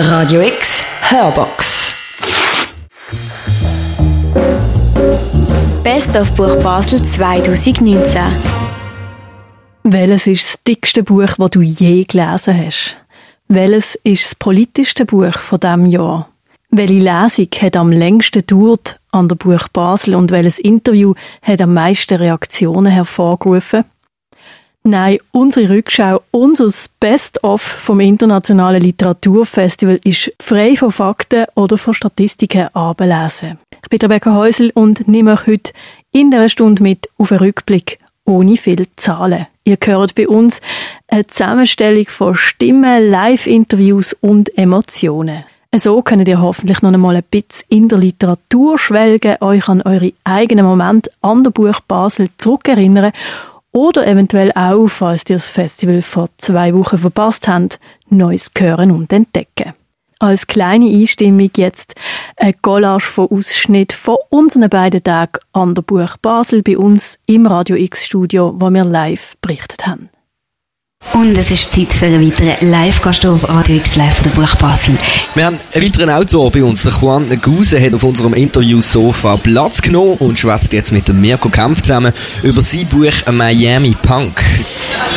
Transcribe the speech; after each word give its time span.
Radio 0.00 0.40
X 0.42 0.84
Hörbox. 1.10 1.92
Best 5.82 6.16
of 6.16 6.30
Buch 6.36 6.62
Basel 6.62 7.02
2019. 7.02 8.22
Welches 9.82 10.28
ist 10.28 10.44
das 10.44 10.62
dickste 10.62 11.02
Buch, 11.02 11.32
das 11.36 11.50
du 11.50 11.62
je 11.62 12.04
gelesen 12.04 12.56
hast? 12.56 12.96
Welches 13.48 13.96
ist 14.04 14.24
das 14.24 14.34
politischste 14.36 15.04
Buch 15.04 15.36
von 15.36 15.58
diesem 15.58 15.86
Jahr? 15.86 16.28
Welche 16.70 16.94
Lesung 16.94 17.48
hat 17.60 17.76
am 17.76 17.90
längsten 17.90 18.46
gedauert 18.46 19.00
an 19.10 19.26
der 19.26 19.34
Buch 19.34 19.66
Basel 19.72 20.14
und 20.14 20.30
welches 20.30 20.60
Interview 20.60 21.14
hat 21.42 21.60
am 21.60 21.74
meisten 21.74 22.14
Reaktionen 22.14 22.92
hervorgerufen? 22.92 23.82
Nein, 24.90 25.18
unsere 25.32 25.68
Rückschau, 25.68 26.22
unser 26.30 26.72
Best-of 26.98 27.60
vom 27.60 28.00
Internationalen 28.00 28.80
Literaturfestival 28.80 30.00
ist 30.02 30.32
frei 30.40 30.76
von 30.76 30.92
Fakten 30.92 31.44
oder 31.56 31.76
von 31.76 31.92
Statistiken 31.92 32.68
abzulesen. 32.74 33.58
Ich 33.82 33.90
bin 33.90 33.98
Rebecca 34.00 34.34
Häusel 34.34 34.70
und 34.72 35.06
nehme 35.06 35.34
euch 35.34 35.46
heute 35.46 35.72
in 36.10 36.30
dieser 36.30 36.48
Stunde 36.48 36.82
mit 36.82 37.10
auf 37.18 37.30
einen 37.30 37.40
Rückblick 37.40 37.98
ohne 38.24 38.56
viele 38.56 38.86
Zahlen. 38.96 39.46
Ihr 39.64 39.76
hört 39.84 40.14
bei 40.14 40.26
uns 40.26 40.62
eine 41.08 41.26
Zusammenstellung 41.26 42.06
von 42.06 42.34
Stimmen, 42.34 43.10
Live-Interviews 43.10 44.14
und 44.22 44.56
Emotionen. 44.56 45.44
So 45.76 46.00
könnt 46.00 46.26
ihr 46.26 46.40
hoffentlich 46.40 46.80
noch 46.80 46.94
einmal 46.94 47.16
ein 47.16 47.24
bisschen 47.30 47.66
in 47.68 47.88
der 47.90 47.98
Literatur 47.98 48.78
schwelgen, 48.78 49.36
euch 49.42 49.68
an 49.68 49.82
eure 49.82 50.14
eigenen 50.24 50.64
Momente 50.64 51.10
an 51.20 51.44
der 51.44 51.50
Buch 51.50 51.78
Basel 51.80 52.30
zurückerinnern 52.38 53.12
oder 53.72 54.06
eventuell 54.06 54.52
auch, 54.52 54.88
falls 54.88 55.22
ihr 55.28 55.36
das 55.36 55.48
Festival 55.48 56.02
vor 56.02 56.28
zwei 56.38 56.74
Wochen 56.74 56.98
verpasst 56.98 57.48
habt, 57.48 57.78
Neues 58.08 58.50
hören 58.56 58.90
und 58.90 59.12
entdecken. 59.12 59.74
Als 60.20 60.48
kleine 60.48 60.86
Einstimmung 60.86 61.50
jetzt 61.56 61.94
ein 62.36 62.54
Collage 62.60 63.04
von 63.04 63.28
Ausschnitt 63.30 63.92
von 63.92 64.16
unseren 64.30 64.68
beiden 64.68 65.02
Tagen 65.04 65.38
an 65.52 65.76
der 65.76 65.82
Buch 65.82 66.16
Basel 66.20 66.62
bei 66.62 66.76
uns 66.76 67.18
im 67.26 67.46
Radio 67.46 67.76
X 67.76 68.06
Studio, 68.06 68.52
wo 68.56 68.68
wir 68.70 68.84
live 68.84 69.36
berichtet 69.40 69.86
haben. 69.86 70.08
Und 71.14 71.38
es 71.38 71.52
ist 71.52 71.72
Zeit 71.72 71.92
für 71.92 72.06
einen 72.06 72.26
weiteren 72.26 72.68
Live-Gast 72.68 73.24
auf 73.26 73.48
Radio 73.48 73.76
X 73.76 73.94
Live 73.94 74.16
von 74.16 74.32
der 74.32 74.40
Buch 74.40 74.56
Basel. 74.56 74.98
Wir 75.34 75.44
haben 75.44 75.58
einen 75.72 75.84
weiteren 75.84 76.10
Autor 76.10 76.50
bei 76.50 76.64
uns. 76.64 76.82
Der 76.82 76.92
Juan 76.92 77.28
Guse 77.40 77.80
hat 77.80 77.94
auf 77.94 78.02
unserem 78.02 78.34
Interview-Sofa 78.34 79.36
Platz 79.36 79.80
genommen 79.80 80.16
und 80.18 80.38
schwätzt 80.38 80.72
jetzt 80.72 80.90
mit 80.92 81.06
dem 81.06 81.20
Mirko 81.20 81.48
Kampf 81.48 81.82
zusammen 81.82 82.12
über 82.42 82.60
sein 82.60 82.86
Buch 82.86 83.12
Miami 83.30 83.94
Punk. 84.02 84.42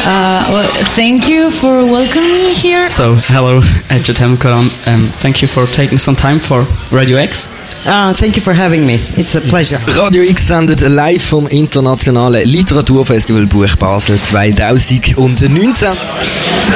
Uh, 0.06 0.44
well, 0.52 0.70
thank 0.96 1.28
you 1.28 1.50
for 1.50 1.84
welcoming 1.84 2.34
me 2.34 2.54
here. 2.54 2.90
So, 2.92 3.18
hello, 3.28 3.62
Echetem 3.90 4.38
Karam. 4.38 4.70
Um, 4.88 5.12
thank 5.22 5.42
you 5.42 5.48
for 5.48 5.66
taking 5.66 5.98
some 5.98 6.18
time 6.18 6.40
for 6.40 6.66
Radio 6.92 7.18
X. 7.18 7.50
Uh, 7.84 8.14
thank 8.14 8.36
you 8.36 8.42
for 8.44 8.54
having 8.54 8.86
me. 8.86 9.00
It's 9.16 9.36
a 9.36 9.42
pleasure. 9.42 9.80
Radio 9.98 10.22
X 10.24 10.46
sendet 10.46 10.82
live 10.82 11.24
vom 11.24 11.48
Internationalen 11.48 12.48
Literaturfestival 12.48 13.48
Buch 13.48 13.76
Basel 13.78 14.20
2019. 14.22 15.98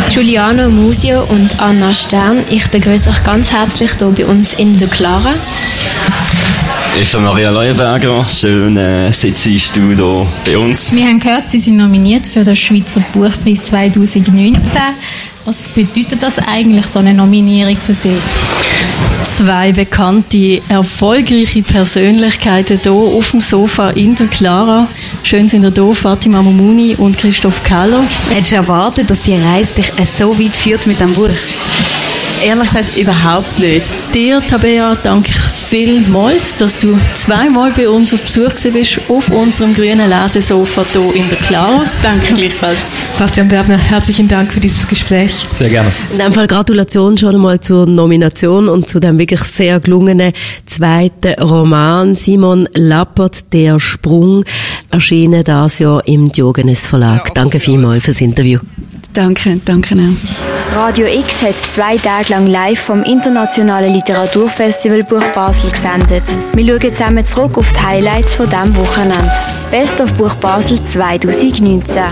Giuliano 0.09 0.70
Musio 0.70 1.23
und 1.26 1.59
Anna 1.59 1.94
Stern, 1.94 2.44
ich 2.50 2.67
begrüße 2.70 3.09
euch 3.11 3.23
ganz 3.23 3.52
herzlich 3.52 3.92
hier 4.00 4.09
bei 4.09 4.26
uns 4.26 4.53
in 4.53 4.78
der 4.78 4.88
Clara. 4.88 5.36
Ich 7.00 7.11
bin 7.11 7.23
Maria 7.23 7.52
Leuenberger, 7.52 8.26
schön 8.28 8.76
äh, 8.78 9.11
sitze 9.11 9.50
du 9.76 9.94
hier 9.94 10.28
bei 10.45 10.58
uns. 10.58 10.92
Wir 10.92 11.06
haben 11.06 11.20
gehört, 11.20 11.48
Sie 11.48 11.59
sind 11.59 11.78
nominiert 11.78 12.26
für 12.26 12.44
den 12.44 12.56
Schweizer 12.56 13.03
Buchpreis 13.14 13.61
2019. 13.64 14.61
Was 15.45 15.70
bedeutet 15.70 16.23
das 16.23 16.39
eigentlich, 16.39 16.88
so 16.88 17.00
eine 17.00 17.14
Nominierung 17.14 17.78
für 17.78 17.94
Sie? 17.94 18.17
Zwei 19.25 19.71
bekannte, 19.73 20.61
erfolgreiche 20.69 21.61
Persönlichkeiten 21.61 22.79
hier 22.81 22.91
auf 22.93 23.31
dem 23.31 23.41
Sofa 23.41 23.89
in 23.89 24.15
der 24.15 24.27
Clara. 24.27 24.87
Schön 25.23 25.49
sind 25.49 25.63
ihr 25.63 25.73
hier, 25.75 25.93
Fatima 25.93 26.41
Momuni 26.41 26.95
und 26.95 27.17
Christoph 27.17 27.61
Keller. 27.64 28.03
Hättest 28.30 28.52
du 28.52 28.55
erwartet, 28.55 29.09
dass 29.09 29.23
die 29.23 29.35
Reise 29.35 29.75
dich 29.75 29.91
so 30.05 30.39
weit 30.39 30.55
führt 30.55 30.87
mit 30.87 31.02
dem 31.02 31.14
Buch? 31.14 31.30
Ehrlich 32.43 32.67
gesagt 32.67 32.97
überhaupt 32.97 33.59
nicht. 33.59 33.85
Dir, 34.13 34.41
Tabea, 34.45 34.95
danke 35.03 35.31
ich 35.31 35.37
vielmals, 35.37 36.57
dass 36.57 36.77
du 36.77 36.97
zweimal 37.13 37.71
bei 37.71 37.89
uns 37.89 38.13
auf 38.13 38.21
Besuch 38.21 38.53
bist 38.71 38.99
auf 39.09 39.29
unserem 39.29 39.73
grünen 39.73 40.09
Lesesofa 40.09 40.85
hier 40.91 41.15
in 41.15 41.29
der 41.29 41.37
Clara. 41.39 41.83
Danke 42.03 42.33
gleichfalls. 42.33 42.77
Bastian 43.17 43.49
Werbner, 43.49 43.77
herzlichen 43.77 44.27
Dank 44.27 44.53
für 44.53 44.59
dieses 44.59 44.87
Gespräch. 44.87 45.33
Sehr 45.49 45.69
gerne. 45.69 45.91
In 46.11 46.19
dem 46.19 46.33
Fall 46.33 46.47
Gratulation 46.47 47.17
schon 47.17 47.35
einmal 47.35 47.59
zur 47.59 47.85
Nomination 47.85 48.69
und 48.69 48.89
zu 48.89 48.99
dem 48.99 49.17
wirklich 49.17 49.41
sehr 49.41 49.79
gelungenen 49.79 50.33
zweiten 50.65 51.41
Roman 51.41 52.15
Simon 52.15 52.67
Lappert, 52.75 53.52
Der 53.53 53.79
Sprung, 53.79 54.43
erschienen 54.91 55.43
das 55.43 55.79
Jahr 55.79 56.05
im 56.07 56.31
Diogenes 56.31 56.85
Verlag. 56.87 57.33
Danke 57.33 57.59
vielmals 57.59 58.05
fürs 58.05 58.21
Interview. 58.21 58.59
Danke, 59.15 59.55
danke 59.64 59.95
auch. 59.95 60.76
Radio 60.76 61.08
X 61.08 61.42
hat 61.42 61.55
zwei 61.55 61.95
Tage 61.95 62.33
lang 62.33 62.48
live 62.48 62.81
vom 62.81 63.02
Internationalen 63.03 63.93
Literaturfestival 63.93 65.03
Buch 65.03 65.23
Basel 65.33 65.71
gesendet. 65.71 66.23
Wir 66.53 66.65
schauen 66.65 66.92
zusammen 66.92 67.26
zurück 67.26 67.58
auf 67.58 67.71
die 67.71 67.80
Highlights 67.80 68.36
von 68.36 68.49
diesem 68.49 68.76
Wochenende. 68.76 69.31
Best 69.71 70.02
of 70.02 70.11
Buch 70.17 70.33
Basel 70.36 70.77
2019. 70.83 72.03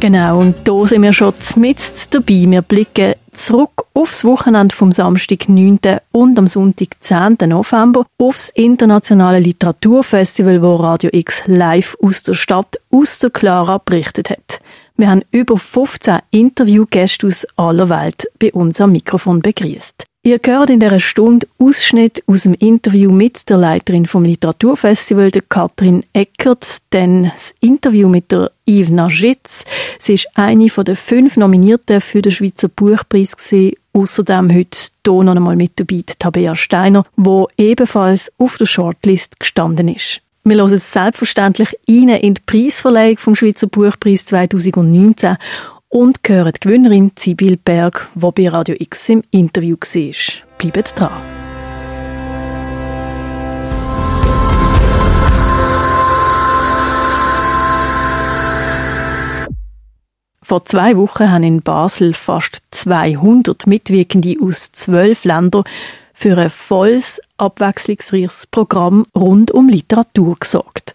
Genau, 0.00 0.40
und 0.40 0.56
da 0.64 0.84
sind 0.84 1.02
wir 1.02 1.12
schon 1.12 1.32
mit 1.54 1.78
dabei. 2.10 2.44
Wir 2.48 2.62
blicken 2.62 3.14
zurück 3.32 3.84
aufs 3.94 4.24
Wochenende 4.24 4.74
vom 4.74 4.90
Samstag 4.90 5.48
9. 5.48 5.78
und 6.10 6.38
am 6.40 6.48
Sonntag 6.48 6.88
10. 6.98 7.36
November 7.46 8.04
aufs 8.18 8.50
Internationale 8.50 9.38
Literaturfestival, 9.38 10.60
wo 10.60 10.74
Radio 10.74 11.10
X 11.12 11.44
live 11.46 11.96
aus 12.02 12.24
der 12.24 12.34
Stadt, 12.34 12.80
aus 12.90 13.20
der 13.20 13.30
Clara 13.30 13.78
berichtet 13.78 14.30
hat. 14.30 14.60
Wir 15.00 15.10
haben 15.10 15.22
über 15.30 15.56
15 15.56 16.18
Interviewgäste 16.32 17.28
aus 17.28 17.46
aller 17.56 17.88
Welt 17.88 18.26
bei 18.40 18.52
uns 18.52 18.80
am 18.80 18.90
Mikrofon 18.90 19.40
begrüßt. 19.40 20.04
Ihr 20.24 20.40
hört 20.44 20.70
in 20.70 20.80
dieser 20.80 20.98
Stunde 20.98 21.46
Ausschnitt 21.56 22.24
aus 22.26 22.42
dem 22.42 22.54
Interview 22.54 23.12
mit 23.12 23.48
der 23.48 23.58
Leiterin 23.58 24.06
vom 24.06 24.24
Literaturfestival, 24.24 25.30
der 25.30 25.42
Katrin 25.42 26.04
Eckert, 26.12 26.66
dann 26.90 27.30
das 27.30 27.54
Interview 27.60 28.08
mit 28.08 28.32
der 28.32 28.50
Yves 28.66 28.90
Najitz. 28.90 29.64
Sie 30.00 30.14
ist 30.14 30.26
eine 30.34 30.66
der 30.66 30.96
fünf 30.96 31.36
Nominierten 31.36 32.00
für 32.00 32.20
den 32.20 32.32
Schweizer 32.32 32.66
Buchpreis. 32.66 33.36
Außerdem 33.92 34.52
heute 34.52 34.78
hier 35.06 35.22
noch 35.22 35.36
einmal 35.36 35.54
mit 35.54 35.74
dabei 35.76 36.02
Tabea 36.18 36.56
Steiner, 36.56 37.06
wo 37.14 37.48
ebenfalls 37.56 38.32
auf 38.36 38.58
der 38.58 38.66
Shortlist 38.66 39.38
gestanden 39.38 39.86
ist. 39.86 40.22
Wir 40.48 40.56
hören 40.56 40.78
selbstverständlich 40.78 41.76
rein 41.86 42.08
in 42.08 42.32
die 42.32 42.40
Preisverleihung 42.46 43.18
vom 43.18 43.34
Schweizer 43.34 43.66
Buchpreis 43.66 44.24
2019 44.24 45.36
und 45.88 46.20
hören 46.26 46.52
die 46.56 46.60
Gewinnerin 46.60 47.12
Sibyl 47.18 47.58
Berg, 47.58 48.08
die 48.14 48.30
bei 48.34 48.48
Radio 48.48 48.74
X 48.78 49.10
im 49.10 49.22
Interview 49.30 49.76
war. 49.76 50.14
Bleibt 50.56 50.98
dran. 50.98 51.10
Vor 60.40 60.64
zwei 60.64 60.96
Wochen 60.96 61.30
haben 61.30 61.42
in 61.42 61.60
Basel 61.60 62.14
fast 62.14 62.62
200 62.70 63.66
Mitwirkende 63.66 64.34
aus 64.40 64.72
zwölf 64.72 65.24
Ländern 65.24 65.64
für 66.14 66.38
ein 66.38 66.48
volles, 66.48 67.20
abwechslungsreiches 67.38 68.46
Programm 68.50 69.06
rund 69.16 69.50
um 69.50 69.68
Literatur 69.68 70.36
gesorgt. 70.38 70.94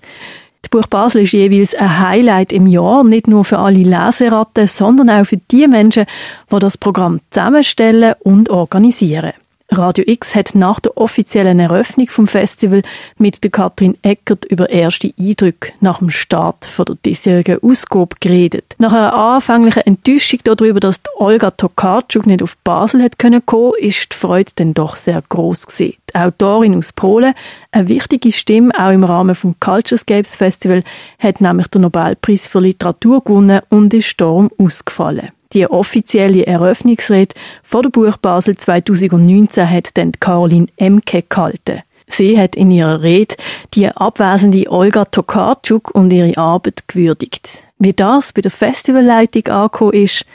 Das 0.61 0.69
Buch 0.69 0.87
Basel 0.87 1.23
ist 1.23 1.33
jeweils 1.33 1.75
ein 1.75 1.99
Highlight 1.99 2.53
im 2.53 2.67
Jahr, 2.67 3.03
nicht 3.03 3.27
nur 3.27 3.43
für 3.43 3.59
alle 3.59 3.83
Leseratten, 3.83 4.67
sondern 4.67 5.09
auch 5.09 5.25
für 5.25 5.37
die 5.37 5.67
Menschen, 5.67 6.05
die 6.51 6.59
das 6.59 6.77
Programm 6.77 7.19
zusammenstellen 7.31 8.15
und 8.21 8.49
organisieren. 8.49 9.33
Radio 9.77 10.05
X 10.07 10.35
hat 10.35 10.55
nach 10.55 10.79
der 10.79 10.97
offiziellen 10.97 11.59
Eröffnung 11.59 12.07
vom 12.07 12.27
Festival 12.27 12.81
mit 13.17 13.43
der 13.43 13.51
Katrin 13.51 13.97
Eckert 14.01 14.45
über 14.45 14.69
erste 14.69 15.13
Eindrücke 15.19 15.73
nach 15.79 15.99
dem 15.99 16.09
Start 16.09 16.65
von 16.65 16.85
der 16.85 16.95
diesjährigen 17.05 17.59
Ausgabe 17.61 18.15
geredet. 18.19 18.75
Nach 18.77 18.93
einer 18.93 19.13
anfänglichen 19.13 19.83
Enttäuschung 19.83 20.39
darüber, 20.43 20.79
dass 20.79 21.01
Olga 21.17 21.51
Tokarczuk 21.51 22.25
nicht 22.25 22.43
auf 22.43 22.57
Basel 22.63 23.09
können 23.17 23.45
kommen, 23.45 23.73
ist 23.79 24.13
die 24.13 24.17
Freude 24.17 24.51
dann 24.55 24.73
doch 24.73 24.95
sehr 24.95 25.21
groß 25.27 25.67
gewesen. 25.67 25.95
Die 26.09 26.15
Autorin 26.15 26.77
aus 26.77 26.93
Polen, 26.93 27.33
eine 27.71 27.87
wichtige 27.87 28.31
Stimme 28.31 28.71
auch 28.77 28.91
im 28.91 29.03
Rahmen 29.03 29.35
vom 29.35 29.55
Culturescapes 29.59 30.35
Festival, 30.35 30.83
hat 31.19 31.41
nämlich 31.41 31.67
den 31.67 31.81
Nobelpreis 31.81 32.47
für 32.47 32.59
Literatur 32.59 33.23
gewonnen 33.23 33.61
und 33.69 33.93
ist 33.93 34.19
darum 34.21 34.51
ausgefallen. 34.57 35.31
Die 35.53 35.67
offizielle 35.67 36.45
Eröffnungsrede 36.47 37.35
vor 37.63 37.83
der 37.83 37.89
Buch 37.89 38.17
Basel 38.17 38.57
2019 38.57 39.69
hat 39.69 39.97
dann 39.97 40.11
Caroline 40.19 40.67
Emke 40.77 41.23
gehalten. 41.27 41.81
Sie 42.07 42.39
hat 42.39 42.55
in 42.55 42.71
ihrer 42.71 43.01
Rede 43.01 43.35
die 43.73 43.87
abwesende 43.87 44.69
Olga 44.69 45.05
Tokarczuk 45.05 45.91
und 45.95 46.11
ihre 46.11 46.37
Arbeit 46.37 46.87
gewürdigt. 46.87 47.63
Wie 47.79 47.93
das 47.93 48.33
bei 48.33 48.41
der 48.41 48.51
Festivalleitung 48.51 49.47
angekommen 49.47 49.93
ist, 49.93 50.25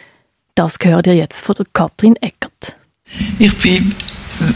das 0.55 0.79
gehört 0.79 1.07
ihr 1.07 1.15
jetzt 1.15 1.45
von 1.45 1.55
der 1.55 1.67
Katrin 1.73 2.17
Eckert. 2.17 2.77
Ich 3.39 3.57
bin 3.59 3.95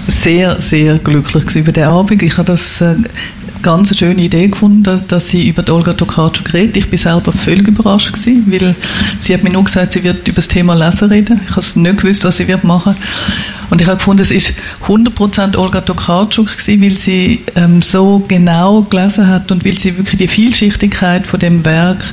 sehr, 0.07 0.61
sehr 0.61 0.99
glücklich 0.99 1.55
über 1.57 1.73
den 1.73 1.85
Abend. 1.85 2.23
Ich 2.23 2.37
habe 2.37 2.47
das 2.47 2.81
äh, 2.81 2.97
ganz 3.63 3.97
schöne 3.97 4.23
Idee 4.23 4.49
gefunden, 4.49 5.03
dass, 5.09 5.29
sie 5.29 5.49
über 5.49 5.63
die 5.63 5.73
Olga 5.73 5.95
Tokarczuk 5.95 6.53
redet. 6.53 6.77
Ich 6.77 6.91
bin 6.91 6.99
selber 6.99 7.33
völlig 7.33 7.69
überrascht 7.69 8.13
gewesen, 8.13 8.45
weil 8.51 8.75
sie 9.19 9.35
hat 9.35 9.45
mir 9.45 9.51
nur 9.51 9.65
gesagt, 9.65 9.93
sie 9.93 10.03
wird 10.05 10.27
über 10.29 10.37
das 10.37 10.49
Thema 10.49 10.75
Lesen 10.75 11.09
reden. 11.09 11.41
Ich 11.49 11.57
habe 11.57 11.81
nicht 11.81 11.99
gewusst, 11.99 12.25
was 12.25 12.37
sie 12.37 12.49
wird 12.49 12.65
machen. 12.65 12.95
Und 13.73 13.81
ich 13.81 13.87
habe 13.87 13.97
gefunden, 13.97 14.21
es 14.21 14.31
ist 14.31 14.53
100% 14.87 15.57
Olga 15.57 15.81
Tokarczuk 15.81 16.59
gewesen, 16.59 16.83
weil 16.83 16.99
sie 16.99 17.41
ähm, 17.57 17.81
so 17.81 18.23
genau 18.29 18.83
gelesen 18.83 19.29
hat 19.29 19.51
und 19.51 19.65
weil 19.65 19.79
sie 19.79 19.97
wirklich 19.97 20.19
die 20.19 20.29
Vielschichtigkeit 20.29 21.27
von 21.27 21.41
dem 21.41 21.65
Werk, 21.65 22.05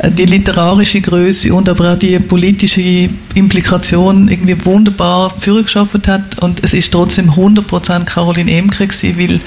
äh, 0.00 0.10
die 0.10 0.26
literarische 0.26 1.00
Größe 1.00 1.54
und 1.54 1.70
aber 1.70 1.94
auch 1.94 1.98
die 1.98 2.18
politische 2.18 3.08
Implikation 3.34 4.28
irgendwie 4.28 4.62
wunderbar 4.66 5.32
vorgeschafft 5.40 6.06
hat. 6.06 6.38
Und 6.42 6.62
es 6.62 6.74
ist 6.74 6.92
trotzdem 6.92 7.30
100% 7.30 8.04
Caroline 8.04 8.52
Emke 8.52 8.86
gewesen, 8.86 9.18
weil 9.18 9.38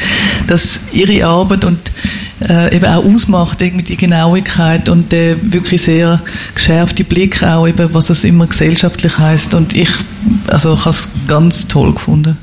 das 0.47 0.85
ihre 0.91 1.23
Arbeit 1.23 1.65
und 1.65 1.77
äh, 2.49 2.75
eben 2.75 2.85
auch 2.85 3.03
ausmacht, 3.05 3.61
irgendwie 3.61 3.83
die 3.83 3.97
Genauigkeit 3.97 4.89
und 4.89 5.11
der 5.11 5.37
wirklich 5.53 5.81
sehr 5.81 6.21
geschärfte 6.53 7.03
Blick 7.03 7.43
auch 7.43 7.67
eben, 7.67 7.93
was 7.93 8.09
es 8.09 8.23
immer 8.23 8.47
gesellschaftlich 8.47 9.17
heißt. 9.17 9.53
Und 9.53 9.75
ich, 9.75 9.89
also 10.47 10.73
ich 10.73 10.79
habe 10.81 10.89
es 10.89 11.09
ganz 11.27 11.67
toll 11.67 11.93
gefunden. 11.93 12.37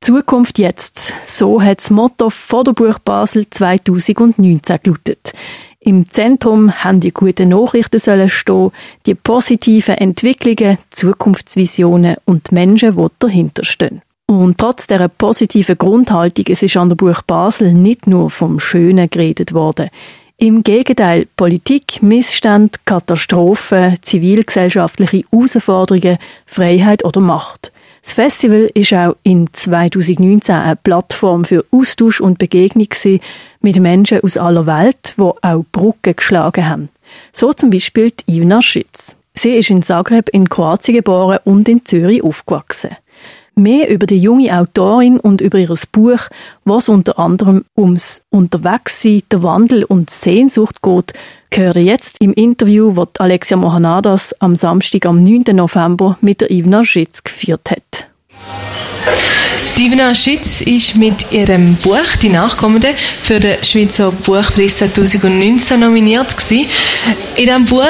Zukunft 0.00 0.58
jetzt. 0.58 1.14
So 1.24 1.60
hat 1.60 1.78
das 1.78 1.90
Motto 1.90 2.30
von 2.30 2.64
der 2.64 2.72
Buch 2.72 2.98
Basel 3.00 3.48
2019 3.50 4.78
gelautet. 4.82 5.32
Im 5.80 6.10
Zentrum 6.10 6.72
haben 6.72 7.00
die 7.00 7.12
guten 7.12 7.50
Nachrichten 7.50 8.00
sollen 8.00 8.28
stehen, 8.28 8.72
die 9.06 9.14
positiven 9.14 9.94
Entwicklungen, 9.94 10.78
Zukunftsvisionen 10.90 12.16
und 12.24 12.50
Menschen, 12.50 12.96
die 12.96 13.06
dahinter 13.18 13.64
stehen. 13.64 14.02
Und 14.26 14.58
trotz 14.58 14.88
dieser 14.88 15.08
positiven 15.08 15.78
Grundhaltung, 15.78 16.46
es 16.48 16.62
ist 16.62 16.76
an 16.76 16.88
der 16.88 16.96
Buch 16.96 17.22
Basel 17.22 17.72
nicht 17.72 18.08
nur 18.08 18.28
vom 18.28 18.58
Schönen 18.58 19.08
geredet 19.08 19.54
worden. 19.54 19.88
Im 20.36 20.64
Gegenteil, 20.64 21.28
Politik, 21.36 22.02
Missstand, 22.02 22.84
Katastrophen, 22.84 23.96
zivilgesellschaftliche 24.02 25.22
Herausforderungen, 25.30 26.18
Freiheit 26.44 27.04
oder 27.04 27.20
Macht. 27.20 27.72
Das 28.02 28.12
Festival 28.12 28.68
ist 28.74 28.92
auch 28.92 29.16
in 29.22 29.48
2019 29.52 30.54
eine 30.54 30.76
Plattform 30.76 31.44
für 31.44 31.64
Austausch 31.70 32.20
und 32.20 32.38
Begegnung 32.38 32.88
mit 33.60 33.80
Menschen 33.80 34.22
aus 34.22 34.36
aller 34.36 34.66
Welt, 34.66 35.14
die 35.16 35.22
auch 35.22 35.64
Brücken 35.72 36.16
geschlagen 36.16 36.68
haben. 36.68 36.88
So 37.32 37.52
zum 37.52 37.70
Beispiel 37.70 38.12
Ivna 38.26 38.60
Schütz. 38.60 39.16
Sie 39.34 39.54
ist 39.54 39.70
in 39.70 39.82
Zagreb 39.82 40.28
in 40.30 40.48
Kroatien 40.48 40.96
geboren 40.96 41.38
und 41.44 41.68
in 41.68 41.84
Zürich 41.84 42.22
aufgewachsen. 42.22 42.96
Mehr 43.58 43.88
über 43.88 44.06
die 44.06 44.18
junge 44.18 44.54
Autorin 44.54 45.18
und 45.18 45.40
über 45.40 45.56
ihr 45.56 45.74
Buch, 45.90 46.28
was 46.66 46.90
unter 46.90 47.18
anderem 47.18 47.64
ums 47.74 48.22
Unterwegssein, 48.28 49.22
der 49.32 49.42
Wandel 49.42 49.82
und 49.84 50.10
Sehnsucht 50.10 50.82
geht, 50.82 51.14
höre 51.50 51.78
jetzt 51.78 52.20
im 52.20 52.34
Interview, 52.34 52.94
das 52.94 53.08
Alexia 53.18 53.56
Mohanadas 53.56 54.34
am 54.40 54.56
Samstag, 54.56 55.06
am 55.06 55.24
9. 55.24 55.56
November 55.56 56.18
mit 56.20 56.42
der 56.42 56.50
Ivna 56.50 56.84
Schitz 56.84 57.24
geführt 57.24 57.70
hat. 57.70 58.08
Divina 59.78 60.14
Schütz 60.14 60.62
ist 60.62 60.96
mit 60.96 61.30
ihrem 61.32 61.74
Buch 61.76 62.16
«Die 62.22 62.30
Nachkommende» 62.30 62.94
für 63.20 63.38
den 63.38 63.62
Schweizer 63.62 64.10
Buchpreis 64.10 64.78
2019 64.78 65.80
nominiert 65.80 66.34
gewesen. 66.34 66.66
In 67.36 67.44
diesem 67.44 67.64
Buch 67.66 67.82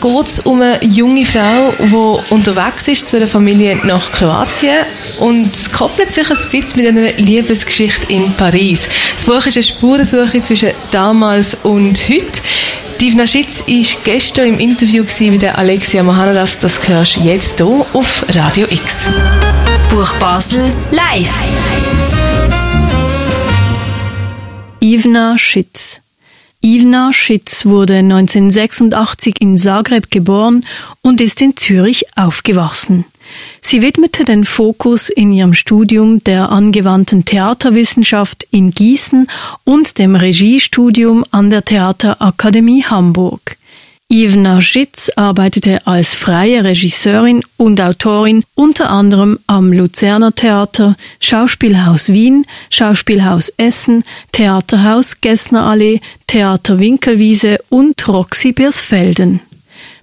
geht 0.00 0.26
es 0.26 0.40
um 0.40 0.62
eine 0.62 0.82
junge 0.82 1.26
Frau, 1.26 1.74
die 1.78 2.32
unterwegs 2.32 2.88
ist 2.88 3.08
zu 3.08 3.18
einer 3.18 3.26
Familie 3.26 3.76
nach 3.84 4.12
Kroatien 4.12 4.78
und 5.20 5.52
es 5.52 5.70
koppelt 5.70 6.10
sich 6.10 6.30
ein 6.30 6.50
bisschen 6.50 6.94
mit 6.94 7.04
einer 7.04 7.12
Liebesgeschichte 7.18 8.10
in 8.10 8.32
Paris. 8.32 8.88
Das 9.14 9.26
Buch 9.26 9.44
ist 9.44 9.58
eine 9.58 9.62
Spurensuche 9.62 10.40
zwischen 10.40 10.70
damals 10.90 11.54
und 11.64 11.98
heute. 12.08 12.40
Divna 12.98 13.26
Schitz 13.26 13.62
war 13.66 14.00
gestern 14.04 14.46
im 14.46 14.58
Interview 14.58 15.04
mit 15.20 15.44
Alexia 15.44 16.02
Mahanadas. 16.02 16.58
Das 16.60 16.88
hörst 16.88 17.16
du 17.16 17.20
jetzt 17.20 17.58
hier 17.58 17.86
auf 17.92 18.24
Radio 18.34 18.66
X. 18.70 19.06
Buch 19.90 20.12
Basel 20.14 20.72
live. 20.90 21.32
Ivna 24.80 25.38
Schitz. 25.38 26.00
Ivna 26.60 27.12
Schitz 27.12 27.64
wurde 27.66 27.94
1986 27.94 29.40
in 29.40 29.56
Zagreb 29.56 30.10
geboren 30.10 30.64
und 31.02 31.20
ist 31.20 31.40
in 31.40 31.56
Zürich 31.56 32.04
aufgewachsen. 32.16 33.04
Sie 33.60 33.82
widmete 33.82 34.24
den 34.24 34.44
Fokus 34.44 35.08
in 35.08 35.32
ihrem 35.32 35.54
Studium 35.54 36.22
der 36.24 36.50
angewandten 36.50 37.24
Theaterwissenschaft 37.24 38.46
in 38.50 38.72
Gießen 38.72 39.28
und 39.64 39.98
dem 39.98 40.16
Regiestudium 40.16 41.24
an 41.30 41.50
der 41.50 41.64
Theaterakademie 41.64 42.84
Hamburg. 42.84 43.56
Ivna 44.08 44.62
Schitz 44.62 45.10
arbeitete 45.16 45.84
als 45.84 46.14
freie 46.14 46.62
Regisseurin 46.62 47.42
und 47.56 47.80
Autorin 47.80 48.44
unter 48.54 48.88
anderem 48.88 49.40
am 49.48 49.72
Luzerner 49.72 50.32
Theater, 50.32 50.96
Schauspielhaus 51.18 52.12
Wien, 52.12 52.46
Schauspielhaus 52.70 53.48
Essen, 53.56 54.04
Theaterhaus 54.30 55.20
Gessnerallee, 55.20 56.00
Theater 56.28 56.78
Winkelwiese 56.78 57.58
und 57.68 58.06
Roxy 58.06 58.52
Biersfelden. 58.52 59.40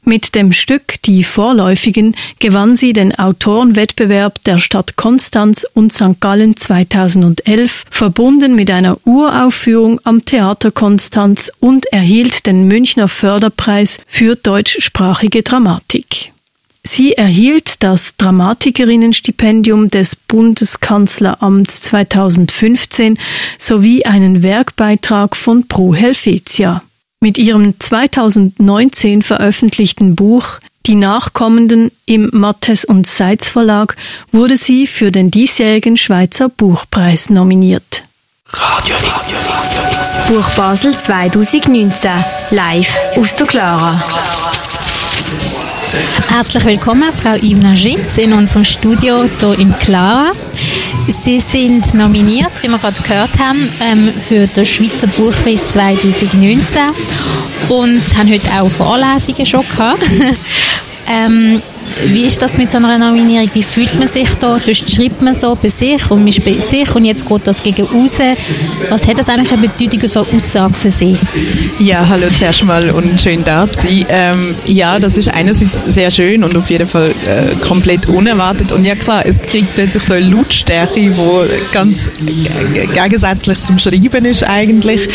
Mit 0.05 0.35
dem 0.35 0.51
Stück 0.51 1.01
Die 1.05 1.23
Vorläufigen 1.23 2.13
gewann 2.39 2.75
sie 2.75 2.91
den 2.91 3.15
Autorenwettbewerb 3.15 4.43
der 4.43 4.59
Stadt 4.59 4.97
Konstanz 4.97 5.65
und 5.73 5.93
St. 5.93 6.19
Gallen 6.19 6.57
2011, 6.57 7.85
verbunden 7.89 8.53
mit 8.53 8.69
einer 8.69 8.97
Uraufführung 9.05 10.01
am 10.03 10.25
Theater 10.25 10.71
Konstanz 10.71 11.51
und 11.61 11.85
erhielt 11.85 12.45
den 12.45 12.67
Münchner 12.67 13.07
Förderpreis 13.07 13.99
für 14.05 14.35
deutschsprachige 14.35 15.41
Dramatik. 15.41 16.33
Sie 16.85 17.13
erhielt 17.13 17.81
das 17.81 18.17
Dramatikerinnenstipendium 18.17 19.89
des 19.89 20.17
Bundeskanzleramts 20.17 21.79
2015 21.81 23.17
sowie 23.57 24.03
einen 24.05 24.43
Werkbeitrag 24.43 25.37
von 25.37 25.65
Pro 25.69 25.95
Helvetia. 25.95 26.83
Mit 27.23 27.37
ihrem 27.37 27.79
2019 27.79 29.21
veröffentlichten 29.21 30.13
Buch 30.13 30.59
Die 30.85 30.95
Nachkommenden 30.95 31.89
im 32.05 32.29
Mattes 32.33 32.83
und 32.83 33.07
Seitz 33.07 33.47
Verlag 33.47 33.95
wurde 34.33 34.57
sie 34.57 34.87
für 34.87 35.09
den 35.09 35.31
diesjährigen 35.31 35.95
Schweizer 35.95 36.49
Buchpreis 36.49 37.29
nominiert. 37.29 38.03
Radio 38.49 38.97
X. 39.15 39.31
Buch 40.27 40.49
Basel 40.49 40.93
2019 40.93 42.11
live 42.49 42.93
aus 43.15 43.37
der 43.37 43.47
Clara. 43.47 44.03
Herzlich 46.27 46.65
willkommen, 46.65 47.11
Frau 47.21 47.35
Ivna 47.35 47.75
Schitz, 47.75 48.17
in 48.17 48.33
unserem 48.33 48.65
Studio 48.65 49.25
hier 49.39 49.59
im 49.59 49.77
Clara. 49.77 50.31
Sie 51.07 51.39
sind 51.39 51.93
nominiert, 51.93 52.51
wie 52.61 52.67
wir 52.67 52.79
gerade 52.79 53.01
gehört 53.01 53.37
haben, 53.39 53.69
ähm, 53.79 54.11
für 54.13 54.47
den 54.47 54.65
Schweizer 54.65 55.07
Buchpreis 55.07 55.69
2019 55.69 56.81
und 57.69 58.01
haben 58.17 58.29
heute 58.29 58.47
auch 58.59 58.69
Vorlesungen 58.69 59.45
schon 59.45 59.61
gehabt. 59.61 60.03
ähm, 61.07 61.61
wie 62.07 62.25
ist 62.25 62.41
das 62.41 62.57
mit 62.57 62.71
so 62.71 62.77
einer 62.77 62.97
Nominierung? 62.97 63.49
Wie 63.53 63.63
fühlt 63.63 63.97
man 63.97 64.07
sich 64.07 64.29
da? 64.39 64.59
Sonst 64.59 64.89
schreibt 64.89 65.21
man 65.21 65.35
so 65.35 65.55
bei 65.55 65.69
sich 65.69 66.09
und 66.09 66.19
man 66.19 66.27
ist 66.27 66.43
bei 66.43 66.59
sich 66.59 66.93
und 66.95 67.05
jetzt 67.05 67.27
geht 67.27 67.47
das 67.47 67.61
gegen 67.61 67.85
raus. 67.85 68.17
Was 68.89 69.07
hat 69.07 69.19
das 69.19 69.29
eigentlich 69.29 69.51
eine 69.51 69.67
Bedeutung 69.67 70.09
für 70.09 70.21
Aussage 70.21 70.73
für 70.73 70.89
Sie? 70.89 71.15
Ja, 71.79 72.07
hallo 72.07 72.27
zuerst 72.37 72.63
mal 72.63 72.89
und 72.89 73.19
schön 73.19 73.43
da 73.43 73.71
zu 73.71 73.87
sein. 73.87 74.05
Ähm, 74.09 74.55
ja, 74.65 74.99
das 74.99 75.17
ist 75.17 75.29
einerseits 75.29 75.85
sehr 75.85 76.11
schön 76.11 76.43
und 76.43 76.55
auf 76.57 76.69
jeden 76.69 76.87
Fall 76.87 77.11
äh, 77.27 77.55
komplett 77.55 78.07
unerwartet. 78.07 78.71
Und 78.71 78.85
ja 78.85 78.95
klar, 78.95 79.25
es 79.25 79.41
kriegt 79.41 79.73
plötzlich 79.75 80.03
so 80.03 80.13
eine 80.13 80.25
Lautstärke, 80.27 80.99
die 80.99 81.11
ganz 81.71 82.11
gegensätzlich 82.93 83.63
zum 83.63 83.77
Schreiben 83.77 84.25
ist 84.25 84.43
eigentlich. 84.43 85.07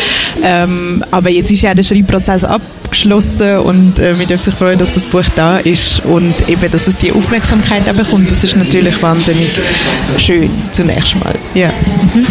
Ähm, 0.43 1.03
aber 1.11 1.31
jetzt 1.31 1.51
ist 1.51 1.63
ja 1.63 1.75
der 1.75 1.83
Schreibprozess 1.83 2.45
ab 2.45 2.63
abgeschlossen 2.89 3.59
und 3.59 3.99
äh, 3.99 4.19
wir 4.19 4.27
dürfen 4.27 4.43
sich 4.43 4.55
freuen, 4.55 4.79
dass 4.79 4.93
das 4.93 5.05
Buch 5.05 5.23
da 5.37 5.59
ist 5.59 6.01
und 6.05 6.49
eben, 6.49 6.71
dass 6.71 6.87
es 6.87 6.97
die 6.97 7.13
Aufmerksamkeit 7.13 7.85
bekommt. 7.95 8.31
Das 8.31 8.43
ist 8.43 8.57
natürlich 8.57 9.01
wahnsinnig 9.03 9.51
schön 10.17 10.51
zunächst 10.73 11.15
mal. 11.17 11.35
Ja. 11.55 11.69
Mhm. 12.15 12.27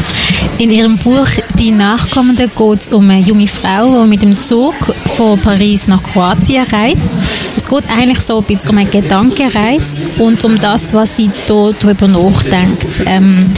In 0.58 0.72
Ihrem 0.72 0.98
Buch 0.98 1.27
Die 1.60 1.72
Nachkommende 1.72 2.48
geht 2.48 2.82
es 2.82 2.91
um 2.91 3.10
eine 3.10 3.22
junge 3.22 3.48
Frau, 3.48 4.03
die 4.03 4.10
mit 4.10 4.22
dem 4.22 4.38
Zug 4.38 4.75
von 5.15 5.39
Paris 5.39 5.88
nach 5.88 6.01
Kroatien 6.01 6.65
reist. 6.65 7.12
Es 7.56 7.67
geht 7.67 7.89
eigentlich 7.89 8.22
so 8.22 8.39
ein 8.39 8.44
bisschen 8.44 8.72
um 8.72 8.77
eine 8.77 8.89
Gedankenreise 8.89 10.08
und 10.20 10.44
um 10.44 10.60
das, 10.60 10.94
was 10.94 11.15
sie 11.15 11.29
da 11.48 11.72
darüber 11.79 12.08
nachdenkt. 12.08 13.03
Ähm, 13.06 13.51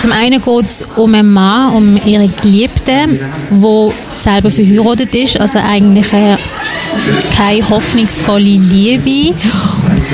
zum 0.00 0.12
einen 0.12 0.42
geht 0.42 0.66
es 0.66 0.86
um 0.96 1.14
einen 1.14 1.32
Mann, 1.32 1.74
um 1.74 2.00
ihre 2.04 2.28
Geliebte, 2.28 3.20
die 3.50 3.88
selber 4.14 4.50
verheiratet 4.50 5.14
ist, 5.14 5.40
also 5.40 5.58
eigentlich 5.58 6.02
eigentlich 6.02 7.32
keine 7.34 7.68
hoffnungsvolle 7.68 8.58
Liebe 8.58 9.34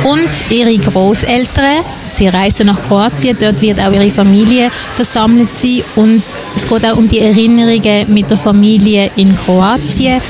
und 0.04 0.50
ihre 0.50 0.76
Großeltern. 0.76 1.84
Sie 2.12 2.28
reisen 2.28 2.66
nach 2.66 2.80
Kroatien, 2.82 3.36
dort 3.40 3.60
wird 3.60 3.80
auch 3.80 3.92
ihre 3.92 4.10
Familie 4.10 4.70
versammelt 4.92 5.54
sein 5.54 5.82
und 5.96 6.22
es 6.56 6.68
geht 6.68 6.84
auch 6.84 6.96
um 6.96 7.08
die 7.08 7.20
Erinnerungen 7.20 8.12
mit 8.12 8.30
der 8.30 8.38
Familie 8.38 9.10
in 9.16 9.36
Kroatien. 9.36 10.20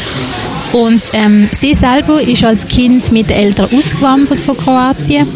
Und 0.73 1.03
ähm, 1.15 1.49
sie 1.53 1.75
selber 1.75 2.21
ist 2.21 2.45
als 2.45 2.67
Kind 2.67 3.11
mit 3.11 3.31
den 3.31 3.39
Eltern 3.39 3.69
ausgewandert 3.73 4.41
von 4.41 4.57
Kroatien. 4.57 5.27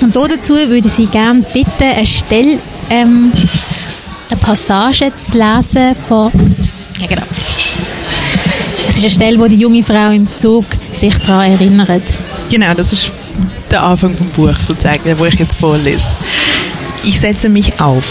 Und 0.00 0.14
dazu 0.14 0.54
würde 0.54 0.88
sie 0.88 1.06
gerne 1.06 1.42
bitten, 1.52 1.82
eine 1.82 2.06
Stelle, 2.06 2.58
ähm, 2.90 3.32
eine 4.28 4.40
Passage 4.40 5.12
zu 5.16 5.38
lesen 5.38 5.94
von... 6.06 6.30
Ja, 7.00 7.06
genau. 7.06 7.22
Es 8.88 8.96
ist 8.96 9.02
eine 9.02 9.10
Stelle, 9.10 9.38
wo 9.38 9.46
die 9.46 9.56
junge 9.56 9.82
Frau 9.82 10.10
im 10.10 10.32
Zug 10.34 10.64
sich 10.92 11.16
daran 11.18 11.52
erinnert. 11.52 12.18
Genau, 12.50 12.74
das 12.74 12.92
ist 12.92 13.12
der 13.72 13.82
Anfang 13.82 14.16
vom 14.16 14.28
Buch 14.28 14.56
sozusagen, 14.56 15.18
wo 15.18 15.24
ich 15.24 15.34
jetzt 15.34 15.58
vorlese. 15.58 16.16
Ich 17.04 17.20
setze 17.20 17.48
mich 17.48 17.80
auf. 17.80 18.04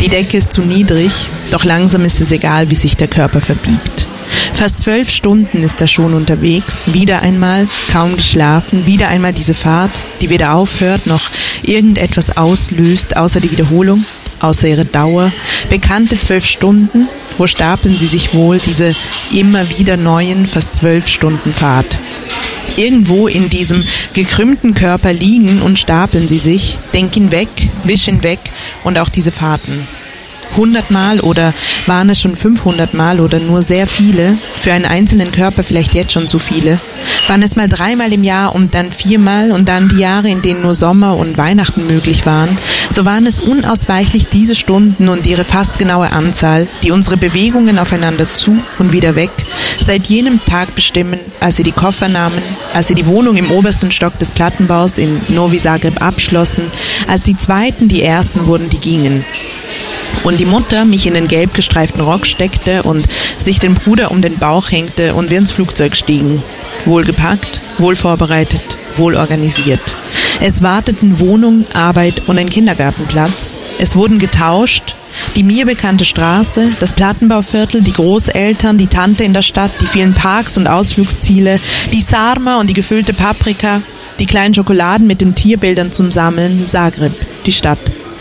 Die 0.00 0.08
Decke 0.08 0.38
ist 0.38 0.52
zu 0.52 0.62
niedrig, 0.62 1.12
doch 1.50 1.64
langsam 1.64 2.04
ist 2.04 2.20
es 2.20 2.30
egal, 2.30 2.70
wie 2.70 2.74
sich 2.74 2.96
der 2.96 3.08
Körper 3.08 3.40
verbiegt. 3.40 4.08
Fast 4.54 4.80
zwölf 4.80 5.10
Stunden 5.10 5.62
ist 5.62 5.80
er 5.80 5.86
schon 5.86 6.14
unterwegs, 6.14 6.92
wieder 6.92 7.22
einmal, 7.22 7.66
kaum 7.92 8.16
geschlafen, 8.16 8.86
wieder 8.86 9.08
einmal 9.08 9.32
diese 9.32 9.54
Fahrt, 9.54 9.90
die 10.20 10.30
weder 10.30 10.54
aufhört 10.54 11.06
noch 11.06 11.30
irgendetwas 11.62 12.36
auslöst, 12.36 13.16
außer 13.16 13.40
die 13.40 13.50
Wiederholung, 13.50 14.04
außer 14.40 14.68
ihre 14.68 14.84
Dauer. 14.84 15.30
Bekannte 15.70 16.18
zwölf 16.18 16.44
Stunden, 16.44 17.08
wo 17.36 17.46
stapeln 17.46 17.96
sie 17.96 18.06
sich 18.06 18.34
wohl, 18.34 18.58
diese 18.58 18.94
immer 19.32 19.68
wieder 19.78 19.96
neuen, 19.96 20.46
fast 20.46 20.74
zwölf 20.74 21.08
Stunden 21.08 21.52
Fahrt. 21.52 21.98
Irgendwo 22.76 23.26
in 23.26 23.50
diesem 23.50 23.84
gekrümmten 24.12 24.74
Körper 24.74 25.12
liegen 25.12 25.62
und 25.62 25.78
stapeln 25.78 26.28
sie 26.28 26.38
sich, 26.38 26.78
denken 26.94 27.30
weg, 27.32 27.48
wischen 27.84 28.22
weg 28.22 28.38
und 28.84 28.98
auch 28.98 29.08
diese 29.08 29.32
Fahrten. 29.32 29.86
100 30.52 30.90
Mal 30.90 31.20
oder 31.20 31.54
waren 31.86 32.10
es 32.10 32.20
schon 32.20 32.36
500 32.36 32.94
Mal 32.94 33.20
oder 33.20 33.38
nur 33.38 33.62
sehr 33.62 33.86
viele, 33.86 34.36
für 34.58 34.72
einen 34.72 34.84
einzelnen 34.84 35.32
Körper 35.32 35.62
vielleicht 35.62 35.94
jetzt 35.94 36.12
schon 36.12 36.28
zu 36.28 36.38
viele? 36.38 36.80
Waren 37.28 37.42
es 37.42 37.56
mal 37.56 37.68
dreimal 37.68 38.12
im 38.12 38.24
Jahr 38.24 38.54
und 38.54 38.74
dann 38.74 38.92
viermal 38.92 39.52
und 39.52 39.68
dann 39.68 39.88
die 39.88 39.98
Jahre, 39.98 40.28
in 40.28 40.42
denen 40.42 40.62
nur 40.62 40.74
Sommer 40.74 41.16
und 41.16 41.36
Weihnachten 41.36 41.86
möglich 41.86 42.26
waren? 42.26 42.56
So 42.90 43.04
waren 43.04 43.26
es 43.26 43.40
unausweichlich 43.40 44.26
diese 44.28 44.54
Stunden 44.54 45.08
und 45.08 45.26
ihre 45.26 45.44
fast 45.44 45.78
genaue 45.78 46.10
Anzahl, 46.10 46.66
die 46.82 46.90
unsere 46.90 47.16
Bewegungen 47.16 47.78
aufeinander 47.78 48.32
zu 48.32 48.58
und 48.78 48.92
wieder 48.92 49.14
weg 49.14 49.30
seit 49.84 50.06
jenem 50.06 50.44
Tag 50.44 50.74
bestimmen, 50.74 51.18
als 51.40 51.56
sie 51.56 51.62
die 51.62 51.72
Koffer 51.72 52.08
nahmen, 52.08 52.42
als 52.74 52.88
sie 52.88 52.94
die 52.94 53.06
Wohnung 53.06 53.36
im 53.36 53.50
obersten 53.50 53.90
Stock 53.90 54.18
des 54.18 54.30
Plattenbaus 54.30 54.98
in 54.98 55.20
Novi 55.28 55.58
Zagreb 55.58 56.02
abschlossen, 56.02 56.64
als 57.06 57.22
die 57.22 57.36
zweiten 57.36 57.88
die 57.88 58.02
ersten 58.02 58.46
wurden, 58.46 58.68
die 58.68 58.80
gingen 58.80 59.24
und 60.24 60.37
die 60.38 60.44
Mutter 60.44 60.84
mich 60.84 61.06
in 61.06 61.14
den 61.14 61.28
gelb 61.28 61.54
gestreiften 61.54 62.00
Rock 62.00 62.26
steckte 62.26 62.82
und 62.84 63.06
sich 63.38 63.58
den 63.58 63.74
Bruder 63.74 64.10
um 64.10 64.22
den 64.22 64.38
Bauch 64.38 64.70
hängte 64.70 65.14
und 65.14 65.30
wir 65.30 65.38
ins 65.38 65.50
Flugzeug 65.50 65.96
stiegen. 65.96 66.42
Wohl 66.84 67.04
gepackt, 67.04 67.60
wohl 67.78 67.96
vorbereitet, 67.96 68.60
wohl 68.96 69.16
organisiert. 69.16 69.80
Es 70.40 70.62
warteten 70.62 71.18
Wohnung, 71.18 71.66
Arbeit 71.74 72.22
und 72.28 72.38
ein 72.38 72.48
Kindergartenplatz. 72.48 73.56
Es 73.78 73.96
wurden 73.96 74.18
getauscht, 74.18 74.94
die 75.34 75.42
mir 75.42 75.66
bekannte 75.66 76.04
Straße, 76.04 76.72
das 76.78 76.92
Plattenbauviertel, 76.92 77.82
die 77.82 77.92
Großeltern, 77.92 78.78
die 78.78 78.86
Tante 78.86 79.24
in 79.24 79.32
der 79.32 79.42
Stadt, 79.42 79.72
die 79.80 79.86
vielen 79.86 80.14
Parks 80.14 80.56
und 80.56 80.68
Ausflugsziele, 80.68 81.58
die 81.92 82.00
Sarma 82.00 82.60
und 82.60 82.70
die 82.70 82.74
gefüllte 82.74 83.12
Paprika, 83.12 83.82
die 84.20 84.26
kleinen 84.26 84.54
Schokoladen 84.54 85.06
mit 85.06 85.20
den 85.20 85.34
Tierbildern 85.34 85.90
zum 85.90 86.10
Sammeln, 86.10 86.66
Zagreb, 86.66 87.12
die 87.46 87.52
Stadt 87.52 87.78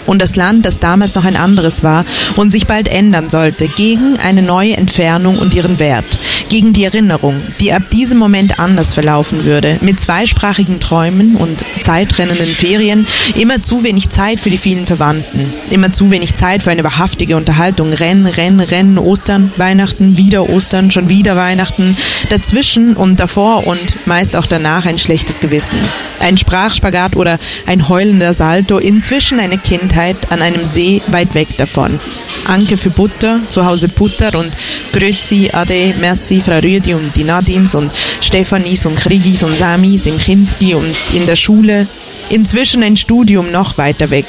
und 0.07 0.21
das 0.21 0.35
Land, 0.35 0.65
das 0.65 0.79
damals 0.79 1.13
noch 1.13 1.25
ein 1.25 1.35
anderes 1.35 1.83
war 1.83 2.05
und 2.35 2.51
sich 2.51 2.65
bald 2.65 2.87
ändern 2.87 3.29
sollte, 3.29 3.67
gegen 3.67 4.17
eine 4.17 4.41
neue 4.41 4.75
Entfernung 4.75 5.37
und 5.37 5.53
ihren 5.53 5.77
Wert, 5.77 6.05
gegen 6.49 6.73
die 6.73 6.85
Erinnerung, 6.85 7.39
die 7.59 7.73
ab 7.73 7.83
diesem 7.91 8.17
Moment 8.17 8.59
anders 8.59 8.93
verlaufen 8.93 9.45
würde, 9.45 9.77
mit 9.81 9.99
zweisprachigen 9.99 10.79
Träumen 10.79 11.35
und 11.35 11.63
zeitrennenden 11.81 12.47
Ferien, 12.47 13.05
immer 13.35 13.61
zu 13.61 13.83
wenig 13.83 14.09
Zeit 14.09 14.39
für 14.39 14.49
die 14.49 14.57
vielen 14.57 14.87
Verwandten, 14.87 15.53
immer 15.69 15.91
zu 15.91 16.09
wenig 16.09 16.33
Zeit 16.35 16.63
für 16.63 16.71
eine 16.71 16.83
wahrhaftige 16.83 17.35
Unterhaltung, 17.35 17.91
Rennen, 17.93 18.25
Rennen, 18.25 18.61
Rennen, 18.61 18.97
Ostern, 18.97 19.51
Weihnachten, 19.57 20.17
wieder 20.17 20.49
Ostern, 20.49 20.89
schon 20.89 21.09
wieder 21.09 21.35
Weihnachten, 21.35 21.95
dazwischen 22.29 22.95
und 22.95 23.19
davor 23.19 23.67
und 23.67 24.07
meist 24.07 24.35
auch 24.37 24.45
danach 24.45 24.85
ein 24.85 24.97
schlechtes 24.97 25.41
Gewissen, 25.41 25.77
ein 26.21 26.37
Sprachspagat 26.37 27.15
oder 27.17 27.39
ein 27.65 27.89
heulender 27.89 28.33
Salto, 28.33 28.77
inzwischen 28.77 29.39
eine 29.39 29.57
Kindheit, 29.57 29.96
Kindheit 29.97 30.31
an 30.31 30.43
einem 30.43 30.63
See 30.63 31.01
weit 31.07 31.33
weg 31.33 31.47
davon. 31.57 31.99
Anke 32.45 32.77
für 32.77 32.91
Butter, 32.91 33.39
zu 33.49 33.65
Hause 33.65 33.87
Butter 33.87 34.37
und 34.37 34.51
Grüezi, 34.93 35.49
Ade, 35.51 35.95
Merci, 35.99 36.39
Frau 36.39 36.59
Rüdi 36.59 36.93
und 36.93 37.15
die 37.15 37.23
Nadins 37.23 37.73
und 37.73 37.91
Stefanis 38.21 38.85
und 38.85 38.95
Krigis 38.95 39.41
und 39.41 39.57
Samis 39.57 40.05
im 40.05 40.19
Kinski 40.19 40.75
und 40.75 40.95
in 41.15 41.25
der 41.25 41.35
Schule. 41.35 41.87
Inzwischen 42.29 42.83
ein 42.83 42.95
Studium 42.95 43.51
noch 43.51 43.79
weiter 43.79 44.11
weg. 44.11 44.27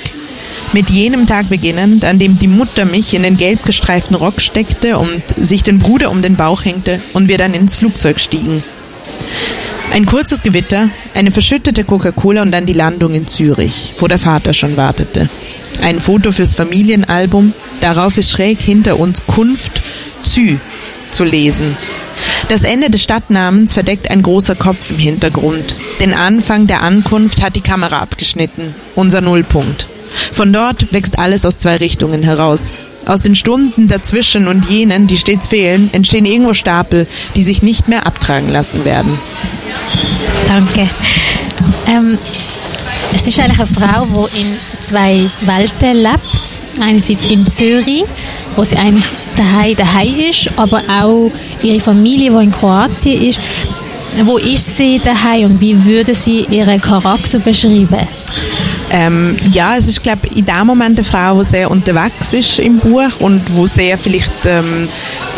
Mit 0.72 0.88
jenem 0.88 1.26
Tag 1.26 1.50
beginnend, 1.50 2.02
an 2.02 2.18
dem 2.18 2.38
die 2.38 2.48
Mutter 2.48 2.86
mich 2.86 3.12
in 3.12 3.22
den 3.22 3.36
gelb 3.36 3.62
gestreiften 3.66 4.16
Rock 4.16 4.40
steckte 4.40 4.96
und 4.96 5.22
sich 5.36 5.62
den 5.64 5.78
Bruder 5.78 6.10
um 6.10 6.22
den 6.22 6.36
Bauch 6.36 6.64
hängte 6.64 7.02
und 7.12 7.28
wir 7.28 7.36
dann 7.36 7.52
ins 7.52 7.76
Flugzeug 7.76 8.20
stiegen. 8.20 8.64
Ein 9.92 10.06
kurzes 10.06 10.42
Gewitter, 10.42 10.90
eine 11.14 11.30
verschüttete 11.30 11.82
Coca-Cola 11.82 12.42
und 12.42 12.52
dann 12.52 12.66
die 12.66 12.72
Landung 12.74 13.14
in 13.14 13.26
Zürich, 13.26 13.94
wo 13.98 14.06
der 14.06 14.18
Vater 14.18 14.52
schon 14.52 14.76
wartete. 14.76 15.28
Ein 15.82 16.00
Foto 16.00 16.30
fürs 16.30 16.54
Familienalbum, 16.54 17.52
darauf 17.80 18.16
ist 18.16 18.30
schräg 18.30 18.60
hinter 18.60 18.98
uns 18.98 19.22
Kunft 19.26 19.80
Zü 20.22 20.58
zu 21.10 21.24
lesen. 21.24 21.76
Das 22.48 22.64
Ende 22.64 22.90
des 22.90 23.02
Stadtnamens 23.02 23.72
verdeckt 23.72 24.10
ein 24.10 24.22
großer 24.22 24.54
Kopf 24.54 24.90
im 24.90 24.98
Hintergrund. 24.98 25.76
Den 26.00 26.14
Anfang 26.14 26.66
der 26.66 26.82
Ankunft 26.82 27.42
hat 27.42 27.56
die 27.56 27.60
Kamera 27.60 28.00
abgeschnitten, 28.00 28.74
unser 28.94 29.20
Nullpunkt. 29.20 29.86
Von 30.32 30.52
dort 30.52 30.92
wächst 30.92 31.18
alles 31.18 31.44
aus 31.44 31.58
zwei 31.58 31.76
Richtungen 31.76 32.22
heraus. 32.22 32.74
Aus 33.08 33.22
den 33.22 33.34
Stunden 33.34 33.88
dazwischen 33.88 34.46
und 34.48 34.66
jenen, 34.66 35.06
die 35.06 35.16
stets 35.16 35.46
fehlen, 35.46 35.88
entstehen 35.92 36.26
irgendwo 36.26 36.52
Stapel, 36.52 37.06
die 37.34 37.42
sich 37.42 37.62
nicht 37.62 37.88
mehr 37.88 38.06
abtragen 38.06 38.50
lassen 38.50 38.84
werden. 38.84 39.18
Danke. 40.46 40.88
Ähm, 41.86 42.18
es 43.14 43.26
ist 43.26 43.40
eigentlich 43.40 43.60
eine 43.60 43.66
Frau, 43.66 44.28
die 44.34 44.40
in 44.42 44.56
zwei 44.80 45.30
Welten 45.40 46.02
lebt. 46.02 46.62
Einerseits 46.80 47.24
in 47.24 47.46
Zürich, 47.46 48.04
wo 48.54 48.62
sie 48.62 48.76
eigentlich 48.76 49.06
daheim, 49.36 49.74
daheim 49.74 50.14
ist, 50.28 50.50
aber 50.56 50.82
auch 50.88 51.32
ihre 51.62 51.80
Familie, 51.80 52.30
die 52.30 52.44
in 52.44 52.52
Kroatien 52.52 53.22
ist. 53.22 53.40
Wo 54.24 54.36
ist 54.36 54.76
sie 54.76 54.98
daheim 54.98 55.44
und 55.52 55.60
wie 55.60 55.84
würde 55.84 56.14
sie 56.14 56.46
ihren 56.50 56.80
Charakter 56.80 57.38
beschreiben? 57.38 58.06
Ähm, 58.90 59.36
ja, 59.52 59.76
es 59.76 59.86
ist, 59.86 60.02
glaube 60.02 60.28
in 60.34 60.44
dem 60.44 60.66
Moment 60.66 60.98
eine 60.98 61.04
Frau, 61.04 61.38
die 61.40 61.44
sehr 61.44 61.70
unterwegs 61.70 62.32
ist 62.32 62.58
im 62.58 62.78
Buch 62.78 63.20
und 63.20 63.42
wo 63.54 63.66
sehr 63.66 63.98
vielleicht 63.98 64.32
ähm, 64.46 64.88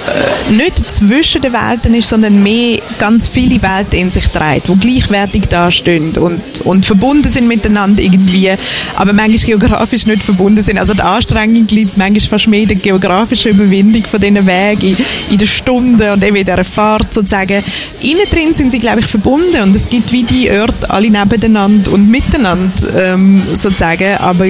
äh, 0.07 0.53
nicht 0.53 0.91
zwischen 0.91 1.43
den 1.43 1.53
Welten 1.53 1.95
ist, 1.95 2.09
sondern 2.09 2.43
mehr 2.43 2.79
ganz 2.99 3.29
viele 3.29 3.61
Welten 3.63 3.99
in 3.99 4.11
sich 4.11 4.29
trägt, 4.29 4.69
die 4.69 4.77
gleichwertig 4.77 5.43
dastehen 5.49 6.17
und, 6.17 6.61
und 6.65 6.87
verbunden 6.87 7.29
sind 7.29 7.49
miteinander 7.49 8.03
irgendwie, 8.03 8.51
aber 8.97 9.13
manchmal 9.13 9.59
geografisch 9.59 10.07
nicht 10.07 10.23
verbunden 10.23 10.63
sind. 10.63 10.79
Also 10.79 10.95
die 10.95 11.03
Anstrengung 11.03 11.67
liegt 11.69 11.97
manchmal 11.97 12.21
fast 12.21 12.49
mehr 12.49 12.63
in 12.63 12.69
der 12.69 12.77
geografischen 12.77 13.53
Überwindung 13.53 14.05
von 14.07 14.21
diesen 14.21 14.47
Wegen, 14.47 14.97
in, 14.97 14.97
in 15.31 15.39
der 15.39 15.47
Stunde 15.47 16.13
und 16.13 16.25
eben 16.25 16.37
in 16.37 16.45
dieser 16.45 16.65
Fahrt 16.65 17.13
sozusagen. 17.13 17.63
Innen 18.01 18.29
drin 18.31 18.55
sind 18.55 18.73
sie, 18.73 18.79
glaube 18.79 19.01
ich, 19.01 19.07
verbunden 19.07 19.61
und 19.63 19.77
es 19.77 19.89
gibt 19.89 20.13
wie 20.13 20.23
die 20.23 20.51
Orte 20.51 20.89
alle 20.89 21.11
nebeneinander 21.11 21.93
und 21.93 22.11
miteinander 22.11 22.71
ähm, 22.97 23.40
sozusagen, 23.49 24.17
aber 24.17 24.47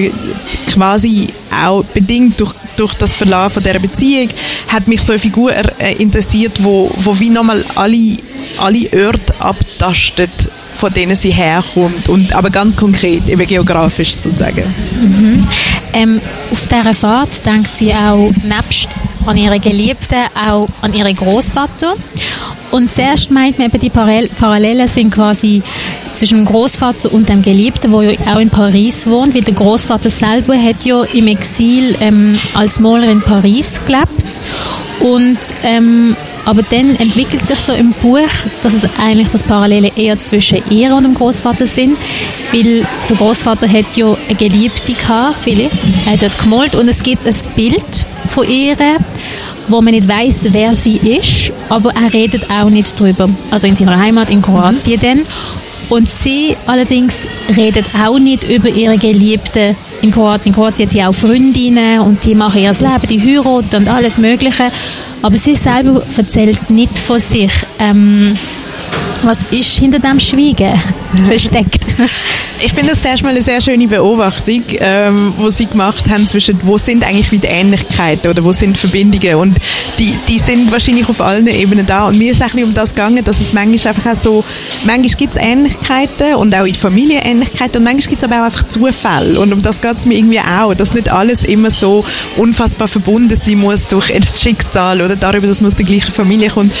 quasi 0.67 1.27
auch 1.51 1.83
bedingt 1.85 2.39
durch 2.39 2.53
durch 2.81 2.93
das 2.95 3.15
Verlauf 3.15 3.53
dieser 3.59 3.79
Beziehung 3.79 4.29
hat 4.67 4.87
mich 4.87 5.01
so 5.01 5.11
eine 5.11 5.19
Figur 5.19 5.53
äh, 5.53 5.93
interessiert, 5.99 6.63
wo, 6.63 6.91
wo 6.97 7.19
wie 7.19 7.29
nochmal 7.29 7.63
alle, 7.75 8.17
alle 8.57 8.89
Orte 9.05 9.35
abtastet, 9.39 10.31
von 10.73 10.91
denen 10.91 11.15
sie 11.15 11.31
herkommt, 11.31 12.09
und, 12.09 12.33
aber 12.33 12.49
ganz 12.49 12.75
konkret, 12.75 13.27
eben 13.29 13.45
geografisch 13.45 14.15
sozusagen. 14.15 14.63
Mhm. 14.99 15.47
Ähm, 15.93 16.21
auf 16.51 16.65
dieser 16.65 16.93
Fahrt 16.95 17.45
denkt 17.45 17.75
sie 17.75 17.93
auch 17.93 18.31
nebst 18.43 18.89
an 19.25 19.37
ihre 19.37 19.59
Geliebten, 19.59 20.25
auch 20.35 20.67
an 20.81 20.93
ihren 20.93 21.15
Großvater. 21.15 21.95
Und 22.71 22.91
zuerst 22.91 23.31
meint 23.31 23.59
man 23.59 23.69
die 23.71 23.89
Parallelen 23.89 24.87
sind 24.87 25.13
quasi 25.13 25.61
zwischen 26.09 26.39
dem 26.39 26.45
Großvater 26.45 27.11
und 27.13 27.29
dem 27.29 27.41
Geliebten, 27.41 27.91
der 27.91 28.01
ja 28.11 28.35
auch 28.35 28.39
in 28.39 28.49
Paris 28.49 29.07
wohnt, 29.07 29.35
weil 29.35 29.41
der 29.41 29.53
Großvater 29.53 30.09
selber 30.09 30.55
hat 30.55 30.85
ja 30.85 31.03
im 31.13 31.27
Exil 31.27 31.95
ähm, 31.99 32.37
als 32.53 32.79
Maler 32.79 33.09
in 33.09 33.21
Paris 33.21 33.81
gelebt. 33.85 34.41
Und 34.99 35.39
ähm, 35.63 36.15
Aber 36.45 36.63
dann 36.63 36.95
entwickelt 36.95 37.45
sich 37.45 37.59
so 37.59 37.73
im 37.73 37.91
Buch, 37.93 38.19
dass 38.63 38.73
es 38.73 38.87
eigentlich 38.99 39.29
das 39.29 39.43
Parallele 39.43 39.91
eher 39.95 40.17
zwischen 40.19 40.61
ihr 40.69 40.95
und 40.95 41.03
dem 41.03 41.13
Großvater 41.13 41.67
sind, 41.67 41.97
weil 42.51 42.85
der 43.09 43.17
Großvater 43.17 43.67
hat 43.67 43.95
ja 43.95 44.15
eine 44.27 44.35
Geliebte 44.35 44.93
gehabt, 44.93 45.37
Philipp, 45.41 45.71
er 46.05 46.13
hat 46.13 46.23
dort 46.23 46.39
gemalt 46.39 46.75
und 46.75 46.87
es 46.87 47.03
gibt 47.03 47.25
ein 47.27 47.35
Bild 47.55 48.05
von 48.31 48.47
ihr, 48.47 48.75
wo 49.67 49.81
man 49.81 49.93
nicht 49.93 50.07
weiß, 50.07 50.47
wer 50.51 50.73
sie 50.73 50.97
ist, 50.97 51.51
aber 51.69 51.93
er 51.93 52.13
redet 52.13 52.49
auch 52.49 52.69
nicht 52.69 52.99
drüber. 52.99 53.29
Also 53.51 53.67
in 53.67 53.75
seiner 53.75 53.99
Heimat 53.99 54.29
in 54.29 54.41
Kroatien 54.41 54.99
dann. 54.99 55.21
Und 55.89 56.09
sie 56.09 56.55
allerdings 56.67 57.27
redet 57.57 57.85
auch 57.93 58.17
nicht 58.17 58.49
über 58.49 58.69
ihre 58.69 58.97
Geliebte 58.97 59.75
in 60.01 60.11
Kroatien. 60.11 60.53
In 60.53 60.55
Kroatien 60.55 60.87
hat 60.87 60.93
sie 60.93 61.03
auch 61.03 61.13
Freundinnen 61.13 61.99
und 61.99 62.23
die 62.23 62.33
machen 62.33 62.61
ihr 62.61 62.71
Leben, 62.71 63.07
die 63.09 63.21
heiraten 63.21 63.75
und 63.75 63.89
alles 63.89 64.17
Mögliche. 64.17 64.71
Aber 65.21 65.37
sie 65.37 65.55
selber 65.55 66.01
erzählt 66.15 66.69
nicht 66.69 66.97
von 66.97 67.19
sich. 67.19 67.51
Ähm, 67.77 68.33
was 69.23 69.47
ist 69.47 69.77
hinter 69.77 69.99
dem 69.99 70.19
Schweigen 70.19 70.79
versteckt? 71.27 71.85
Ich 72.63 72.73
finde 72.73 72.91
das 72.91 73.01
zuerst 73.01 73.23
mal 73.23 73.29
eine 73.29 73.41
sehr 73.41 73.61
schöne 73.61 73.87
Beobachtung, 73.87 74.63
ähm, 74.79 75.33
wo 75.37 75.49
sie 75.49 75.65
gemacht 75.65 76.09
haben 76.09 76.27
zwischen, 76.27 76.59
wo 76.63 76.77
sind 76.77 77.03
eigentlich 77.03 77.31
wieder 77.31 77.49
Ähnlichkeiten 77.49 78.29
oder 78.29 78.43
wo 78.43 78.51
sind 78.51 78.77
Verbindungen? 78.77 79.35
Und 79.35 79.57
die, 79.99 80.15
die 80.27 80.39
sind 80.39 80.71
wahrscheinlich 80.71 81.07
auf 81.09 81.21
allen 81.21 81.47
Ebenen 81.47 81.85
da. 81.85 82.07
Und 82.07 82.17
mir 82.17 82.31
ist 82.31 82.41
eigentlich 82.41 82.63
um 82.63 82.73
das 82.73 82.93
gegangen, 82.93 83.23
dass 83.23 83.39
es 83.39 83.53
manchmal 83.53 83.93
einfach 83.93 84.11
auch 84.11 84.19
so, 84.19 84.43
manchmal 84.85 85.15
gibt 85.17 85.35
es 85.35 85.41
Ähnlichkeiten 85.41 86.35
und 86.35 86.55
auch 86.55 86.65
in 86.65 86.75
Familie 86.75 87.21
Ähnlichkeiten 87.23 87.77
und 87.77 87.83
manchmal 87.83 88.09
gibt 88.09 88.23
es 88.23 88.29
aber 88.29 88.41
auch 88.41 88.45
einfach 88.45 88.67
Zufälle 88.67 89.39
und 89.39 89.53
um 89.53 89.61
das 89.61 89.81
geht 89.81 89.97
es 89.97 90.05
mir 90.05 90.17
irgendwie 90.17 90.39
auch, 90.39 90.73
dass 90.73 90.93
nicht 90.93 91.11
alles 91.11 91.45
immer 91.45 91.71
so 91.71 92.03
unfassbar 92.37 92.87
verbunden 92.87 93.39
sein 93.41 93.59
muss 93.59 93.87
durch 93.87 94.11
das 94.11 94.41
Schicksal 94.41 95.01
oder 95.01 95.15
darüber, 95.15 95.47
dass 95.47 95.61
man 95.61 95.71
aus 95.71 95.77
der 95.77 95.85
gleichen 95.85 96.11
Familie 96.11 96.49
kommt. 96.49 96.73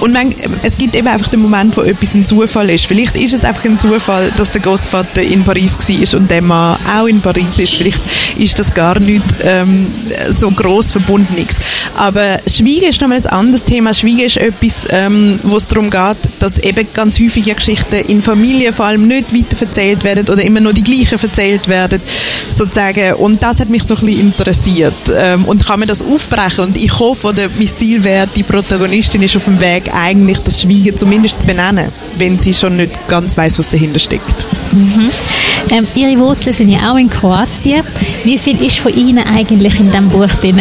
Und 0.00 0.12
man, 0.12 0.34
es 0.62 0.76
gibt 0.76 0.96
eben 0.96 1.08
einfach 1.08 1.28
den 1.28 1.40
Moment, 1.44 1.76
wo 1.76 1.82
etwas 1.82 2.14
ein 2.14 2.24
Zufall 2.24 2.70
ist. 2.70 2.86
Vielleicht 2.86 3.16
ist 3.16 3.34
es 3.34 3.44
einfach 3.44 3.64
ein 3.64 3.78
Zufall, 3.78 4.32
dass 4.36 4.50
der 4.50 4.60
Großvater 4.60 5.22
in 5.22 5.44
Paris 5.44 5.76
war 5.78 6.18
und 6.18 6.30
der 6.30 6.42
Mann 6.42 6.78
auch 6.96 7.06
in 7.06 7.20
Paris 7.20 7.58
ist. 7.58 7.74
Vielleicht 7.74 8.00
ist 8.38 8.58
das 8.58 8.72
gar 8.74 8.98
nicht 8.98 9.24
ähm, 9.42 9.86
so 10.30 10.50
groß 10.50 10.92
Verbundenes. 10.92 11.56
Aber 11.96 12.38
Schweigen 12.46 12.88
ist 12.88 13.00
nochmal 13.00 13.18
ein 13.18 13.26
anderes 13.26 13.64
Thema. 13.64 13.92
Schweigen 13.94 14.20
ist 14.20 14.36
etwas, 14.36 14.86
ähm, 14.90 15.38
wo 15.42 15.56
es 15.56 15.66
darum 15.66 15.90
geht, 15.90 16.16
dass 16.38 16.58
eben 16.58 16.86
ganz 16.94 17.20
häufige 17.20 17.54
Geschichten 17.54 17.96
in 18.08 18.22
Familien 18.22 18.72
vor 18.72 18.86
allem 18.86 19.06
nicht 19.06 19.34
weiterverzählt 19.34 20.02
werden 20.04 20.28
oder 20.28 20.42
immer 20.42 20.60
nur 20.60 20.72
die 20.72 20.82
gleichen 20.82 21.18
erzählt 21.20 21.68
werden, 21.68 22.00
sozusagen. 22.48 23.14
Und 23.14 23.42
das 23.42 23.60
hat 23.60 23.68
mich 23.68 23.82
so 23.84 23.94
ein 23.94 24.00
bisschen 24.00 24.20
interessiert. 24.20 24.94
Ähm, 25.16 25.44
und 25.44 25.66
kann 25.66 25.80
man 25.80 25.88
das 25.88 26.02
aufbrechen? 26.02 26.64
Und 26.64 26.76
ich 26.76 26.98
hoffe, 26.98 27.28
oder 27.28 27.48
mein 27.56 27.68
Ziel 27.76 28.02
wäre, 28.02 28.28
die 28.34 28.42
Protagonistin 28.42 29.22
ist 29.22 29.36
auf 29.36 29.44
dem 29.44 29.60
Weg, 29.60 29.90
eigentlich 29.94 30.38
das 30.38 30.62
Schweigen 30.62 30.96
zumindest 30.96 31.33
zu 31.38 31.46
benennen, 31.46 31.88
wenn 32.18 32.38
sie 32.38 32.54
schon 32.54 32.76
nicht 32.76 32.92
ganz 33.08 33.36
weiß, 33.36 33.58
was 33.58 33.68
dahinter 33.68 33.98
steckt. 33.98 34.46
Mhm. 34.72 35.10
Ähm, 35.70 35.86
ihre 35.94 36.18
Wurzeln 36.18 36.54
sind 36.54 36.68
ja 36.68 36.92
auch 36.92 36.96
in 36.96 37.08
Kroatien. 37.08 37.82
Wie 38.24 38.38
viel 38.38 38.62
ist 38.64 38.78
von 38.78 38.94
Ihnen 38.94 39.24
eigentlich 39.24 39.78
in 39.80 39.90
diesem 39.90 40.08
Buch 40.08 40.28
drin? 40.40 40.60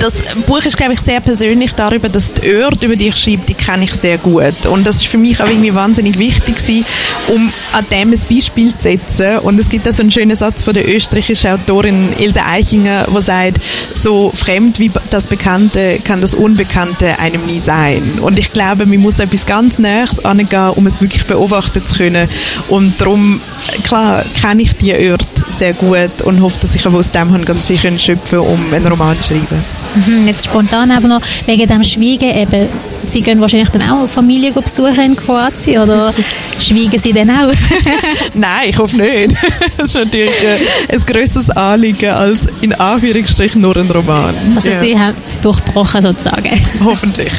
Das 0.00 0.14
Buch 0.46 0.62
ist, 0.64 0.76
glaube 0.76 0.92
ich, 0.92 1.00
sehr 1.00 1.20
persönlich 1.20 1.72
darüber, 1.72 2.08
dass 2.08 2.32
die 2.32 2.56
Orte, 2.56 2.86
über 2.86 2.96
die 2.96 3.08
ich 3.08 3.16
schreibe, 3.16 3.42
die 3.46 3.54
kenne 3.54 3.84
ich 3.84 3.94
sehr 3.94 4.18
gut. 4.18 4.66
Und 4.66 4.86
das 4.86 4.96
ist 4.96 5.06
für 5.06 5.18
mich 5.18 5.40
auch 5.40 5.46
irgendwie 5.46 5.74
wahnsinnig 5.74 6.18
wichtig 6.18 6.56
gewesen, 6.56 6.84
um 7.28 7.52
an 7.72 7.86
dem 7.90 8.12
ein 8.12 8.20
Beispiel 8.28 8.74
zu 8.76 8.82
setzen. 8.82 9.38
Und 9.38 9.58
es 9.58 9.68
gibt 9.68 9.86
da 9.86 9.92
so 9.92 10.02
einen 10.02 10.10
schönen 10.10 10.36
Satz 10.36 10.64
von 10.64 10.74
der 10.74 10.88
österreichischen 10.88 11.50
Autorin 11.50 12.12
Ilse 12.18 12.44
Eichinger, 12.44 13.06
wo 13.10 13.20
sagt, 13.20 13.60
so 13.94 14.30
fremd 14.34 14.78
wie 14.78 14.90
das 15.10 15.28
Bekannte 15.28 16.00
kann 16.04 16.20
das 16.20 16.34
Unbekannte 16.34 17.18
einem 17.18 17.46
nie 17.46 17.60
sein. 17.60 18.18
Und 18.20 18.38
ich 18.38 18.52
glaube, 18.52 18.86
man 18.86 18.98
muss 18.98 19.18
etwas 19.18 19.46
ganz 19.46 19.78
Näheres 19.78 20.24
angehen, 20.24 20.70
um 20.70 20.86
es 20.86 21.00
wirklich 21.00 21.24
beobachten 21.24 21.84
zu 21.86 21.94
können. 21.94 22.28
Und 22.68 23.00
darum, 23.00 23.40
klar, 23.84 24.24
kenne 24.40 24.62
ich 24.62 24.74
die 24.76 24.92
Orte 25.10 25.33
sehr 25.56 25.74
gut 25.74 26.22
und 26.22 26.42
hoffe, 26.42 26.58
dass 26.60 26.74
ich 26.74 26.86
aus 26.86 27.10
dem 27.10 27.44
ganz 27.44 27.66
viel 27.66 27.78
schöpfen 27.78 28.38
kann, 28.38 28.48
um 28.48 28.72
einen 28.72 28.86
Roman 28.86 29.20
zu 29.20 29.34
schreiben. 29.34 29.83
Mhm, 29.94 30.26
jetzt 30.26 30.44
spontan 30.44 30.90
aber 30.90 31.08
noch 31.08 31.20
wegen 31.46 31.66
dem 31.66 31.84
Schweigen 31.84 32.30
eben. 32.34 32.68
Sie 33.06 33.20
gehen 33.20 33.40
wahrscheinlich 33.40 33.68
dann 33.68 33.82
auch 33.82 34.08
Familie 34.08 34.52
besuchen 34.52 35.00
in 35.00 35.16
Kroatien 35.16 35.82
oder 35.82 36.14
schweigen 36.58 36.98
Sie 36.98 37.12
dann 37.12 37.30
auch? 37.30 37.52
Nein, 38.34 38.70
ich 38.70 38.78
hoffe 38.78 38.96
nicht. 38.96 39.34
Das 39.76 39.90
ist 39.90 39.96
natürlich 39.96 40.42
äh, 40.42 40.94
ein 40.94 41.00
grösseres 41.04 41.50
Anliegen 41.50 42.10
als 42.10 42.40
in 42.60 42.72
Anführungsstrichen 42.72 43.60
nur 43.60 43.76
ein 43.76 43.90
Roman. 43.90 44.34
Also 44.54 44.70
ja. 44.70 44.80
Sie 44.80 44.98
haben 44.98 45.14
es 45.24 45.38
durchbrochen 45.40 46.00
sozusagen. 46.00 46.60
Hoffentlich. 46.82 47.30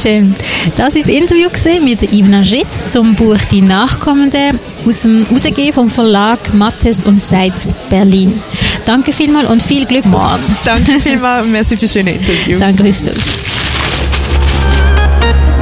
Schön. 0.00 0.34
Das 0.76 0.94
war 0.94 1.00
das 1.00 1.08
Interview 1.08 1.48
mit 1.82 2.12
Ivna 2.12 2.44
Schitz 2.44 2.92
zum 2.92 3.14
Buch 3.14 3.38
Die 3.50 3.62
Nachkommende 3.62 4.52
aus 4.86 5.02
dem 5.02 5.24
Rausgehen 5.24 5.72
vom 5.72 5.90
Verlag 5.90 6.38
Mattes 6.54 7.04
und 7.04 7.20
Seitz 7.20 7.74
Berlin. 7.88 8.40
Danke 8.84 9.12
vielmals 9.12 9.48
und 9.48 9.62
viel 9.62 9.86
Glück 9.86 10.06
morgen. 10.06 10.44
Danke 10.64 11.00
vielmals 11.00 11.09
und 11.42 11.52
merci 11.52 11.76
für 11.76 11.82
das 11.82 11.92
schöne 11.92 12.12
Interview. 12.12 12.58
Danke, 12.58 12.84
Christus. 12.84 13.16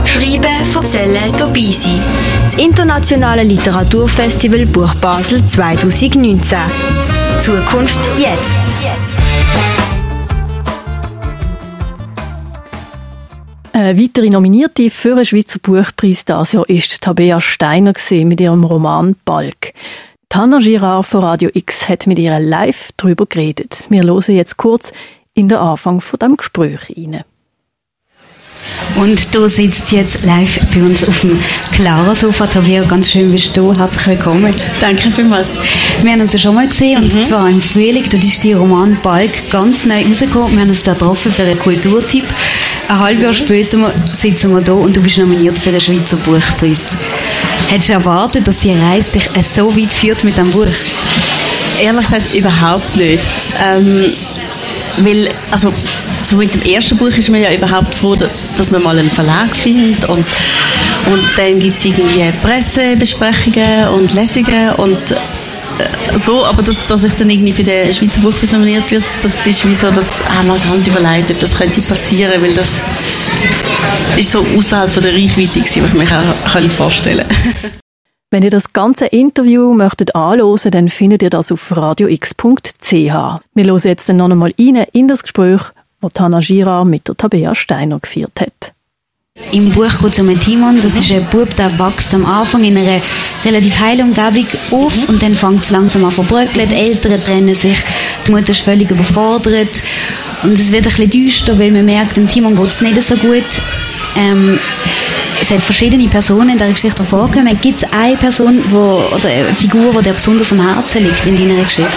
Schreiben, 0.04 0.44
erzählen, 0.74 1.32
dabei 1.38 1.70
sein. 1.70 2.02
Das 2.50 2.62
Internationale 2.62 3.42
Literaturfestival 3.44 4.66
Buch 4.66 4.94
Basel 4.96 5.42
2019. 5.44 6.58
Zukunft 7.40 7.98
jetzt. 8.18 8.68
Eine 13.72 13.98
weitere 13.98 14.28
Nominierte 14.28 14.90
für 14.90 15.14
den 15.14 15.24
Schweizer 15.24 15.60
Buchpreis 15.60 16.24
dieses 16.24 16.52
Jahr 16.52 16.68
ist 16.68 17.00
Tabea 17.00 17.40
Steiner 17.40 17.94
mit 18.10 18.40
ihrem 18.40 18.64
Roman 18.64 19.14
Balk. 19.24 19.72
Tanner 20.28 20.60
Girard 20.60 21.06
von 21.06 21.22
Radio 21.22 21.48
X 21.54 21.88
hat 21.88 22.06
mit 22.06 22.18
ihr 22.18 22.38
live 22.38 22.90
darüber 22.98 23.24
geredet. 23.24 23.86
Wir 23.88 24.02
hören 24.02 24.34
jetzt 24.34 24.58
kurz 24.58 24.92
in 25.38 25.48
den 25.48 25.58
Anfang 25.58 26.00
von 26.00 26.18
dem 26.18 26.36
Gespräch 26.36 26.80
rein. 26.96 27.22
Und 28.96 29.34
du 29.34 29.46
sitzt 29.48 29.92
jetzt 29.92 30.24
live 30.24 30.58
bei 30.74 30.82
uns 30.82 31.06
auf 31.06 31.20
dem 31.20 31.38
klaren 31.72 32.16
Sofa. 32.16 32.48
Tabea, 32.48 32.82
ganz 32.82 33.10
schön 33.10 33.30
bist 33.30 33.56
du. 33.56 33.72
Herzlich 33.72 34.18
willkommen. 34.18 34.52
Danke 34.80 35.10
vielmals. 35.12 35.46
Wir 36.02 36.12
haben 36.12 36.20
uns 36.22 36.32
ja 36.32 36.40
schon 36.40 36.56
mal 36.56 36.66
gesehen, 36.66 37.04
und 37.04 37.14
mhm. 37.14 37.24
zwar 37.24 37.48
im 37.48 37.60
Frühling. 37.60 38.02
Da 38.10 38.16
ist 38.16 38.42
die 38.42 38.54
Roman 38.54 38.98
Balk 39.00 39.50
ganz 39.50 39.86
neu 39.86 40.04
rausgekommen. 40.04 40.54
Wir 40.54 40.62
haben 40.62 40.68
uns 40.68 40.82
da 40.82 40.94
getroffen 40.94 41.30
für 41.30 41.44
einen 41.44 41.58
Kulturtipp. 41.58 42.24
Ein 42.88 42.98
halbes 42.98 43.22
Jahr 43.22 43.34
später 43.34 43.92
sitzen 44.12 44.52
wir 44.52 44.60
da 44.60 44.72
und 44.72 44.96
du 44.96 45.00
bist 45.00 45.18
nominiert 45.18 45.58
für 45.58 45.70
den 45.70 45.80
Schweizer 45.80 46.16
Buchpreis. 46.16 46.96
Hättest 47.68 47.90
du 47.90 47.92
erwartet, 47.92 48.48
dass 48.48 48.60
die 48.60 48.72
Reise 48.72 49.12
dich 49.12 49.28
so 49.46 49.76
weit 49.76 49.94
führt 49.94 50.24
mit 50.24 50.36
dem 50.36 50.50
Buch? 50.50 50.66
Ehrlich 51.80 52.04
gesagt 52.04 52.34
überhaupt 52.34 52.96
nicht. 52.96 53.22
Ähm, 53.62 54.12
weil, 55.04 55.28
also, 55.50 55.72
so 56.24 56.36
mit 56.36 56.54
dem 56.54 56.62
ersten 56.62 56.96
Buch 56.96 57.08
ist 57.08 57.30
man 57.30 57.42
ja 57.42 57.52
überhaupt 57.52 57.94
froh, 57.94 58.16
dass 58.56 58.70
man 58.70 58.82
mal 58.82 58.98
einen 58.98 59.10
Verlag 59.10 59.54
findet 59.56 60.04
und, 60.08 60.24
und 61.06 61.22
dann 61.36 61.58
gibt 61.58 61.78
es 61.78 61.84
irgendwie 61.84 62.32
Pressebesprechungen 62.42 63.88
und 63.88 64.12
Lesungen 64.14 64.70
und 64.76 65.10
äh, 65.10 66.18
so, 66.18 66.44
aber 66.44 66.62
dass, 66.62 66.86
dass 66.86 67.04
ich 67.04 67.12
dann 67.14 67.30
irgendwie 67.30 67.52
für 67.52 67.64
den 67.64 67.92
Schweizer 67.92 68.20
Buchpreis 68.20 68.52
nominiert 68.52 68.90
wird, 68.90 69.04
das 69.22 69.46
ist 69.46 69.66
wie 69.66 69.74
so, 69.74 69.90
das 69.90 70.22
haben 70.28 70.48
wir 70.48 70.58
gar 70.58 70.76
nicht 70.76 70.88
überlegt, 70.88 71.30
ob 71.30 71.40
das 71.40 71.56
könnte 71.56 71.80
passieren, 71.80 72.42
weil 72.42 72.54
das 72.54 72.74
ist 74.16 74.32
so 74.32 74.44
außerhalb 74.56 74.90
von 74.90 75.02
der 75.02 75.14
Reichweite 75.14 75.60
was 75.60 75.76
ich 75.76 75.82
mir 75.82 76.04
auch 76.04 76.70
vorstellen 76.70 77.26
kann. 77.28 77.70
Wenn 78.30 78.42
ihr 78.42 78.50
das 78.50 78.74
ganze 78.74 79.06
Interview 79.06 79.72
möchtet 79.72 80.14
anhören, 80.14 80.70
dann 80.70 80.88
findet 80.90 81.22
ihr 81.22 81.30
das 81.30 81.50
auf 81.50 81.74
radiox.ch. 81.74 82.92
Wir 82.92 83.10
hören 83.10 83.80
jetzt 83.84 84.08
noch 84.10 84.30
einmal 84.30 84.52
rein 84.58 84.84
in 84.92 85.08
das 85.08 85.22
Gespräch, 85.22 85.62
das 86.02 86.12
Hanna 86.18 86.40
Gira 86.40 86.84
mit 86.84 87.08
der 87.08 87.16
Tabea 87.16 87.54
Steiner 87.54 87.98
geführt 87.98 88.38
hat. 88.38 88.74
Im 89.52 89.70
Buch 89.70 89.98
geht 90.02 90.12
es 90.12 90.20
um 90.20 90.28
einen 90.28 90.40
Timon, 90.40 90.76
das 90.82 90.96
ist 90.96 91.10
ein 91.10 91.24
Bub, 91.30 91.54
der 91.56 91.78
wächst 91.78 92.12
am 92.12 92.26
Anfang 92.26 92.64
in 92.64 92.76
einer 92.76 93.00
relativ 93.46 93.80
heilen 93.80 94.08
Umgebung 94.08 94.46
auf 94.72 95.08
und 95.08 95.22
dann 95.22 95.34
fängt 95.34 95.62
es 95.62 95.70
langsam 95.70 96.04
an 96.04 96.10
zu 96.10 96.22
verbröckeln, 96.22 96.68
die 96.68 96.74
Eltern 96.74 97.22
trennen 97.24 97.54
sich, 97.54 97.78
die 98.26 98.32
Mutter 98.32 98.50
ist 98.50 98.60
völlig 98.60 98.90
überfordert 98.90 99.82
und 100.42 100.52
es 100.52 100.70
wird 100.70 100.84
ein 100.84 100.90
bisschen 100.90 101.10
düster, 101.10 101.58
weil 101.58 101.70
man 101.70 101.86
merkt, 101.86 102.18
dem 102.18 102.28
Timon 102.28 102.56
geht 102.56 102.66
es 102.66 102.82
nicht 102.82 103.02
so 103.02 103.14
gut. 103.16 103.44
Ähm, 104.16 104.58
es 105.40 105.50
hat 105.50 105.62
verschiedene 105.62 106.08
Personen 106.08 106.50
in 106.50 106.58
der 106.58 106.68
Geschichte 106.68 107.04
vorgekommen. 107.04 107.58
Gibt 107.60 107.82
es 107.82 107.92
eine 107.92 108.16
Person 108.16 108.62
wo, 108.70 109.02
oder 109.14 109.28
eine 109.28 109.54
Figur, 109.54 109.92
die 109.92 110.02
dir 110.04 110.12
besonders 110.12 110.52
am 110.52 110.66
Herzen 110.66 111.04
liegt 111.04 111.26
in 111.26 111.36
deiner 111.36 111.62
Geschichte? 111.62 111.90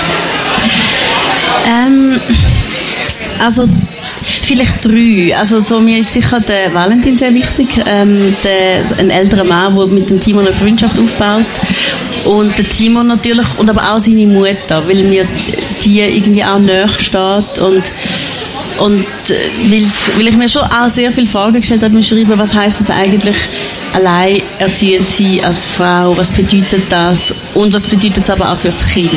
Ähm, 1.67 2.19
also 3.39 3.67
vielleicht 4.23 4.85
drei. 4.85 5.35
Also 5.35 5.59
so, 5.59 5.79
mir 5.79 5.99
ist 5.99 6.13
sicher 6.13 6.39
der 6.39 6.73
Valentin 6.73 7.17
sehr 7.17 7.33
wichtig. 7.33 7.69
Ähm, 7.85 8.35
der, 8.43 8.99
ein 8.99 9.09
älterer 9.09 9.43
Mann, 9.43 9.75
der 9.75 9.87
mit 9.87 10.09
dem 10.09 10.19
Timon 10.19 10.45
eine 10.45 10.53
Freundschaft 10.53 10.99
aufbaut. 10.99 11.45
Und 12.25 12.55
der 12.57 12.69
Timon 12.69 13.07
natürlich, 13.07 13.47
und 13.57 13.69
aber 13.69 13.93
auch 13.93 13.99
seine 13.99 14.27
Mutter, 14.27 14.87
weil 14.87 15.03
mir 15.03 15.25
die 15.83 16.01
irgendwie 16.01 16.43
auch 16.43 16.59
näher 16.59 16.87
steht 16.87 17.57
und 17.59 17.83
und 18.79 19.05
äh, 19.29 19.87
weil 20.17 20.27
ich 20.27 20.35
mir 20.35 20.49
schon 20.49 20.63
auch 20.63 20.89
sehr 20.89 21.11
viele 21.11 21.27
Fragen 21.27 21.55
gestellt 21.55 21.83
habe 21.83 21.93
beim 21.93 22.03
Schreiben, 22.03 22.37
was 22.37 22.53
heißt 22.53 22.81
es 22.81 22.89
eigentlich, 22.89 23.35
allein 23.93 24.41
erziehend 24.59 25.09
sie 25.09 25.43
als 25.43 25.65
Frau, 25.65 26.15
was 26.17 26.31
bedeutet 26.31 26.83
das 26.89 27.33
und 27.53 27.73
was 27.73 27.87
bedeutet 27.87 28.23
es 28.23 28.29
aber 28.29 28.51
auch 28.51 28.57
fürs 28.57 28.85
Kind. 28.87 29.11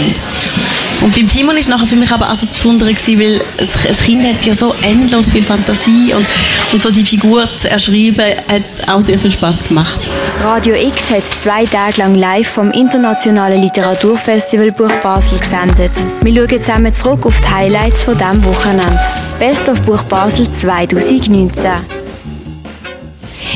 Und 1.01 1.15
beim 1.15 1.29
Timon 1.29 1.57
ist 1.57 1.69
nachher 1.69 1.87
für 1.87 1.97
mich 1.97 2.11
aber 2.11 2.31
auch 2.31 2.35
so 2.35 2.47
das 2.47 2.55
Besondere 2.55 2.95
gewesen, 2.95 3.21
weil 3.21 3.41
das 3.57 4.03
Kind 4.03 4.25
hat 4.25 4.45
ja 4.45 4.55
so 4.55 4.75
endlos 4.83 5.31
viel 5.31 5.43
Fantasie 5.43 6.13
und, 6.15 6.27
und 6.73 6.83
so 6.83 6.91
die 6.91 7.05
Figur 7.05 7.45
zu 7.59 7.71
erschreiben, 7.71 8.25
hat 8.49 8.89
auch 8.89 9.01
sehr 9.01 9.19
viel 9.19 9.31
Spaß 9.31 9.69
gemacht. 9.69 10.01
Radio 10.43 10.75
X 10.75 11.11
hat 11.11 11.23
zwei 11.43 11.65
Tage 11.65 11.99
lang 11.99 12.15
live 12.15 12.49
vom 12.49 12.71
Internationalen 12.71 13.61
Literaturfestival 13.61 14.73
Buch 14.73 14.93
Basel 15.03 15.39
gesendet. 15.39 15.93
Wir 16.23 16.35
schauen 16.35 16.61
zusammen 16.61 16.95
zurück 16.95 17.27
auf 17.27 17.41
die 17.41 17.49
Highlights 17.49 18.05
von 18.05 18.17
diesem 18.17 18.45
Wochenende. 18.45 19.01
Best 19.39 19.69
of 19.69 19.81
Buch 19.83 20.03
Basel 20.05 20.51
2019. 20.51 21.71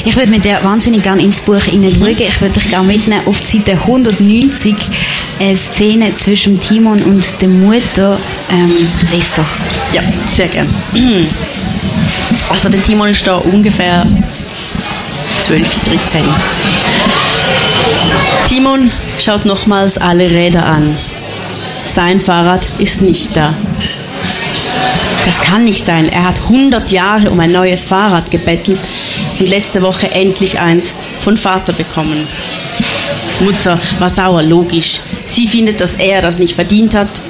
Ich 0.04 0.16
würde 0.16 0.30
mit 0.30 0.44
dir 0.44 0.58
wahnsinnig 0.62 1.02
gerne 1.02 1.22
ins 1.22 1.40
Buch 1.40 1.60
hineinschauen. 1.60 2.16
Ich 2.18 2.40
würde 2.40 2.54
dich 2.54 2.70
gerne 2.70 2.86
mitnehmen 2.86 3.22
auf 3.26 3.40
die 3.40 3.58
Seite 3.58 3.72
190, 3.72 4.74
eine 5.38 5.56
Szene 5.56 6.14
zwischen 6.16 6.60
Timon 6.60 7.00
und 7.02 7.24
der 7.40 7.48
Mutter. 7.48 8.18
Ähm, 8.50 8.88
lies 9.12 9.32
doch. 9.34 9.44
Ja, 9.92 10.02
sehr 10.30 10.48
gerne. 10.48 10.70
Also 12.50 12.68
der 12.68 12.82
Timon 12.82 13.08
ist 13.08 13.26
da 13.26 13.36
ungefähr 13.36 14.06
12, 15.42 15.80
13. 15.80 16.22
Timon 18.46 18.90
schaut 19.18 19.44
nochmals 19.44 19.96
alle 19.98 20.30
Räder 20.30 20.64
an. 20.64 20.96
Sein 21.84 22.20
Fahrrad 22.20 22.68
ist 22.78 23.02
nicht 23.02 23.36
da. 23.36 23.54
Das 25.26 25.40
kann 25.40 25.64
nicht 25.64 25.84
sein. 25.84 26.08
Er 26.10 26.24
hat 26.24 26.38
100 26.42 26.90
Jahre 26.90 27.30
um 27.30 27.40
ein 27.40 27.52
neues 27.52 27.84
Fahrrad 27.84 28.30
gebettelt 28.30 28.80
und 29.38 29.48
letzte 29.48 29.82
Woche 29.82 30.10
endlich 30.10 30.58
eins 30.58 30.94
von 31.18 31.36
Vater 31.36 31.72
bekommen. 31.72 32.26
Mutter 33.40 33.78
war 33.98 34.10
sauer, 34.10 34.42
logisch. 34.42 35.00
Sie 35.38 35.46
findet, 35.46 35.80
dass 35.80 35.94
er 35.94 36.20
das 36.20 36.40
nicht 36.40 36.56
verdient 36.56 36.96
hat 36.96 37.20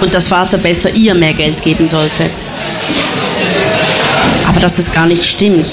und 0.00 0.14
dass 0.14 0.28
Vater 0.28 0.56
besser 0.56 0.88
ihr 0.94 1.12
mehr 1.12 1.34
Geld 1.34 1.60
geben 1.60 1.86
sollte. 1.86 2.24
Aber 4.48 4.58
dass 4.58 4.78
es 4.78 4.90
gar 4.90 5.04
nicht 5.04 5.22
stimmt, 5.26 5.66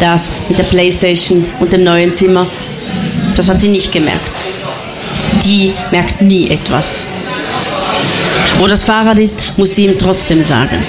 das 0.00 0.30
mit 0.48 0.58
der 0.58 0.64
Playstation 0.64 1.44
und 1.60 1.70
dem 1.74 1.84
neuen 1.84 2.14
Zimmer, 2.14 2.46
das 3.34 3.46
hat 3.46 3.60
sie 3.60 3.68
nicht 3.68 3.92
gemerkt. 3.92 4.32
Die 5.44 5.74
merkt 5.90 6.22
nie 6.22 6.48
etwas. 6.48 7.04
Wo 8.58 8.66
das 8.66 8.84
Fahrrad 8.84 9.18
ist, 9.18 9.52
muss 9.58 9.74
sie 9.74 9.84
ihm 9.84 9.98
trotzdem 9.98 10.42
sagen. 10.42 10.82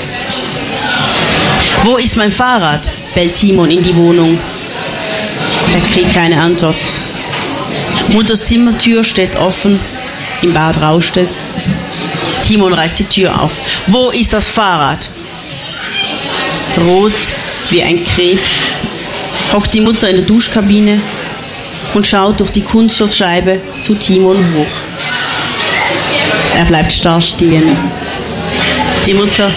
Wo 1.84 1.98
ist 1.98 2.16
mein 2.16 2.32
Fahrrad? 2.32 2.90
bellt 3.14 3.36
Timon 3.36 3.70
in 3.70 3.84
die 3.84 3.98
Wohnung. 3.98 4.40
Er 5.74 5.82
kriegt 5.94 6.14
keine 6.14 6.40
Antwort. 6.40 6.78
Mutters 8.14 8.46
Zimmertür 8.46 9.04
steht 9.04 9.36
offen. 9.36 9.78
Im 10.42 10.54
Bad 10.54 10.82
rauscht 10.82 11.18
es. 11.18 11.44
Timon 12.44 12.74
reißt 12.74 13.00
die 13.00 13.06
Tür 13.06 13.42
auf. 13.42 13.60
Wo 13.88 14.10
ist 14.12 14.34
das 14.34 14.50
Fahrrad? 14.50 15.10
Rot 16.80 17.14
wie 17.70 17.84
ein 17.84 18.04
Krebs 18.04 18.62
hockt 19.54 19.74
die 19.74 19.82
Mutter 19.82 20.10
in 20.10 20.18
der 20.18 20.26
Duschkabine 20.26 21.02
und 21.94 22.06
schaut 22.06 22.40
durch 22.40 22.52
die 22.52 22.62
Kunststoffscheibe 22.62 23.60
zu 23.82 23.96
Timon 23.96 24.38
hoch. 24.38 24.66
Er 26.56 26.66
bleibt 26.66 26.94
starr 26.94 27.22
stehen. 27.22 27.76
Die 29.06 29.14
Mutter 29.14 29.50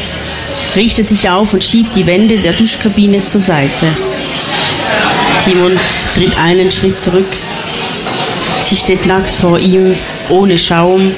richtet 0.76 1.08
sich 1.08 1.28
auf 1.28 1.52
und 1.52 1.64
schiebt 1.64 1.94
die 1.96 2.06
Wände 2.06 2.38
der 2.38 2.52
Duschkabine 2.52 3.24
zur 3.24 3.40
Seite. 3.40 3.86
Timon 5.44 5.78
tritt 6.14 6.38
einen 6.38 6.70
Schritt 6.70 7.00
zurück. 7.00 7.28
Sie 8.60 8.76
steht 8.76 9.06
nackt 9.06 9.34
vor 9.34 9.58
ihm, 9.58 9.96
ohne 10.30 10.56
Schaum. 10.58 11.14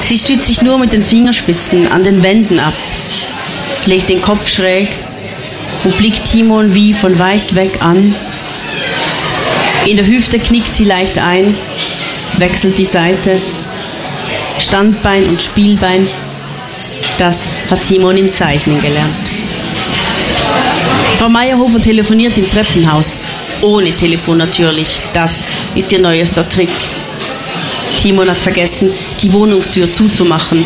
Sie 0.00 0.16
stützt 0.16 0.46
sich 0.46 0.62
nur 0.62 0.78
mit 0.78 0.92
den 0.92 1.02
Fingerspitzen 1.02 1.86
an 1.90 2.04
den 2.04 2.22
Wänden 2.22 2.58
ab, 2.58 2.74
legt 3.86 4.08
den 4.08 4.22
Kopf 4.22 4.48
schräg 4.48 4.88
und 5.84 5.96
blickt 5.98 6.24
Timon 6.24 6.74
wie 6.74 6.92
von 6.92 7.18
weit 7.18 7.54
weg 7.54 7.82
an. 7.82 8.14
In 9.86 9.96
der 9.96 10.06
Hüfte 10.06 10.38
knickt 10.38 10.74
sie 10.74 10.84
leicht 10.84 11.18
ein, 11.18 11.54
wechselt 12.38 12.78
die 12.78 12.84
Seite. 12.84 13.40
Standbein 14.58 15.26
und 15.26 15.40
Spielbein 15.40 16.08
das 17.20 17.46
hat 17.68 17.82
Timon 17.82 18.16
im 18.16 18.32
Zeichnen 18.32 18.80
gelernt. 18.80 19.14
Frau 21.16 21.28
Meyerhofer 21.28 21.78
telefoniert 21.78 22.38
im 22.38 22.50
Treppenhaus. 22.50 23.18
Ohne 23.60 23.92
Telefon 23.92 24.38
natürlich. 24.38 24.98
Das 25.12 25.44
ist 25.74 25.92
ihr 25.92 25.98
neuester 25.98 26.48
Trick. 26.48 26.70
Timon 28.00 28.30
hat 28.30 28.40
vergessen, 28.40 28.90
die 29.20 29.30
Wohnungstür 29.30 29.92
zuzumachen. 29.92 30.64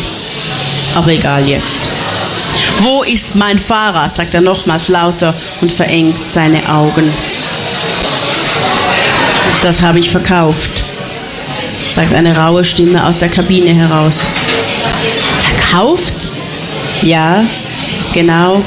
Aber 0.95 1.11
egal 1.11 1.45
jetzt. 1.45 1.89
Wo 2.79 3.03
ist 3.03 3.35
mein 3.35 3.59
Fahrrad? 3.59 4.15
sagt 4.15 4.33
er 4.33 4.39
nochmals 4.39 4.87
lauter 4.87 5.33
und 5.59 5.69
verengt 5.69 6.15
seine 6.31 6.67
Augen. 6.69 7.11
Das 9.63 9.81
habe 9.81 9.99
ich 9.99 10.09
verkauft, 10.09 10.83
sagt 11.89 12.13
eine 12.13 12.37
raue 12.37 12.63
Stimme 12.63 13.05
aus 13.05 13.17
der 13.17 13.29
Kabine 13.29 13.73
heraus. 13.73 14.27
Verkauft? 15.39 16.29
Ja, 17.01 17.43
genau, 18.13 18.63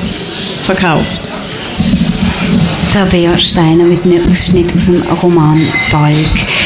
verkauft. 0.61 1.23
Tabea 2.93 3.39
Steiner 3.39 3.85
mit 3.85 4.05
einem 4.05 4.31
Ausschnitt 4.31 4.75
aus 4.75 4.87
dem 4.87 5.03
Roman 5.23 5.67
Balk. 5.91 6.58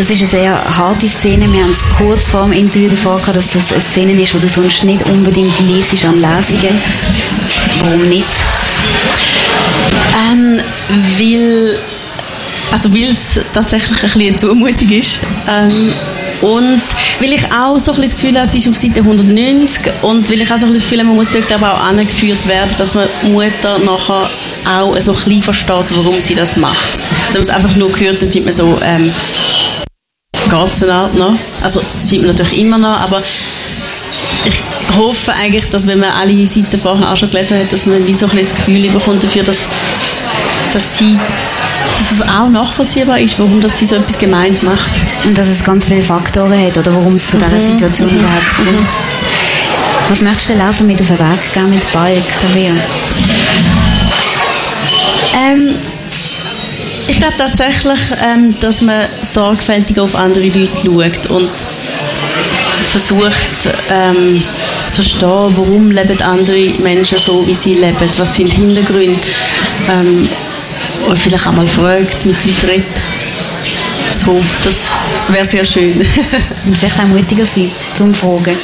Das 0.00 0.08
ist 0.08 0.20
eine 0.20 0.28
sehr 0.28 0.78
harte 0.78 1.06
Szene. 1.06 1.52
Wir 1.52 1.62
haben 1.62 1.72
es 1.72 1.84
kurz 1.98 2.30
vor 2.30 2.44
dem 2.44 2.52
Interview 2.52 2.88
davor 2.88 3.18
gehabt, 3.18 3.36
dass 3.36 3.52
das 3.52 3.70
eine 3.70 3.82
Szene 3.82 4.22
ist, 4.22 4.32
die 4.32 4.38
du 4.38 4.48
sonst 4.48 4.82
nicht 4.82 5.04
unbedingt 5.04 5.60
liest 5.60 6.02
an 6.06 6.22
Lesungen. 6.22 6.80
Warum 7.82 8.08
nicht? 8.08 8.24
Ähm, 10.32 10.58
weil 11.18 11.78
also 12.72 12.88
es 12.88 13.40
tatsächlich 13.52 14.02
ein 14.02 14.10
bisschen 14.12 14.38
Zumutung 14.38 14.88
ist. 14.88 15.20
Ähm, 15.46 15.92
und 16.40 16.80
weil 17.20 17.34
ich 17.34 17.52
auch 17.52 17.78
so 17.78 17.92
ein 17.92 18.00
das 18.00 18.12
Gefühl 18.12 18.38
habe, 18.38 18.46
es 18.46 18.54
ist 18.54 18.68
auf 18.68 18.76
Seite 18.78 19.00
190 19.00 19.92
und 20.00 20.30
weil 20.30 20.40
ich 20.40 20.50
auch 20.50 20.56
so 20.56 20.64
ein 20.64 20.72
das 20.72 20.82
Gefühl 20.82 21.00
habe, 21.00 21.08
man 21.08 21.16
muss 21.16 21.30
dort 21.30 21.52
aber 21.52 21.74
auch 21.74 21.84
angeführt 21.84 22.48
werden, 22.48 22.70
dass 22.78 22.94
man 22.94 23.06
Mutter 23.24 23.78
nachher 23.80 24.30
auch 24.66 24.98
so 24.98 25.12
ein 25.12 25.16
bisschen 25.18 25.42
versteht, 25.42 25.84
warum 25.90 26.18
sie 26.22 26.34
das 26.34 26.56
macht. 26.56 26.98
Wenn 27.32 27.34
man 27.34 27.42
es 27.42 27.50
einfach 27.50 27.76
nur 27.76 27.92
gehört, 27.92 28.22
dann 28.22 28.30
findet 28.30 28.46
man 28.46 28.54
so, 28.54 28.80
ähm, 28.82 29.12
es 30.72 30.82
eine 30.82 31.10
noch. 31.14 31.34
Also, 31.62 31.82
das 31.96 32.08
findet 32.08 32.28
man 32.28 32.36
natürlich 32.36 32.60
immer 32.60 32.78
noch, 32.78 33.00
aber 33.00 33.22
ich 34.44 34.62
hoffe 34.96 35.32
eigentlich, 35.32 35.68
dass 35.70 35.86
wenn 35.86 36.00
man 36.00 36.10
alle 36.10 36.46
Seiten 36.46 36.78
vorher 36.78 37.12
auch 37.12 37.16
schon 37.16 37.30
gelesen 37.30 37.58
hat, 37.58 37.72
dass 37.72 37.86
man 37.86 38.06
wie 38.06 38.14
so 38.14 38.26
ein 38.26 38.36
das 38.38 38.54
Gefühl 38.54 38.88
bekommt 38.90 39.22
dafür, 39.22 39.42
dass, 39.42 39.68
dass 40.72 40.98
sie 40.98 41.18
dass 41.98 42.12
es 42.12 42.22
auch 42.22 42.48
nachvollziehbar 42.48 43.18
ist, 43.20 43.38
warum 43.38 43.60
das 43.60 43.78
sie 43.78 43.86
so 43.86 43.96
etwas 43.96 44.18
Gemeins 44.18 44.62
macht. 44.62 44.90
Und 45.26 45.36
dass 45.36 45.48
es 45.48 45.64
ganz 45.64 45.86
viele 45.86 46.02
Faktoren 46.02 46.58
hat, 46.58 46.76
oder 46.76 46.94
warum 46.94 47.14
es 47.14 47.28
zu 47.28 47.36
mhm. 47.36 47.44
dieser 47.44 47.60
Situation 47.60 48.12
mhm. 48.12 48.20
überhaupt 48.20 48.56
kommt. 48.56 48.72
Mhm. 48.72 48.86
Was 50.08 50.22
möchtest 50.22 50.48
du 50.50 50.54
lesen 50.54 50.86
mit 50.86 51.00
auf 51.00 51.06
den 51.06 51.18
Weg 51.18 51.52
gehen 51.52 51.70
mit 51.70 51.92
Balk, 51.92 52.24
Tabea? 52.42 52.72
Ähm, 55.36 55.76
glaube 57.20 57.36
tatsächlich, 57.36 58.00
ähm, 58.24 58.54
dass 58.60 58.80
man 58.80 59.06
sorgfältig 59.22 59.98
auf 59.98 60.14
andere 60.14 60.48
Leute 60.48 60.68
schaut 60.84 61.30
und 61.30 61.50
versucht 62.86 63.34
ähm, 63.90 64.42
zu 64.88 64.96
verstehen, 64.96 65.54
warum 65.56 65.90
leben 65.90 66.20
andere 66.22 66.70
Menschen 66.80 67.18
so, 67.18 67.46
wie 67.46 67.54
sie 67.54 67.74
leben, 67.74 68.08
was 68.16 68.34
sind 68.34 68.52
Hintergründe. 68.52 69.20
Ähm, 69.88 70.28
und 71.06 71.18
vielleicht 71.18 71.46
auch 71.46 71.52
mal 71.52 71.68
fragt, 71.68 72.26
mit 72.26 72.36
Leuten 72.44 72.66
redet. 72.66 73.02
So, 74.10 74.42
das 74.64 74.74
wäre 75.28 75.44
sehr 75.44 75.64
schön. 75.64 76.00
und 76.66 76.76
vielleicht 76.76 76.98
auch 76.98 77.06
mutiger 77.06 77.46
sein, 77.46 77.70
zum 77.94 78.12
Fragen. 78.12 78.56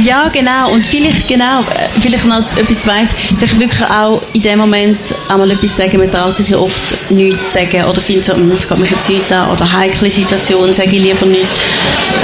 Ja, 0.00 0.28
genau. 0.28 0.70
Und 0.72 0.86
vielleicht, 0.86 1.28
genau, 1.28 1.64
vielleicht 2.00 2.24
noch 2.24 2.38
etwas 2.56 2.80
Zweites. 2.80 3.14
Vielleicht 3.36 3.58
wirklich 3.58 3.82
auch 3.88 4.22
in 4.32 4.42
dem 4.42 4.58
Moment 4.58 4.98
einmal 5.28 5.50
etwas 5.50 5.76
sagen. 5.76 5.98
Man 5.98 6.10
traut 6.10 6.36
sich 6.36 6.48
ja 6.48 6.58
oft 6.58 7.10
nichts 7.10 7.52
sagen 7.52 7.84
oder 7.84 8.00
findet 8.00 8.26
so, 8.26 8.34
hm, 8.34 8.50
es 8.52 8.68
geht 8.68 8.78
mich 8.78 8.92
eine 8.92 9.00
Zeit 9.00 9.32
an 9.32 9.50
oder 9.50 9.70
heikle 9.70 10.10
Situation, 10.10 10.72
sage 10.72 10.96
ich 10.96 11.02
lieber 11.02 11.26
nichts. 11.26 11.50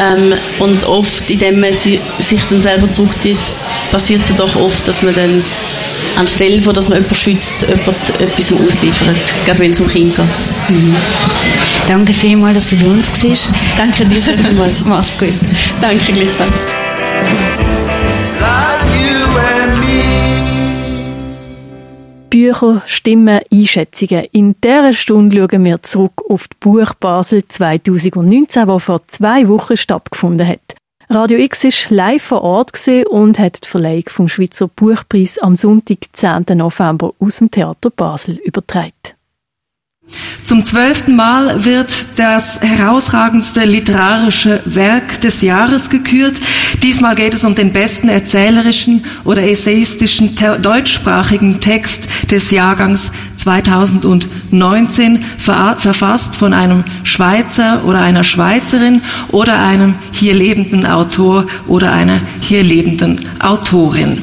Ähm, 0.01 0.35
und 0.59 0.85
oft, 0.85 1.31
indem 1.31 1.61
man 1.61 1.73
sich 1.73 2.01
dann 2.49 2.61
selber 2.61 2.91
zurückzieht, 2.93 3.39
passiert 3.91 4.23
es 4.23 4.31
ja 4.31 4.35
doch 4.37 4.57
oft, 4.57 4.87
dass 4.87 5.03
man 5.03 5.15
dann 5.15 5.45
anstelle 6.17 6.61
von, 6.61 6.75
dass 6.75 6.89
man 6.89 6.99
jemanden 6.99 7.15
schützt, 7.15 7.63
jemand 7.63 8.21
etwas 8.21 8.53
ausliefert, 8.53 9.17
gerade 9.45 9.59
wenn 9.59 9.73
es 9.73 9.81
um 9.81 9.89
Kinder 9.89 10.27
geht. 10.69 10.77
Mhm. 10.77 10.97
Danke 11.89 12.13
vielmals, 12.13 12.59
dass 12.59 12.71
du 12.71 12.77
bei 12.77 12.87
uns 12.87 13.25
warst. 13.25 13.51
Danke 13.77 14.05
dir 14.07 14.21
sehr 14.21 14.39
vielmals. 14.39 14.81
Mach's 14.85 15.19
gut. 15.19 15.35
Danke 15.81 16.13
gleichfalls. 16.13 16.80
Bücher, 22.31 22.83
Stimmen, 22.87 23.41
Einschätzungen. 23.53 24.27
In 24.33 24.55
dieser 24.63 24.95
Stunde 24.95 25.37
schauen 25.37 25.65
wir 25.65 25.83
zurück 25.83 26.23
auf 26.29 26.47
die 26.47 26.57
Buch 26.61 26.95
Basel 26.95 27.47
2019, 27.47 28.69
die 28.69 28.81
vor 28.81 29.07
zwei 29.09 29.49
Wochen 29.49 29.77
stattgefunden 29.77 30.47
hat. 30.47 30.77
Radio 31.09 31.39
X 31.39 31.65
war 31.65 31.97
live 31.97 32.23
vor 32.23 32.43
Ort 32.43 32.73
und 33.11 33.39
hat 33.41 33.65
die 33.65 33.69
Verleihung 33.69 34.05
vom 34.07 34.29
Schweizer 34.29 34.69
Buchpreis 34.69 35.39
am 35.39 35.57
Sonntag, 35.57 35.99
10. 36.13 36.45
November, 36.57 37.13
aus 37.19 37.39
dem 37.39 37.51
Theater 37.51 37.91
Basel 37.91 38.37
übertragen. 38.37 38.93
Zum 40.45 40.65
zwölften 40.65 41.15
Mal 41.15 41.65
wird 41.65 42.07
das 42.17 42.61
herausragendste 42.61 43.65
literarische 43.65 44.61
Werk 44.65 45.21
des 45.21 45.43
Jahres 45.43 45.91
gekürt. 45.91 46.41
Diesmal 46.83 47.15
geht 47.15 47.35
es 47.35 47.45
um 47.45 47.55
den 47.55 47.73
besten 47.73 48.09
erzählerischen 48.09 49.05
oder 49.25 49.43
essayistischen 49.43 50.35
deutschsprachigen 50.61 51.61
Text 51.61 52.09
des 52.31 52.51
Jahrgangs 52.51 53.13
2019, 53.41 55.25
verfasst 55.39 56.37
von 56.37 56.55
einem 56.55 56.85
Schweizer 57.05 57.85
oder 57.85 58.01
einer 58.01 58.25
Schweizerin 58.25 59.03
oder 59.29 59.59
einem 59.59 59.95
hier 60.13 60.35
lebenden 60.35 60.87
Autor 60.87 61.47
oder 61.67 61.93
einer 61.93 62.21
hier 62.41 62.63
lebenden 62.63 63.19
Autorin. 63.41 64.19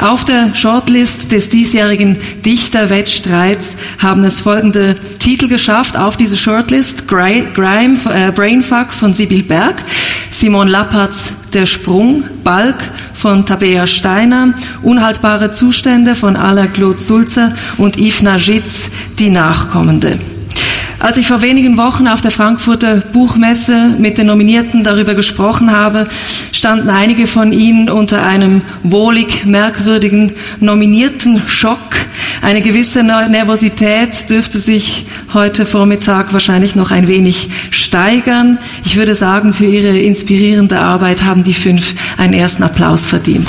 Auf 0.00 0.24
der 0.24 0.54
Shortlist 0.54 1.32
des 1.32 1.48
diesjährigen 1.48 2.18
Dichterwettstreits 2.44 3.76
haben 3.98 4.24
es 4.24 4.40
folgende 4.40 4.96
Titel 5.18 5.48
geschafft 5.48 5.96
auf 5.96 6.16
diese 6.16 6.36
Shortlist. 6.36 7.06
Grime, 7.06 7.98
äh, 8.12 8.32
Brainfuck 8.32 8.92
von 8.92 9.14
Sibyl 9.14 9.42
Berg, 9.42 9.84
Simon 10.30 10.68
Lapperts 10.68 11.32
Der 11.54 11.66
Sprung, 11.66 12.24
Balk 12.44 12.90
von 13.12 13.44
Tabea 13.44 13.86
Steiner, 13.86 14.54
Unhaltbare 14.82 15.50
Zustände 15.50 16.14
von 16.14 16.34
Ala 16.34 16.66
Claude 16.66 16.98
Sulzer 16.98 17.52
und 17.76 17.98
Yves 17.98 18.22
Najitz, 18.22 18.90
Die 19.18 19.28
Nachkommende. 19.28 20.18
Als 20.98 21.18
ich 21.18 21.26
vor 21.26 21.42
wenigen 21.42 21.76
Wochen 21.76 22.08
auf 22.08 22.22
der 22.22 22.30
Frankfurter 22.30 22.98
Buchmesse 23.12 23.96
mit 23.98 24.16
den 24.16 24.28
Nominierten 24.28 24.82
darüber 24.82 25.14
gesprochen 25.14 25.72
habe, 25.72 26.06
standen 26.52 26.88
einige 26.88 27.26
von 27.26 27.52
ihnen 27.52 27.90
unter 27.90 28.24
einem 28.24 28.62
wohlig 28.82 29.44
merkwürdigen 29.44 30.32
nominierten 30.60 31.42
Schock. 31.46 31.96
Eine 32.42 32.60
gewisse 32.60 33.04
Nervosität 33.04 34.28
dürfte 34.28 34.58
sich 34.58 35.06
heute 35.32 35.64
Vormittag 35.64 36.32
wahrscheinlich 36.32 36.74
noch 36.74 36.90
ein 36.90 37.06
wenig 37.06 37.48
steigern. 37.70 38.58
Ich 38.84 38.96
würde 38.96 39.14
sagen, 39.14 39.52
für 39.52 39.66
ihre 39.66 39.96
inspirierende 39.96 40.80
Arbeit 40.80 41.22
haben 41.22 41.44
die 41.44 41.54
fünf 41.54 41.94
einen 42.18 42.34
ersten 42.34 42.64
Applaus 42.64 43.06
verdient. 43.06 43.48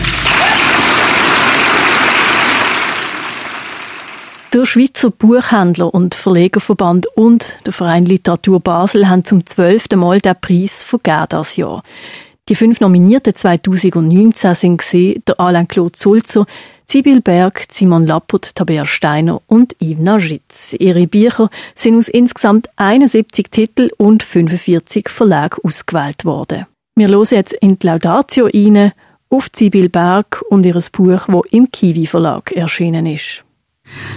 Der 4.54 4.68
Schweizer 4.68 5.10
Buchhändler 5.10 5.92
und 5.92 6.14
Verlegerverband 6.14 7.08
und 7.16 7.58
der 7.66 7.74
Verein 7.74 8.06
Literatur 8.06 8.60
Basel 8.60 9.10
haben 9.10 9.26
zum 9.26 9.48
zwölften 9.48 10.00
Mal 10.00 10.22
den 10.22 10.36
Preis 10.40 10.84
vergeben 10.84 11.26
das 11.30 11.56
Jahr. 11.56 11.82
Die 12.50 12.56
fünf 12.56 12.80
Nominierten 12.80 13.34
2019 13.34 14.54
sind 14.54 15.28
der 15.28 15.40
Alain 15.40 15.68
Claude 15.68 15.98
Sulzer, 15.98 16.46
Sibyl 16.88 17.22
Berg, 17.22 17.66
Simon 17.72 18.06
Lappert, 18.06 18.56
Tabea 18.56 18.86
Steiner 18.86 19.42
und 19.48 19.76
Yves 19.82 20.00
Najitz. 20.00 20.74
Ihre 20.80 21.08
Bücher 21.08 21.50
sind 21.76 21.98
aus 21.98 22.08
insgesamt 22.08 22.70
71 22.76 23.50
Titeln 23.50 23.90
und 23.98 24.24
45 24.24 25.10
Verlagen 25.10 25.58
ausgewählt 25.64 26.26
worden. 26.26 26.66
Wir 26.96 27.08
hören 27.08 27.28
jetzt 27.32 27.54
in 27.54 27.80
die 27.80 27.88
Laudatio 27.88 28.46
rein 28.46 28.92
auf 29.30 29.48
Sibyl 29.56 29.90
Berg 29.90 30.44
und 30.50 30.66
ihr 30.66 30.76
Buch, 30.92 31.28
das 31.28 31.42
im 31.52 31.72
Kiwi 31.72 32.06
Verlag 32.06 32.52
erschienen 32.52 33.08
ist. 33.08 33.44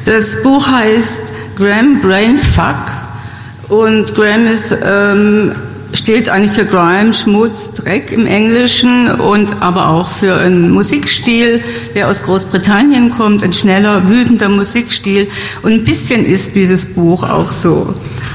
Das 0.04 0.42
Buch 0.42 0.68
heißt 0.68 1.32
Graham 1.56 2.00
Brain 2.00 2.38
Fuck 2.38 3.70
und 3.70 4.14
Graham 4.14 4.46
ist, 4.46 4.76
ähm, 4.84 5.54
steht 5.92 6.28
eigentlich 6.28 6.52
für 6.52 6.66
Grime, 6.66 7.12
Schmutz, 7.12 7.72
Dreck 7.72 8.12
im 8.12 8.26
Englischen 8.26 9.10
und 9.20 9.62
aber 9.62 9.88
auch 9.88 10.10
für 10.10 10.34
einen 10.36 10.70
Musikstil, 10.70 11.62
der 11.94 12.08
aus 12.08 12.22
Großbritannien 12.22 13.10
kommt, 13.10 13.44
ein 13.44 13.52
schneller, 13.52 14.08
wütender 14.08 14.48
Musikstil 14.48 15.28
und 15.62 15.72
ein 15.72 15.84
bisschen 15.84 16.26
ist 16.26 16.56
dieses 16.56 16.86
Buch 16.86 17.22
auch 17.22 17.50
so. 17.50 17.94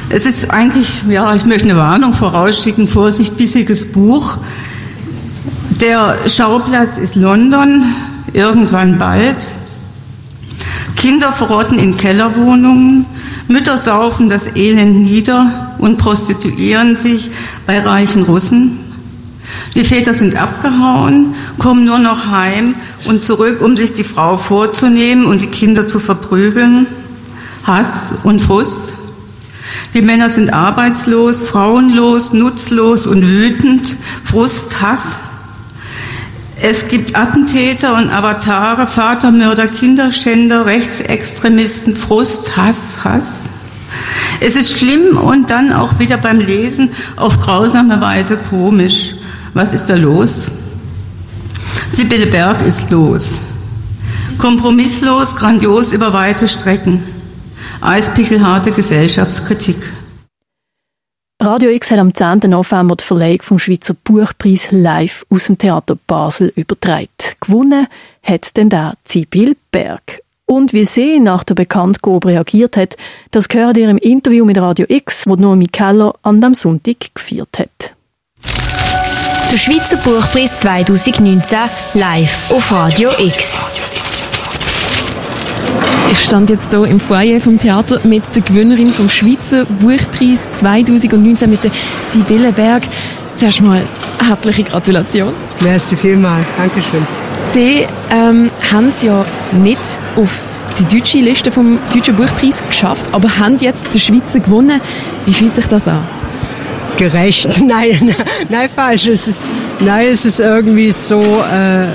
Es 0.09 0.25
ist 0.25 0.49
eigentlich, 0.51 1.03
ja, 1.07 1.33
ich 1.35 1.45
möchte 1.45 1.69
eine 1.69 1.77
Warnung 1.77 2.13
vorausschicken, 2.13 2.87
Vorsicht, 2.87 3.37
bissiges 3.37 3.85
Buch. 3.91 4.37
Der 5.79 6.17
Schauplatz 6.27 6.97
ist 6.97 7.15
London, 7.15 7.85
irgendwann 8.33 8.97
bald. 8.99 9.47
Kinder 10.95 11.31
verrotten 11.33 11.79
in 11.79 11.97
Kellerwohnungen, 11.97 13.05
Mütter 13.51 13.77
saufen 13.77 14.29
das 14.29 14.55
Elend 14.55 15.01
nieder 15.01 15.75
und 15.77 15.97
prostituieren 15.97 16.95
sich 16.95 17.29
bei 17.65 17.79
reichen 17.79 18.23
Russen. 18.23 18.79
Die 19.75 19.85
Väter 19.85 20.13
sind 20.13 20.35
abgehauen, 20.35 21.35
kommen 21.57 21.85
nur 21.85 21.99
noch 21.99 22.27
heim 22.27 22.75
und 23.05 23.23
zurück, 23.23 23.61
um 23.61 23.77
sich 23.77 23.93
die 23.93 24.03
Frau 24.03 24.37
vorzunehmen 24.37 25.25
und 25.25 25.41
die 25.41 25.47
Kinder 25.47 25.87
zu 25.87 25.99
verprügeln. 25.99 26.87
Hass 27.63 28.15
und 28.23 28.41
Frust. 28.41 28.93
Die 29.93 30.01
Männer 30.01 30.29
sind 30.29 30.51
arbeitslos, 30.51 31.43
frauenlos, 31.43 32.33
nutzlos 32.33 33.07
und 33.07 33.27
wütend. 33.27 33.97
Frust, 34.23 34.81
Hass, 34.81 35.17
es 36.63 36.88
gibt 36.88 37.15
Attentäter 37.15 37.95
und 37.95 38.12
Avatare, 38.12 38.86
Vatermörder, 38.86 39.67
Kinderschänder, 39.67 40.67
Rechtsextremisten, 40.67 41.95
Frust, 41.95 42.56
Hass, 42.56 43.04
Hass. 43.04 43.50
Es 44.39 44.56
ist 44.56 44.78
schlimm 44.78 45.17
und 45.17 45.50
dann 45.50 45.74
auch 45.74 45.97
wieder 45.97 46.17
beim 46.17 46.39
Lesen 46.39 46.91
auf 47.15 47.39
grausame 47.39 48.00
Weise 48.00 48.38
komisch. 48.38 49.15
Was 49.56 49.74
ist 49.74 49.86
da 49.88 49.95
los? 49.95 50.52
Sibylle 51.89 52.28
Berg 52.28 52.62
ist 52.62 52.91
los. 52.91 53.41
Kompromisslos, 54.38 55.36
grandios 55.36 55.91
über 55.91 56.13
weite 56.13 56.47
Strecken. 56.47 57.04
Eispickelharte 57.82 58.71
Gesellschaftskritik. 58.71 59.78
Radio 61.43 61.71
X 61.71 61.89
hat 61.89 61.97
am 61.97 62.13
10. 62.13 62.51
November 62.51 62.95
die 62.95 63.04
Verleihung 63.04 63.41
vom 63.41 63.58
Schweizer 63.58 63.95
Buchpreis 63.95 64.67
live 64.69 65.25
aus 65.32 65.47
dem 65.47 65.58
Theater 65.58 65.97
Basel 66.06 66.54
übertragen. 66.56 67.08
Gewonnen 67.39 67.88
hat 68.21 68.56
denn 68.58 68.69
da 68.69 68.93
Zibil 69.06 69.58
Berg. 69.71 70.21
Und 70.45 70.71
wie 70.71 70.86
sie 70.86 71.19
nach 71.19 71.43
der 71.43 71.56
Bekanntgabe 71.56 72.27
reagiert 72.27 72.77
hat, 72.77 72.95
das 73.32 73.49
gehört 73.49 73.77
ihr 73.77 73.89
im 73.89 73.97
Interview 73.97 74.45
mit 74.45 74.60
Radio 74.60 74.86
X, 74.88 75.25
wo 75.25 75.36
Noemi 75.36 75.65
Keller 75.65 76.13
an 76.21 76.41
dem 76.41 76.54
Sonntag 76.54 77.15
geführt 77.15 77.58
hat. 77.58 77.95
Der 79.51 79.58
Schweizer 79.58 79.97
Buchpreis 79.97 80.60
2019 80.60 81.58
live 81.95 82.51
auf 82.51 82.71
Radio 82.71 83.10
X. 83.17 84.00
Ich 86.12 86.19
stand 86.19 86.50
jetzt 86.50 86.71
hier 86.71 86.84
im 86.86 87.00
Foyer 87.00 87.39
vom 87.39 87.58
Theater 87.58 88.00
mit 88.04 88.36
der 88.36 88.41
Gewinnerin 88.41 88.93
vom 88.93 89.10
Schweizer 89.10 89.65
Buchpreis 89.65 90.52
2019 90.54 91.50
mit 91.50 91.63
der 91.63 91.71
Sibylle 92.00 92.52
Berg. 92.52 92.84
Zuerst 93.36 93.62
mal 93.62 93.82
herzliche 94.19 94.63
Gratulation. 94.63 95.34
Merci 95.62 95.95
vielmals. 95.95 96.45
Dankeschön. 96.58 97.08
Sie 97.54 97.88
ähm, 98.10 98.52
haben 98.71 98.89
es 98.89 99.04
ja 99.04 99.26
nicht 99.52 100.00
auf 100.15 100.45
die 100.80 100.86
deutsche 100.97 101.19
Liste 101.19 101.52
vom 101.52 101.80
Deutschen 101.93 102.15
Buchpreis 102.15 102.63
geschafft, 102.65 103.08
aber 103.12 103.39
haben 103.39 103.58
jetzt 103.60 103.93
den 103.93 104.00
Schweizer 104.00 104.39
gewonnen. 104.39 104.82
Wie 105.26 105.34
fühlt 105.34 105.56
sich 105.56 105.67
das 105.67 105.88
an? 105.88 106.04
Gerecht. 106.97 107.62
Nein, 107.65 108.15
nein, 108.50 108.69
falsch. 108.74 109.08
Es 109.08 109.28
ist, 109.28 109.45
nein, 109.80 110.08
es 110.12 110.26
ist 110.26 110.39
irgendwie 110.39 110.91
so, 110.91 111.21
äh, 111.21 111.88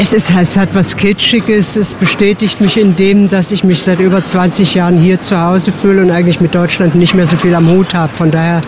es, 0.00 0.12
ist, 0.12 0.30
es 0.30 0.56
hat 0.56 0.74
was 0.74 0.96
Kitschiges. 0.96 1.76
Es 1.76 1.94
bestätigt 1.94 2.60
mich 2.60 2.76
in 2.76 2.94
dem, 2.94 3.28
dass 3.28 3.50
ich 3.50 3.64
mich 3.64 3.82
seit 3.82 3.98
über 3.98 4.22
20 4.22 4.74
Jahren 4.74 4.96
hier 4.96 5.20
zu 5.20 5.40
Hause 5.40 5.72
fühle 5.72 6.02
und 6.02 6.10
eigentlich 6.10 6.40
mit 6.40 6.54
Deutschland 6.54 6.94
nicht 6.94 7.14
mehr 7.14 7.26
so 7.26 7.36
viel 7.36 7.54
am 7.54 7.68
Hut 7.68 7.94
habe. 7.94 8.12
Von 8.14 8.30
daher 8.30 8.60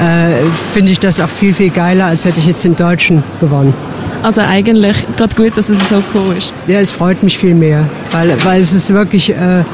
äh, 0.00 0.44
finde 0.72 0.92
ich 0.92 1.00
das 1.00 1.20
auch 1.20 1.28
viel, 1.28 1.54
viel 1.54 1.70
geiler, 1.70 2.06
als 2.06 2.24
hätte 2.24 2.38
ich 2.38 2.46
jetzt 2.46 2.64
den 2.64 2.76
Deutschen 2.76 3.24
gewonnen. 3.40 3.74
Also 4.22 4.42
eigentlich 4.42 5.04
gerade 5.16 5.34
gut, 5.34 5.56
dass 5.56 5.68
es 5.68 5.88
so 5.88 6.02
cool 6.14 6.36
ist. 6.38 6.52
Ja, 6.68 6.78
es 6.78 6.92
freut 6.92 7.22
mich 7.22 7.36
viel 7.38 7.54
mehr, 7.54 7.88
weil, 8.12 8.36
weil 8.44 8.60
es 8.60 8.72
ist 8.72 8.92
wirklich... 8.92 9.30
Äh, 9.30 9.64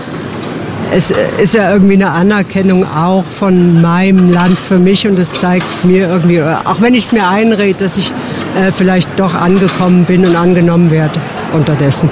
es 0.94 1.12
ist 1.40 1.55
ja 1.55 1.72
irgendwie 1.72 1.94
eine 1.94 2.11
Anerkennung 2.11 2.85
auch 2.85 3.24
von 3.24 3.81
meinem 3.81 4.31
Land 4.31 4.59
für 4.59 4.78
mich 4.78 5.07
und 5.07 5.18
es 5.18 5.40
zeigt 5.40 5.85
mir 5.85 6.09
irgendwie, 6.09 6.42
auch 6.42 6.81
wenn 6.81 6.94
ich 6.94 7.05
es 7.05 7.12
mir 7.12 7.26
einrede, 7.26 7.74
dass 7.74 7.96
ich 7.96 8.12
äh, 8.57 8.70
vielleicht 8.70 9.09
doch 9.18 9.35
angekommen 9.35 10.05
bin 10.05 10.26
und 10.26 10.37
angenommen 10.37 10.90
werde 10.90 11.18
unterdessen. 11.52 12.11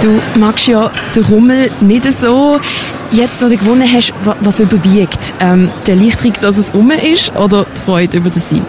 Du 0.00 0.20
magst 0.38 0.68
ja 0.68 0.90
den 1.14 1.24
Rummel 1.24 1.70
nicht 1.80 2.10
so. 2.10 2.58
Jetzt, 3.10 3.42
wo 3.42 3.48
du 3.48 3.56
gewonnen 3.56 3.88
hast, 3.92 4.12
was 4.40 4.60
überwiegt? 4.60 5.34
Ähm, 5.40 5.70
der 5.86 5.96
Leichtrick, 5.96 6.40
dass 6.40 6.56
es 6.58 6.70
um 6.70 6.90
ist 6.90 7.34
oder 7.36 7.66
die 7.76 7.80
Freude 7.80 8.18
über 8.18 8.30
den 8.30 8.40
Sieg? 8.40 8.62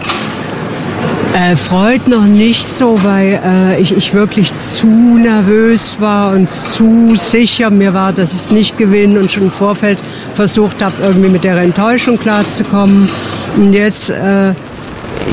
Äh, 1.32 1.54
Freud 1.54 2.08
noch 2.08 2.24
nicht 2.24 2.66
so, 2.66 2.98
weil 3.04 3.40
äh, 3.44 3.80
ich, 3.80 3.96
ich 3.96 4.14
wirklich 4.14 4.52
zu 4.56 4.88
nervös 4.88 6.00
war 6.00 6.32
und 6.32 6.50
zu 6.50 7.14
sicher 7.14 7.70
mir 7.70 7.94
war, 7.94 8.12
dass 8.12 8.32
ich 8.32 8.38
es 8.38 8.50
nicht 8.50 8.76
gewinne 8.76 9.20
und 9.20 9.30
schon 9.30 9.44
im 9.44 9.52
Vorfeld 9.52 9.98
versucht 10.34 10.82
habe, 10.82 10.94
irgendwie 11.00 11.28
mit 11.28 11.44
der 11.44 11.56
Enttäuschung 11.58 12.18
klarzukommen. 12.18 13.08
Und 13.56 13.72
jetzt, 13.72 14.10
äh, 14.10 14.54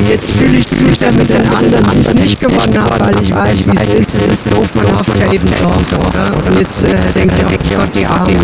jetzt 0.07 0.33
fühle 0.33 0.57
ich 0.60 0.69
zu 0.69 0.86
sehr 0.93 1.12
mit 1.13 1.29
den 1.29 1.47
anderen, 1.47 1.89
die 1.95 2.01
es 2.01 2.13
nicht 2.13 2.41
gewonnen 2.41 2.77
haben, 2.77 2.99
weil 3.03 3.23
ich 3.23 3.33
weiß, 3.33 3.67
wie 3.67 3.75
es 3.75 3.95
ist. 3.95 4.13
Es 4.21 4.45
ist 4.45 4.53
doof, 4.53 4.69
man 4.75 4.99
hofft 4.99 5.17
ja 5.19 5.33
eben 5.33 5.49
dort, 5.60 6.07
oder? 6.07 6.31
Und 6.47 6.60
jetzt 6.60 6.83
äh, 6.83 6.95
denke 7.15 7.36
ich, 7.38 7.43
oh 7.43 7.79
Gott, 7.79 7.95
die 7.95 8.05
Armen, 8.05 8.38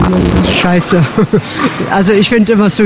scheiße. 0.59 1.03
Also 1.91 2.13
ich 2.13 2.29
finde 2.29 2.53
immer 2.53 2.71
so, 2.71 2.83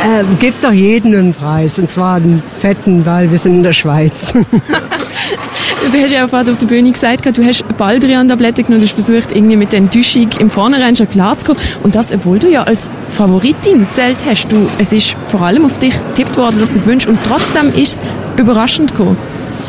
äh, 0.00 0.24
gibt 0.38 0.64
doch 0.64 0.72
jeden 0.72 1.14
einen 1.14 1.34
Preis, 1.34 1.78
und 1.78 1.90
zwar 1.90 2.16
einen 2.16 2.42
fetten, 2.60 3.04
weil 3.06 3.30
wir 3.30 3.38
sind 3.38 3.56
in 3.56 3.62
der 3.62 3.72
Schweiz. 3.72 4.32
du 5.92 5.98
hast 5.98 6.12
ja 6.12 6.26
vorhin 6.26 6.50
auf 6.50 6.56
der 6.58 6.66
Bühne 6.66 6.90
gesagt, 6.90 7.26
du 7.36 7.44
hast 7.44 7.64
Baldrian-Tabletten 7.76 8.64
genommen, 8.64 8.80
du 8.80 8.86
hast 8.86 8.94
versucht, 8.94 9.34
irgendwie 9.34 9.56
mit 9.56 9.72
der 9.72 9.80
Enttäuschung 9.80 10.28
im 10.38 10.50
Vornherein 10.50 10.96
schon 10.96 11.08
klarzukommen. 11.08 11.62
Und 11.82 11.94
das, 11.94 12.12
obwohl 12.12 12.38
du 12.38 12.50
ja 12.50 12.62
als 12.62 12.90
Favoritin 13.08 13.86
zählt 13.90 14.24
hast. 14.26 14.50
Du, 14.50 14.68
es 14.78 14.92
ist 14.92 15.16
vor 15.26 15.42
allem 15.42 15.64
auf 15.64 15.78
dich 15.78 15.94
getippt 16.08 16.36
worden, 16.36 16.60
dass 16.60 16.74
du 16.74 16.84
wünschst, 16.86 17.08
und 17.08 17.18
trotzdem 17.24 17.72
ist 17.74 18.02
es 18.02 18.40
überraschend 18.40 18.92
gekommen. 18.92 19.16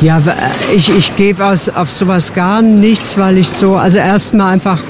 Ja, 0.00 0.18
äh, 0.18 0.74
ich, 0.74 0.90
ich 0.90 1.14
gebe 1.16 1.44
auf 1.46 1.90
sowas 1.90 2.32
gar 2.32 2.62
nichts, 2.62 3.18
weil 3.18 3.38
ich 3.38 3.50
so, 3.50 3.76
also 3.76 3.98
erstmal 3.98 4.52
einfach 4.52 4.80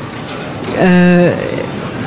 äh, 0.81 1.31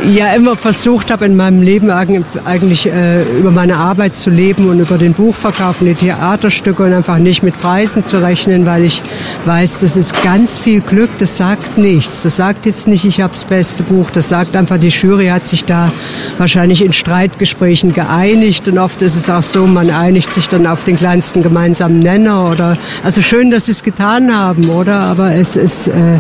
ja 0.04 0.34
immer 0.34 0.56
versucht 0.56 1.12
habe, 1.12 1.26
in 1.26 1.36
meinem 1.36 1.62
Leben 1.62 1.90
eigentlich 1.90 2.88
äh, 2.88 3.24
über 3.38 3.52
meine 3.52 3.78
Arbeit 3.78 4.16
zu 4.16 4.30
leben 4.30 4.70
und 4.70 4.80
über 4.80 4.98
den 4.98 5.14
Buchverkauf 5.14 5.82
und 5.82 5.88
die 5.88 5.96
Theaterstücke 5.96 6.84
und 6.84 6.94
einfach 6.94 7.18
nicht 7.18 7.44
mit 7.44 7.60
Preisen 7.60 8.04
zu 8.04 8.22
rechnen, 8.22 8.66
weil 8.66 8.84
ich 8.84 9.02
weiß, 9.46 9.80
das 9.80 9.98
ist 9.98 10.22
ganz 10.24 10.60
viel 10.60 10.82
Glück, 10.82 11.10
das 11.18 11.38
sagt 11.38 11.78
nichts. 11.78 12.24
Das 12.24 12.36
sagt 12.36 12.66
jetzt 12.66 12.88
nicht, 12.88 13.06
ich 13.06 13.22
habe 13.22 13.34
das 13.34 13.46
beste 13.46 13.84
Buch, 13.84 14.10
das 14.12 14.30
sagt 14.30 14.56
einfach, 14.56 14.80
die 14.80 14.90
Jury 14.90 15.28
hat 15.28 15.46
sich 15.46 15.66
da 15.66 15.92
wahrscheinlich 16.38 16.84
in 16.84 16.94
Streitgesprächen 16.94 17.94
geeinigt 17.94 18.68
und 18.68 18.78
oft 18.78 19.02
ist 19.02 19.16
es 19.16 19.30
auch 19.30 19.44
so, 19.44 19.66
man 19.66 19.90
einigt 19.90 20.32
sich 20.32 20.48
dann 20.48 20.68
auf 20.68 20.84
den 20.84 20.96
kleinsten 20.96 21.42
gemeinsamen 21.42 22.00
Nenner 22.00 22.50
oder, 22.52 22.78
also 23.04 23.22
schön, 23.22 23.52
dass 23.52 23.66
sie 23.66 23.72
es 23.72 23.84
getan 23.84 24.36
haben, 24.36 24.70
oder? 24.70 25.00
Aber 25.00 25.34
es 25.34 25.56
ist, 25.56 25.88
äh, 25.88 26.20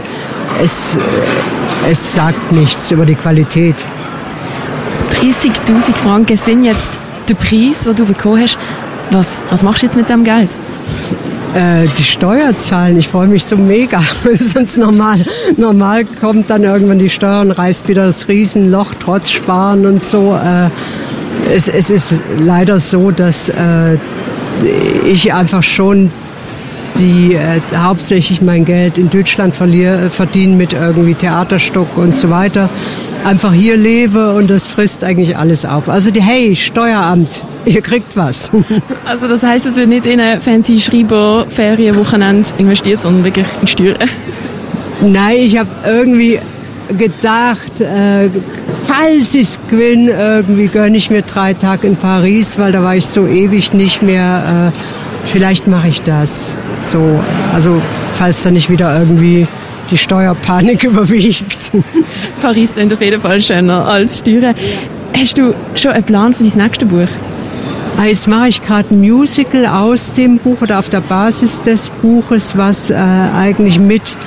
es, 0.61 0.95
äh, 0.95 0.99
es 1.89 2.15
sagt 2.15 2.51
nichts 2.51 2.91
über 2.91 3.05
die 3.05 3.15
Qualität. 3.15 3.75
30.000 5.21 5.95
Franken 5.95 6.37
sind 6.37 6.63
jetzt 6.63 6.99
der 7.29 7.35
Preis, 7.35 7.83
den 7.83 7.95
du 7.95 8.05
bekommen 8.05 8.41
hast. 8.41 8.57
Was, 9.11 9.45
was 9.49 9.63
machst 9.63 9.81
du 9.81 9.87
jetzt 9.87 9.95
mit 9.95 10.09
dem 10.09 10.23
Geld? 10.23 10.55
Äh, 11.53 11.87
die 11.97 12.03
Steuer 12.03 12.55
zahlen. 12.55 12.97
Ich 12.97 13.07
freue 13.07 13.27
mich 13.27 13.45
so 13.45 13.55
mega. 13.55 14.01
Sonst 14.33 14.77
normal, 14.77 15.25
normal 15.57 16.05
kommt 16.05 16.49
dann 16.49 16.63
irgendwann 16.63 16.99
die 16.99 17.09
Steuer 17.09 17.41
und 17.41 17.51
reißt 17.51 17.87
wieder 17.87 18.05
das 18.05 18.27
Riesenloch 18.27 18.93
trotz 18.99 19.29
Sparen 19.29 19.85
und 19.85 20.03
so. 20.03 20.35
Äh, 20.35 20.69
es, 21.53 21.69
es 21.69 21.91
ist 21.91 22.15
leider 22.39 22.79
so, 22.79 23.11
dass 23.11 23.49
äh, 23.49 23.97
ich 25.05 25.33
einfach 25.33 25.63
schon 25.63 26.11
die 26.99 27.35
äh, 27.35 27.59
hauptsächlich 27.75 28.41
mein 28.41 28.65
Geld 28.65 28.97
in 28.97 29.09
Deutschland 29.09 29.55
verliere, 29.55 30.09
verdienen 30.09 30.57
mit 30.57 30.73
irgendwie 30.73 31.13
Theaterstück 31.13 31.97
und 31.97 32.15
so 32.15 32.29
weiter. 32.29 32.69
Einfach 33.23 33.53
hier 33.53 33.77
lebe 33.77 34.33
und 34.33 34.49
das 34.49 34.67
frisst 34.67 35.03
eigentlich 35.03 35.37
alles 35.37 35.65
auf. 35.65 35.89
Also 35.89 36.11
die 36.11 36.21
Hey, 36.21 36.55
Steueramt, 36.55 37.43
ihr 37.65 37.81
kriegt 37.81 38.15
was. 38.15 38.51
Also 39.05 39.27
das 39.27 39.43
heißt, 39.43 39.65
es 39.65 39.75
wird 39.75 39.89
nicht 39.89 40.05
in 40.05 40.19
eine 40.19 40.41
fancy 40.41 40.79
Schreiber 40.79 41.45
Ferienwochenende 41.47 42.47
investiert, 42.57 43.01
sondern 43.01 43.23
wirklich 43.23 43.45
in 43.61 43.67
Steuern. 43.67 43.97
Nein, 45.01 45.37
ich 45.37 45.57
habe 45.57 45.69
irgendwie 45.85 46.39
gedacht, 46.97 47.81
äh, 47.81 48.29
falls 48.85 49.33
ich 49.35 49.41
es 49.41 49.59
gewinne, 49.69 50.11
irgendwie 50.11 50.67
gönne 50.67 50.97
ich 50.97 51.09
mir 51.09 51.21
drei 51.21 51.53
Tage 51.53 51.87
in 51.87 51.95
Paris, 51.95 52.57
weil 52.57 52.71
da 52.71 52.83
war 52.83 52.95
ich 52.95 53.05
so 53.05 53.27
ewig 53.27 53.73
nicht 53.73 54.01
mehr. 54.01 54.71
Äh, 54.73 55.14
vielleicht 55.27 55.67
mache 55.67 55.87
ich 55.87 56.01
das. 56.01 56.57
So, 56.79 57.19
also 57.53 57.81
falls 58.15 58.43
da 58.43 58.51
nicht 58.51 58.69
wieder 58.69 58.97
irgendwie 58.97 59.47
die 59.91 59.97
Steuerpanik 59.97 60.83
überwiegt. 60.85 61.71
Paris 62.41 62.73
klingt 62.73 62.93
auf 62.93 63.01
jeden 63.01 63.21
Fall 63.21 63.39
schöner 63.41 63.85
als 63.85 64.19
Steuern. 64.19 64.55
Hast 65.15 65.37
du 65.37 65.53
schon 65.75 65.91
einen 65.91 66.03
Plan 66.03 66.33
für 66.33 66.43
dein 66.43 66.63
nächste 66.63 66.85
Buch? 66.85 67.07
Ah, 67.97 68.05
jetzt 68.05 68.27
mache 68.27 68.49
ich 68.49 68.61
gerade 68.61 68.93
ein 68.93 68.99
Musical 68.99 69.65
aus 69.65 70.11
dem 70.11 70.37
Buch 70.37 70.61
oder 70.61 70.79
auf 70.79 70.89
der 70.89 70.99
Basis 70.99 71.61
des 71.61 71.89
Buches, 71.89 72.57
was 72.57 72.89
äh, 72.89 72.95
eigentlich 72.95 73.79
mit 73.79 74.17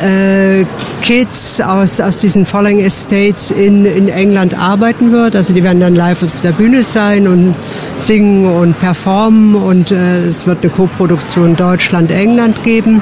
äh, 0.00 0.64
Kids 1.02 1.60
aus, 1.60 2.00
aus 2.00 2.20
diesen 2.20 2.46
Falling 2.46 2.80
Estates 2.80 3.50
in, 3.50 3.84
in 3.84 4.08
England 4.08 4.58
arbeiten 4.58 5.12
wird. 5.12 5.36
Also 5.36 5.52
die 5.52 5.62
werden 5.62 5.80
dann 5.80 5.94
live 5.94 6.22
auf 6.22 6.40
der 6.40 6.52
Bühne 6.52 6.82
sein 6.82 7.28
und 7.28 7.54
singen 7.96 8.46
und 8.46 8.78
performen 8.78 9.54
und 9.54 9.90
äh, 9.90 10.20
es 10.24 10.46
wird 10.46 10.62
eine 10.62 10.70
Koproduktion 10.70 11.56
Deutschland-England 11.56 12.62
geben. 12.64 13.00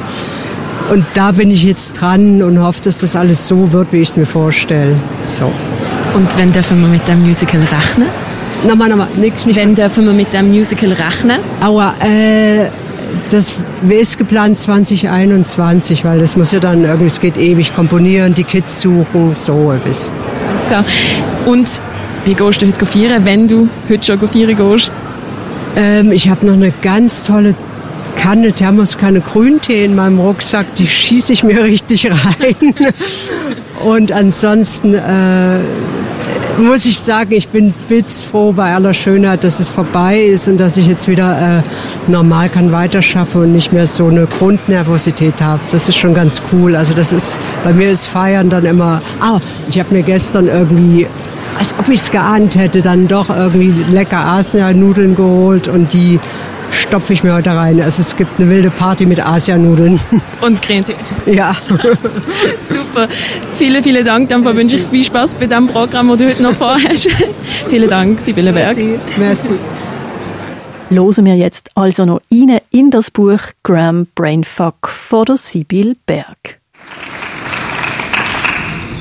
Und 0.90 1.04
da 1.14 1.33
bin 1.33 1.50
ich 1.50 1.64
jetzt 1.64 1.94
dran 2.00 2.42
und 2.42 2.61
hoffe, 2.61 2.83
dass 2.83 2.98
das 2.98 3.16
alles 3.16 3.48
so 3.48 3.72
wird, 3.72 3.92
wie 3.92 4.00
ich 4.00 4.11
es 4.11 4.16
mir 4.16 4.26
vorstelle. 4.26 4.96
So. 5.24 5.50
Und 6.14 6.37
wenn 6.37 6.52
dürfen 6.52 6.80
wir 6.80 6.88
mit 6.88 7.09
dem 7.09 7.22
Musical 7.22 7.61
rechnen? 7.61 8.09
Nochmal, 8.66 8.88
nochmal, 8.88 9.09
nicht, 9.16 9.46
nicht. 9.46 9.57
Wenn 9.57 9.74
dürfen 9.74 10.07
wir 10.07 10.12
mit 10.12 10.33
dem 10.33 10.50
Musical 10.50 10.92
rechnen? 10.92 11.38
Aua, 11.62 11.94
äh, 12.00 12.68
das 13.30 13.54
ist 13.88 14.18
geplant 14.18 14.58
2021, 14.58 16.04
weil 16.04 16.18
das 16.18 16.37
muss 16.37 16.52
ja 16.52 16.60
dann 16.60 16.84
irgendwie, 16.84 17.06
es 17.06 17.20
geht 17.20 17.37
ewig 17.37 17.74
komponieren, 17.74 18.34
die 18.34 18.44
Kids 18.44 18.80
suchen, 18.80 19.32
so 19.34 19.72
etwas. 19.72 20.12
Alles 20.48 20.66
klar. 20.66 20.84
Und 21.46 21.68
wie 22.24 22.34
gehst 22.34 22.62
du 22.62 22.66
heute 22.66 22.87
feiern, 22.87 23.24
wenn 23.24 23.48
du 23.48 23.68
heute 23.88 24.04
schon 24.04 24.28
feiern 24.28 24.56
gehst? 24.56 24.90
Ähm, 25.76 26.12
ich 26.12 26.28
habe 26.28 26.46
noch 26.46 26.54
eine 26.54 26.72
ganz 26.82 27.24
tolle 27.24 27.54
Kanne, 28.16 28.52
Thermoskanne 28.52 29.20
Grüntee 29.20 29.84
in 29.84 29.94
meinem 29.94 30.20
Rucksack, 30.20 30.74
die 30.76 30.87
schieße 30.87 31.32
ich 31.32 31.44
mir 31.44 31.62
richtig 31.64 32.10
rein. 32.10 32.74
Und 33.84 34.12
ansonsten 34.12 34.94
äh, 34.94 35.58
muss 36.59 36.87
ich 36.87 37.01
sagen, 37.01 37.33
ich 37.33 37.49
bin 37.49 37.75
blitzfroh 37.88 38.53
bei 38.53 38.75
aller 38.75 38.95
Schönheit, 38.95 39.45
dass 39.45 39.61
es 39.61 39.69
vorbei 39.69 40.21
ist 40.21 40.49
und 40.49 40.59
dass 40.59 40.77
ich 40.77 40.87
jetzt 40.87 41.09
wieder 41.09 41.59
äh, 41.59 42.11
normal 42.11 42.49
kann 42.49 42.73
weiterschaffen 42.73 43.43
und 43.43 43.53
nicht 43.53 43.73
mehr 43.73 43.87
so 43.87 44.07
eine 44.07 44.27
Grundnervosität 44.27 45.40
habe. 45.40 45.61
Das 45.73 45.88
ist 45.88 45.97
schon 45.97 46.14
ganz 46.14 46.43
cool. 46.53 46.77
Also 46.77 46.95
das 46.95 47.12
ist, 47.12 47.38
bei 47.64 47.73
mir 47.73 47.90
ist 47.90 48.07
Feiern 48.07 48.51
dann 48.51 48.64
immer, 48.64 49.03
ah, 49.21 49.40
ich 49.69 49.79
habe 49.79 49.95
mir 49.95 50.03
gestern 50.03 50.49
irgendwie 50.49 51.07
als 51.57 51.73
ob 51.79 51.88
ich 51.88 52.01
es 52.01 52.11
geahnt 52.11 52.57
hätte, 52.57 52.83
dann 52.83 53.07
doch 53.07 53.31
irgendwie 53.31 53.85
lecker 53.93 54.25
Asia-Nudeln 54.27 55.14
geholt 55.14 55.69
und 55.69 55.93
die 55.93 56.19
stopfe 56.70 57.12
ich 57.12 57.22
mir 57.22 57.35
heute 57.35 57.50
rein. 57.50 57.81
Also 57.81 58.00
es 58.00 58.16
gibt 58.16 58.38
eine 58.38 58.50
wilde 58.50 58.70
Party 58.70 59.07
mit 59.07 59.24
Asianudeln. 59.24 60.00
Und 60.40 60.62
Creme. 60.62 60.85
Ja. 61.27 61.55
Super. 62.68 63.09
Vielen, 63.57 63.83
vielen 63.83 64.05
Dank. 64.05 64.29
Dann 64.29 64.44
wünsche 64.44 64.77
ich 64.77 64.87
viel 64.87 65.05
Spaß 65.05 65.37
bei 65.37 65.46
dem 65.46 65.66
Programm, 65.66 66.09
das 66.09 66.18
du 66.18 66.29
heute 66.29 66.42
noch 66.42 66.55
vorhast. 66.55 67.09
vielen 67.68 67.90
Dank, 67.90 68.20
Sibylle 68.20 68.53
Berg. 68.53 68.77
Merci. 68.77 68.98
Merci. 69.18 69.53
Hören 70.90 71.24
wir 71.24 71.37
jetzt 71.37 71.70
also 71.74 72.05
noch 72.05 72.20
rein 72.31 72.59
in 72.70 72.90
das 72.90 73.11
Buch 73.11 73.40
Graham 73.62 74.07
Brainfuck 74.14 74.88
von 74.88 75.24
der 75.24 75.37
Sibyl 75.37 75.96
Berg. 76.07 76.61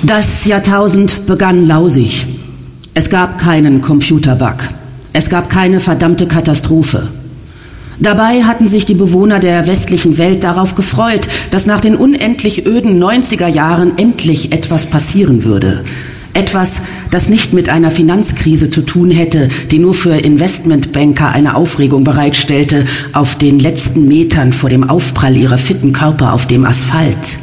Das 0.02 0.46
Jahrtausend 0.46 1.28
begann 1.28 1.66
lausig. 1.66 2.26
Es 2.94 3.10
gab 3.10 3.38
keinen 3.40 3.82
Computerbug. 3.82 4.70
Es 5.14 5.30
gab 5.30 5.50
keine 5.50 5.80
verdammte 5.80 6.28
Katastrophe. 6.28 7.10
Dabei 8.04 8.44
hatten 8.44 8.68
sich 8.68 8.86
die 8.86 8.96
Bewohner 8.96 9.40
der 9.40 9.66
westlichen 9.66 10.18
Welt 10.18 10.44
darauf 10.44 10.76
gefreut, 10.76 11.30
dass 11.52 11.66
nach 11.66 11.80
den 11.80 11.96
unendlich 11.96 12.66
öden 12.66 13.02
90er 13.02 13.48
Jahren 13.48 13.98
endlich 13.98 14.52
etwas 14.52 14.88
passieren 14.88 15.46
würde. 15.46 15.86
Etwas, 16.34 16.82
das 17.12 17.30
nicht 17.30 17.54
mit 17.54 17.70
einer 17.70 17.92
Finanzkrise 17.92 18.70
zu 18.70 18.82
tun 18.82 19.10
hätte, 19.10 19.48
die 19.72 19.80
nur 19.80 19.94
für 19.94 20.16
Investmentbanker 20.18 21.30
eine 21.30 21.56
Aufregung 21.56 22.04
bereitstellte, 22.04 22.84
auf 23.14 23.36
den 23.36 23.58
letzten 23.58 24.06
Metern 24.06 24.52
vor 24.52 24.70
dem 24.70 24.90
Aufprall 24.90 25.38
ihrer 25.38 25.58
fitten 25.58 25.94
Körper 25.94 26.34
auf 26.34 26.46
dem 26.46 26.66
Asphalt. 26.66 27.38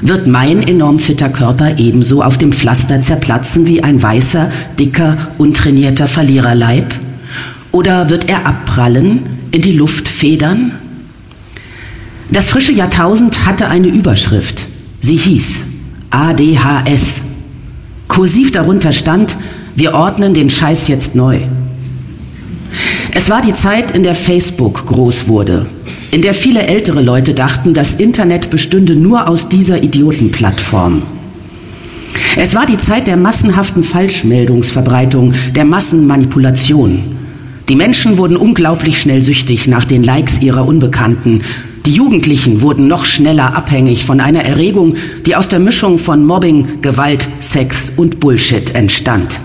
Wird 0.00 0.28
mein 0.28 0.62
enorm 0.62 1.00
fitter 1.00 1.28
Körper 1.28 1.76
ebenso 1.76 2.22
auf 2.22 2.38
dem 2.38 2.52
Pflaster 2.52 3.00
zerplatzen 3.00 3.66
wie 3.66 3.82
ein 3.82 4.00
weißer, 4.00 4.48
dicker, 4.78 5.32
untrainierter 5.38 6.06
Verliererleib? 6.06 6.94
Oder 7.72 8.10
wird 8.10 8.28
er 8.28 8.46
abprallen, 8.46 9.20
in 9.50 9.62
die 9.62 9.72
Luft 9.72 10.08
federn? 10.08 10.72
Das 12.30 12.50
frische 12.50 12.72
Jahrtausend 12.72 13.46
hatte 13.46 13.68
eine 13.68 13.88
Überschrift. 13.88 14.66
Sie 15.00 15.16
hieß 15.16 15.64
ADHS. 16.10 17.22
Kursiv 18.08 18.52
darunter 18.52 18.92
stand, 18.92 19.36
wir 19.74 19.94
ordnen 19.94 20.34
den 20.34 20.50
Scheiß 20.50 20.88
jetzt 20.88 21.14
neu. 21.14 21.40
Es 23.12 23.30
war 23.30 23.40
die 23.40 23.54
Zeit, 23.54 23.92
in 23.92 24.02
der 24.02 24.14
Facebook 24.14 24.86
groß 24.86 25.28
wurde, 25.28 25.66
in 26.10 26.22
der 26.22 26.34
viele 26.34 26.66
ältere 26.66 27.02
Leute 27.02 27.34
dachten, 27.34 27.74
das 27.74 27.94
Internet 27.94 28.50
bestünde 28.50 28.96
nur 28.96 29.28
aus 29.28 29.48
dieser 29.48 29.82
Idiotenplattform. 29.82 31.02
Es 32.36 32.54
war 32.54 32.66
die 32.66 32.76
Zeit 32.76 33.06
der 33.06 33.16
massenhaften 33.16 33.82
Falschmeldungsverbreitung, 33.82 35.34
der 35.54 35.64
Massenmanipulation. 35.64 37.17
Die 37.68 37.76
Menschen 37.76 38.16
wurden 38.16 38.38
unglaublich 38.38 38.98
schnell 38.98 39.20
süchtig 39.20 39.68
nach 39.68 39.84
den 39.84 40.02
Likes 40.02 40.40
ihrer 40.40 40.66
Unbekannten. 40.66 41.42
Die 41.84 41.90
Jugendlichen 41.90 42.62
wurden 42.62 42.88
noch 42.88 43.04
schneller 43.04 43.54
abhängig 43.54 44.06
von 44.06 44.20
einer 44.20 44.42
Erregung, 44.42 44.94
die 45.26 45.36
aus 45.36 45.48
der 45.48 45.58
Mischung 45.58 45.98
von 45.98 46.24
Mobbing, 46.24 46.80
Gewalt, 46.80 47.28
Sex 47.40 47.92
und 47.94 48.20
Bullshit 48.20 48.74
entstand. 48.74 49.38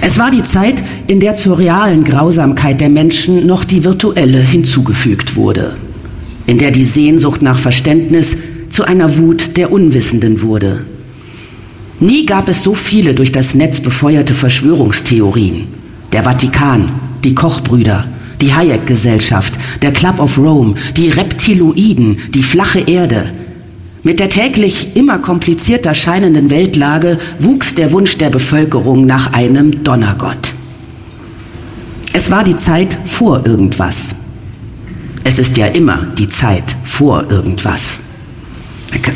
Es 0.00 0.18
war 0.18 0.30
die 0.30 0.44
Zeit, 0.44 0.84
in 1.08 1.18
der 1.18 1.34
zur 1.34 1.58
realen 1.58 2.04
Grausamkeit 2.04 2.80
der 2.80 2.90
Menschen 2.90 3.46
noch 3.46 3.64
die 3.64 3.82
virtuelle 3.82 4.38
hinzugefügt 4.38 5.34
wurde, 5.34 5.76
in 6.46 6.58
der 6.58 6.70
die 6.70 6.84
Sehnsucht 6.84 7.42
nach 7.42 7.58
Verständnis 7.58 8.36
zu 8.70 8.84
einer 8.84 9.18
Wut 9.18 9.56
der 9.56 9.72
Unwissenden 9.72 10.42
wurde. 10.42 10.84
Nie 11.98 12.24
gab 12.24 12.48
es 12.48 12.62
so 12.62 12.74
viele 12.74 13.14
durch 13.14 13.32
das 13.32 13.56
Netz 13.56 13.80
befeuerte 13.80 14.34
Verschwörungstheorien. 14.34 15.87
Der 16.12 16.24
Vatikan, 16.24 16.90
die 17.24 17.34
Kochbrüder, 17.34 18.06
die 18.40 18.54
Hayek-Gesellschaft, 18.54 19.58
der 19.82 19.92
Club 19.92 20.20
of 20.20 20.38
Rome, 20.38 20.74
die 20.96 21.10
Reptiloiden, 21.10 22.18
die 22.34 22.42
flache 22.42 22.80
Erde. 22.80 23.32
Mit 24.02 24.20
der 24.20 24.28
täglich 24.28 24.96
immer 24.96 25.18
komplizierter 25.18 25.94
scheinenden 25.94 26.50
Weltlage 26.50 27.18
wuchs 27.38 27.74
der 27.74 27.92
Wunsch 27.92 28.16
der 28.16 28.30
Bevölkerung 28.30 29.06
nach 29.06 29.32
einem 29.32 29.84
Donnergott. 29.84 30.54
Es 32.12 32.30
war 32.30 32.44
die 32.44 32.56
Zeit 32.56 32.96
vor 33.06 33.44
irgendwas. 33.44 34.14
Es 35.24 35.38
ist 35.38 35.56
ja 35.56 35.66
immer 35.66 36.06
die 36.16 36.28
Zeit 36.28 36.74
vor 36.84 37.30
irgendwas. 37.30 38.00
Danke. 38.90 39.12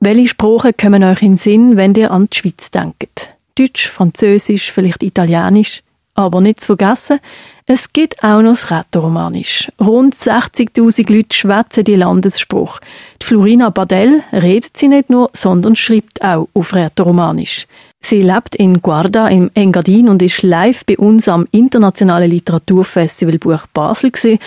Welche 0.00 0.28
Sprachen 0.28 0.76
kommen 0.76 1.04
euch 1.04 1.22
in 1.22 1.32
den 1.32 1.36
Sinn, 1.36 1.76
wenn 1.76 1.94
ihr 1.94 2.10
an 2.10 2.28
die 2.30 2.36
Schweiz 2.36 2.70
denkt? 2.70 3.34
Deutsch, 3.54 3.88
Französisch, 3.88 4.72
vielleicht 4.72 5.02
Italienisch. 5.02 5.82
Aber 6.16 6.40
nicht 6.40 6.60
zu 6.60 6.66
vergessen, 6.66 7.20
es 7.66 7.92
gibt 7.92 8.22
auch 8.22 8.42
noch 8.42 8.52
das 8.52 8.70
Rätoromanisch. 8.70 9.70
Rund 9.80 10.14
60.000 10.14 11.12
Leute 11.12 11.36
schwätzen 11.36 11.84
die 11.84 11.96
Landesspruch. 11.96 12.80
Die 13.22 13.26
Florina 13.26 13.70
Badell 13.70 14.22
redet 14.32 14.76
sie 14.76 14.88
nicht 14.88 15.08
nur, 15.08 15.30
sondern 15.32 15.74
schreibt 15.74 16.22
auch 16.22 16.48
auf 16.54 16.74
Rätoromanisch. 16.74 17.66
Sie 18.00 18.20
lebt 18.20 18.54
in 18.54 18.82
Guarda 18.82 19.28
im 19.28 19.50
Engadin 19.54 20.08
und 20.08 20.22
ist 20.22 20.42
live 20.42 20.84
bei 20.84 20.98
uns 20.98 21.26
am 21.26 21.48
Internationalen 21.50 22.30
Literaturfestival 22.30 23.38
Buch 23.38 23.66
Basel 23.72 24.10
gewesen 24.10 24.38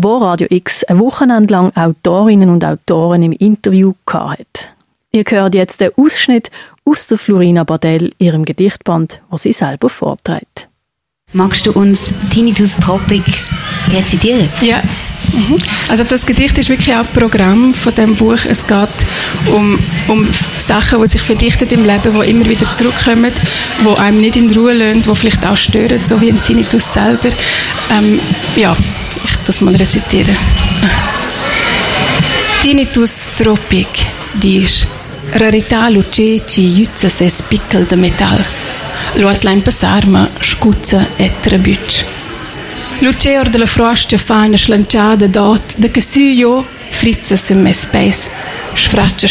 wo 0.00 0.18
Radio 0.18 0.46
X 0.48 0.84
ein 0.84 1.00
Wochenende 1.00 1.52
lang 1.52 1.72
Autorinnen 1.74 2.50
und 2.50 2.64
Autoren 2.64 3.22
im 3.22 3.32
Interview 3.32 3.94
hat. 4.08 4.72
Ihr 5.10 5.24
hört 5.28 5.54
jetzt 5.54 5.80
den 5.80 5.90
Ausschnitt 5.96 6.50
aus 6.84 7.08
der 7.08 7.18
Florina 7.18 7.64
Badell, 7.64 8.12
ihrem 8.18 8.44
Gedichtband, 8.44 9.20
was 9.28 9.42
sie 9.42 9.52
selber 9.52 9.88
vorträgt. 9.88 10.68
Magst 11.32 11.66
du 11.66 11.72
uns 11.72 12.14
Tinnitus 12.30 12.76
Tropic 12.76 13.24
rezitieren? 13.90 14.48
Ja. 14.60 14.82
Mhm. 15.32 15.58
Also 15.88 16.04
das 16.04 16.26
Gedicht 16.26 16.56
ist 16.58 16.68
wirklich 16.68 16.94
auch 16.94 17.04
Programm 17.12 17.74
von 17.74 17.94
dem 17.94 18.14
Buch. 18.14 18.38
Es 18.48 18.66
geht 18.66 18.88
um, 19.52 19.78
um 20.08 20.26
Sachen, 20.58 21.00
die 21.00 21.06
sich 21.06 21.22
verdichten 21.22 21.68
im 21.70 21.84
Leben, 21.84 22.12
die 22.20 22.30
immer 22.30 22.48
wieder 22.48 22.70
zurückkommen, 22.72 23.32
die 23.84 24.00
einem 24.00 24.20
nicht 24.20 24.36
in 24.36 24.50
Ruhe 24.50 24.72
lassen, 24.72 25.02
die 25.02 25.16
vielleicht 25.16 25.44
auch 25.46 25.56
stören, 25.56 26.02
so 26.04 26.20
wie 26.20 26.30
ein 26.30 26.42
Tinnitus 26.42 26.92
selber. 26.92 27.30
Ähm, 27.90 28.20
ja, 28.56 28.76
ich 29.24 29.36
das 29.44 29.60
mal 29.60 29.74
rezitieren. 29.74 30.36
Tinnitus 32.62 33.30
tropic, 33.36 33.88
diz. 34.34 34.86
Rarità 35.30 35.88
luce 35.90 36.42
ci 36.46 36.62
jutza 36.62 37.08
se 37.08 37.28
spickel 37.28 37.86
de 37.86 37.96
metal. 37.96 38.44
Luat 39.14 39.44
lain 39.44 39.62
passar 39.62 40.06
ma 40.06 40.28
scuzza 40.40 41.06
e. 41.16 41.30
Luce 43.00 43.38
or 43.38 43.48
de 43.48 43.58
la 43.58 43.66
frosta 43.66 44.18
faina 44.18 44.56
slanciada 44.56 45.28
dot, 45.28 45.76
de 45.76 45.88
che 45.90 46.00
su 46.00 46.20
io 46.20 46.66
frizza 46.90 47.36
su 47.36 47.54
me 47.54 47.72
space, 47.72 48.28
sfraccia. 48.74 49.28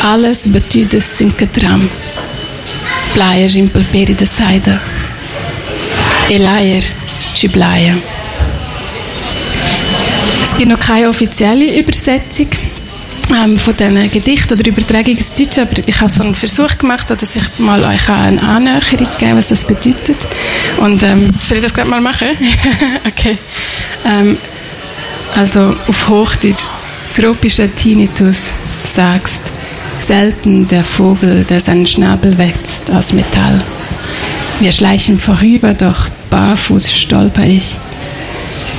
Alles 0.00 0.46
betydes 0.46 1.04
sin 1.04 1.30
katram. 1.30 1.88
Bleier 3.12 3.54
in 3.56 3.68
palperi 3.70 4.14
de 4.14 4.26
saida. 4.26 4.80
E 6.28 6.38
laier 6.38 6.84
ci 7.34 7.48
bleier. 7.48 7.98
Es 10.42 10.56
gibt 10.56 10.70
noch 10.70 10.80
keine 10.80 11.08
offizielle 11.08 11.78
Übersetzung 11.78 12.48
ähm, 13.30 13.56
von 13.56 13.76
diesen 13.76 14.10
Gedichten 14.10 14.54
oder 14.54 14.66
Übertragung 14.66 15.16
ins 15.16 15.34
Deutsche, 15.34 15.62
aber 15.62 15.76
ich 15.86 16.00
habe 16.00 16.10
so 16.10 16.22
einen 16.22 16.34
Versuch 16.34 16.76
gemacht, 16.78 17.10
dass 17.10 17.36
ich 17.36 17.42
mal 17.58 17.82
euch 17.84 18.08
eine 18.08 18.42
Annäherung 18.42 19.06
geben 19.18 19.36
was 19.36 19.48
das 19.48 19.64
bedeutet. 19.64 20.16
Und 20.78 21.02
ähm, 21.02 21.30
soll 21.40 21.58
ich 21.58 21.62
das 21.62 21.74
gerade 21.74 21.88
mal 21.88 22.00
machen? 22.00 22.28
okay. 23.06 23.38
Ähm, 24.04 24.36
also 25.34 25.74
auf 25.88 26.08
Hochdeutsch, 26.08 26.64
tropischer 27.14 27.74
Tinnitus, 27.74 28.50
sagst, 28.84 29.44
selten 30.00 30.68
der 30.68 30.84
Vogel, 30.84 31.44
der 31.44 31.60
seinen 31.60 31.86
Schnabel 31.86 32.36
wetzt 32.38 32.90
aus 32.90 33.12
Metall. 33.12 33.62
Wir 34.60 34.72
schleichen 34.72 35.18
vorüber, 35.18 35.74
doch 35.74 36.08
barfuß 36.30 36.92
stolper 36.92 37.44
ich. 37.44 37.78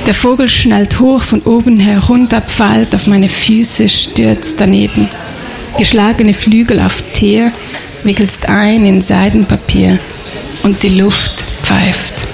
Der 0.06 0.14
Vogel 0.14 0.48
schnellt 0.48 1.00
hoch 1.00 1.22
von 1.22 1.40
oben 1.42 1.80
herunter, 1.80 2.40
pfeilt 2.42 2.94
auf 2.94 3.06
meine 3.06 3.28
Füße, 3.28 3.88
stürzt 3.88 4.60
daneben. 4.60 5.08
Geschlagene 5.78 6.34
Flügel 6.34 6.80
auf 6.80 7.02
Teer, 7.14 7.52
wickelst 8.04 8.48
ein 8.48 8.84
in 8.84 9.00
Seidenpapier 9.02 9.98
und 10.62 10.82
die 10.82 11.00
Luft 11.00 11.44
pfeift. 11.62 12.26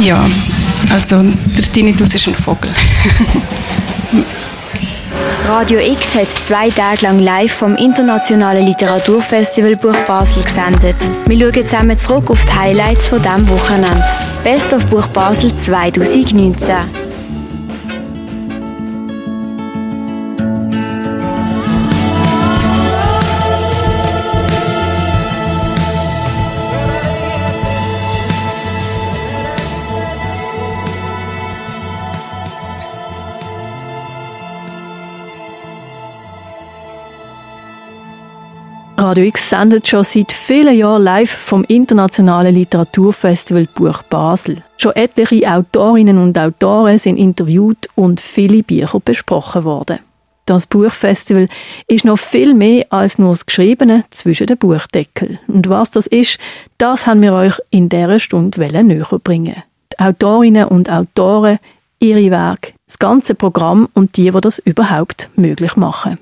Ja, 0.00 0.28
also 0.90 1.22
der 1.22 1.72
Tinnitus 1.72 2.14
ist 2.14 2.28
ein 2.28 2.34
Vogel. 2.34 2.70
Radio 5.46 5.78
X 5.78 6.14
hat 6.14 6.28
zwei 6.46 6.70
Tage 6.70 7.02
lang 7.02 7.18
live 7.18 7.52
vom 7.52 7.76
Internationalen 7.76 8.64
Literaturfestival 8.64 9.76
Buch 9.76 9.96
Basel 10.06 10.42
gesendet. 10.42 10.96
Wir 11.26 11.38
schauen 11.38 11.62
zusammen 11.62 11.98
zurück 11.98 12.30
auf 12.30 12.42
die 12.46 12.52
Highlights 12.52 13.08
von 13.08 13.20
diesem 13.20 13.48
Wochenende. 13.50 14.04
Best 14.42 14.72
of 14.72 14.82
Buch 14.86 15.06
Basel 15.08 15.54
2019. 15.54 17.13
Radio 39.04 39.24
X 39.24 39.50
sendet 39.50 39.86
schon 39.86 40.02
seit 40.02 40.32
vielen 40.32 40.78
Jahren 40.78 41.02
live 41.02 41.30
vom 41.30 41.62
Internationalen 41.64 42.54
Literaturfestival 42.54 43.68
Buch 43.74 44.02
Basel. 44.04 44.62
Schon 44.78 44.96
etliche 44.96 45.46
Autorinnen 45.46 46.16
und 46.16 46.38
Autoren 46.38 46.98
sind 46.98 47.18
interviewt 47.18 47.86
und 47.96 48.18
viele 48.18 48.62
Bücher 48.62 49.00
besprochen 49.04 49.64
worden. 49.64 49.98
Das 50.46 50.66
Buchfestival 50.66 51.48
ist 51.86 52.06
noch 52.06 52.18
viel 52.18 52.54
mehr 52.54 52.86
als 52.88 53.18
nur 53.18 53.32
das 53.32 53.44
Geschriebene 53.44 54.06
zwischen 54.10 54.46
den 54.46 54.56
Buchdeckel. 54.56 55.38
Und 55.48 55.68
was 55.68 55.90
das 55.90 56.06
ist, 56.06 56.38
das 56.78 57.06
haben 57.06 57.20
wir 57.20 57.34
euch 57.34 57.60
in 57.68 57.90
dieser 57.90 58.18
Stunde 58.18 58.58
näher 58.58 59.20
bringen. 59.22 59.62
Die 59.92 59.98
Autorinnen 59.98 60.68
und 60.68 60.90
Autoren, 60.90 61.58
ihre 61.98 62.30
Werke, 62.30 62.72
das 62.86 62.98
ganze 62.98 63.34
Programm 63.34 63.86
und 63.92 64.16
die, 64.16 64.30
die 64.30 64.40
das 64.40 64.60
überhaupt 64.60 65.28
möglich 65.36 65.76
machen. 65.76 66.18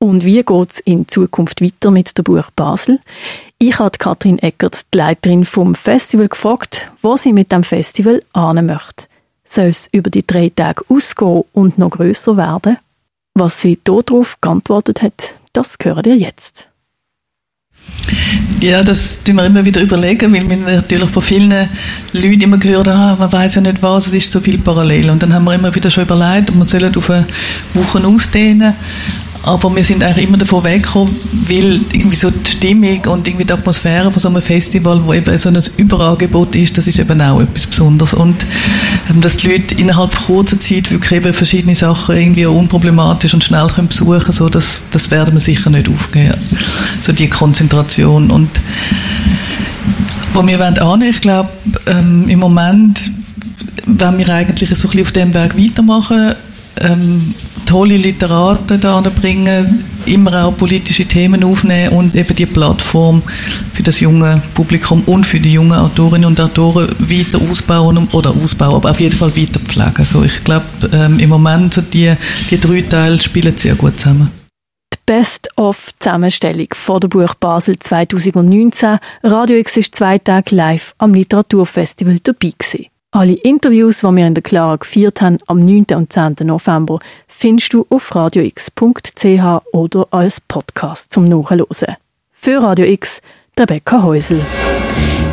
Und 0.00 0.24
wie 0.24 0.44
geht 0.44 0.70
es 0.70 0.78
in 0.80 1.08
Zukunft 1.08 1.60
weiter 1.60 1.90
mit 1.90 2.16
dem 2.16 2.22
Buch 2.22 2.50
Basel? 2.54 3.00
Ich 3.58 3.80
habe 3.80 3.98
Katrin 3.98 4.38
Eckert, 4.38 4.82
die 4.94 4.98
Leiterin 4.98 5.44
vom 5.44 5.74
Festival, 5.74 6.28
gefragt, 6.28 6.88
wo 7.02 7.16
sie 7.16 7.32
mit 7.32 7.50
dem 7.50 7.64
Festival 7.64 8.22
ahnen 8.32 8.66
möchte. 8.66 9.06
Soll 9.44 9.66
es 9.66 9.88
über 9.90 10.10
die 10.10 10.24
drei 10.24 10.52
Tage 10.54 10.84
ausgehen 10.88 11.42
und 11.52 11.78
noch 11.78 11.90
grösser 11.90 12.36
werden? 12.36 12.76
Was 13.34 13.60
sie 13.60 13.78
darauf 13.82 14.36
geantwortet 14.40 15.02
hat, 15.02 15.34
das 15.52 15.76
hören 15.82 16.04
ihr 16.04 16.16
jetzt. 16.16 16.68
Ja, 18.60 18.84
das 18.84 19.20
tun 19.22 19.36
wir 19.36 19.46
immer 19.46 19.64
wieder 19.64 19.80
überlegen, 19.80 20.32
weil 20.32 20.48
wir 20.48 20.56
natürlich 20.56 21.10
von 21.10 21.22
vielen 21.22 21.68
Leuten 22.12 22.40
immer 22.40 22.58
gehört 22.58 22.88
haben, 22.88 23.18
man 23.18 23.32
weiß 23.32 23.56
ja 23.56 23.60
nicht 23.62 23.82
was, 23.82 24.08
es 24.08 24.12
ist 24.12 24.32
so 24.32 24.40
viel 24.40 24.58
parallel. 24.58 25.10
Und 25.10 25.22
dann 25.22 25.32
haben 25.32 25.44
wir 25.44 25.54
immer 25.54 25.74
wieder 25.74 25.90
schon 25.90 26.04
überlegt, 26.04 26.50
ob 26.50 26.56
wir 26.56 26.66
sollen 26.66 26.94
auf 26.94 27.10
eine 27.10 27.26
Woche 27.74 28.04
ausdehnen 28.06 28.74
aber 29.42 29.74
wir 29.74 29.84
sind 29.84 30.02
eigentlich 30.02 30.28
immer 30.28 30.36
davon 30.36 30.64
weggekommen, 30.64 31.14
weil 31.46 31.80
irgendwie 31.92 32.16
so 32.16 32.30
die 32.30 32.50
Stimmung 32.50 33.00
und 33.06 33.26
irgendwie 33.26 33.44
die 33.44 33.52
Atmosphäre 33.52 34.10
von 34.10 34.20
so 34.20 34.28
einem 34.28 34.42
Festival, 34.42 35.00
wo 35.04 35.14
eben 35.14 35.38
so 35.38 35.48
ein 35.48 35.58
Überangebot 35.76 36.54
ist, 36.54 36.76
das 36.76 36.86
ist 36.86 36.98
eben 36.98 37.20
auch 37.20 37.40
etwas 37.40 37.66
Besonderes. 37.66 38.14
Und 38.14 38.44
ähm, 39.10 39.20
dass 39.20 39.36
die 39.36 39.48
Leute 39.48 39.74
innerhalb 39.76 40.14
kurzer 40.26 40.58
Zeit 40.60 40.90
wirklich 40.90 41.12
eben 41.12 41.32
verschiedene 41.32 41.74
Sachen 41.74 42.16
irgendwie 42.16 42.46
unproblematisch 42.46 43.34
und 43.34 43.44
schnell 43.44 43.68
können 43.68 43.88
besuchen 43.88 44.32
so 44.32 44.48
das, 44.48 44.80
das 44.90 45.10
werden 45.10 45.34
wir 45.34 45.40
sicher 45.40 45.70
nicht 45.70 45.88
aufgeben. 45.88 46.34
So 47.02 47.12
die 47.12 47.28
Konzentration. 47.28 48.30
Und 48.30 48.50
wo 50.34 50.46
wir 50.46 50.58
wollen 50.58 51.02
ich 51.02 51.20
glaube, 51.20 51.50
ähm, 51.86 52.28
im 52.28 52.38
Moment 52.38 53.10
wenn 53.88 54.18
wir 54.18 54.28
eigentlich 54.28 54.68
so 54.70 54.88
ein 54.88 54.90
bisschen 54.90 55.00
auf 55.02 55.12
dem 55.12 55.34
Weg 55.34 55.56
weitermachen, 55.56 56.34
ähm, 56.82 57.34
tolle 57.66 57.96
Literaten 57.96 58.80
da 58.80 59.00
bringen, 59.00 59.84
immer 60.06 60.46
auch 60.46 60.56
politische 60.56 61.04
Themen 61.04 61.44
aufnehmen 61.44 61.90
und 61.90 62.14
eben 62.14 62.34
die 62.34 62.46
Plattform 62.46 63.22
für 63.74 63.82
das 63.82 64.00
junge 64.00 64.40
Publikum 64.54 65.02
und 65.06 65.26
für 65.26 65.38
die 65.38 65.52
jungen 65.52 65.72
Autorinnen 65.72 66.26
und 66.26 66.40
Autoren 66.40 66.88
weiter 66.98 67.40
ausbauen 67.50 68.08
oder 68.12 68.30
ausbauen, 68.30 68.76
aber 68.76 68.90
auf 68.90 69.00
jeden 69.00 69.16
Fall 69.16 69.36
weiter 69.36 69.60
pflegen. 69.60 69.94
Also 69.98 70.22
ich 70.22 70.42
glaube, 70.44 70.64
ähm, 70.92 71.18
im 71.18 71.28
Moment 71.28 71.74
so 71.74 71.82
die, 71.82 72.12
die 72.50 72.58
drei 72.58 72.82
Teile 72.82 73.20
spielen 73.20 73.56
sehr 73.56 73.74
gut 73.74 74.00
zusammen. 74.00 74.30
Die 74.92 74.98
Best-of-Zusammenstellung 75.04 76.68
von 76.74 77.00
der 77.00 77.08
Buch 77.08 77.34
Basel 77.34 77.78
2019. 77.78 78.98
Radio 79.22 79.58
X 79.58 79.76
ist 79.76 79.94
zwei 79.94 80.18
Tage 80.18 80.54
live 80.54 80.94
am 80.98 81.14
Literaturfestival 81.14 82.18
dabei 82.22 82.52
gewesen. 82.58 82.86
Alle 83.10 83.32
Interviews, 83.32 84.00
die 84.00 84.16
wir 84.16 84.26
in 84.26 84.34
der 84.34 84.42
Clara 84.42 84.76
geführt 84.76 85.22
haben, 85.22 85.38
am 85.46 85.60
9. 85.60 85.86
und 85.94 86.12
10. 86.12 86.36
November, 86.42 86.98
findest 87.26 87.72
du 87.72 87.86
auf 87.88 88.14
radiox.ch 88.14 89.62
oder 89.72 90.06
als 90.10 90.40
Podcast 90.42 91.10
zum 91.10 91.24
Nachhören. 91.24 91.96
Für 92.32 92.62
Radio 92.62 92.84
X, 92.84 93.22
Rebecca 93.58 94.02
Häusel. 94.02 94.42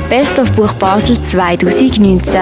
Best 0.09 0.39
of 0.39 0.55
Buch 0.55 0.71
Basel 0.73 1.21
2019. 1.21 2.34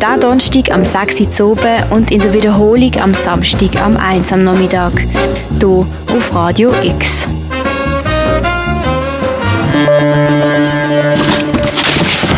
Der 0.00 0.18
Donnerstag 0.18 0.70
am 0.72 0.82
6. 0.82 1.40
Uhr 1.40 1.58
und 1.90 2.10
in 2.10 2.22
der 2.22 2.32
Wiederholung 2.32 2.92
am 3.02 3.12
Samstag 3.12 3.76
am 3.82 3.98
1. 3.98 4.32
am 4.32 4.44
Nachmittag. 4.44 4.92
Hier 5.60 5.68
auf 5.68 6.34
Radio 6.34 6.72
X. 6.82 7.26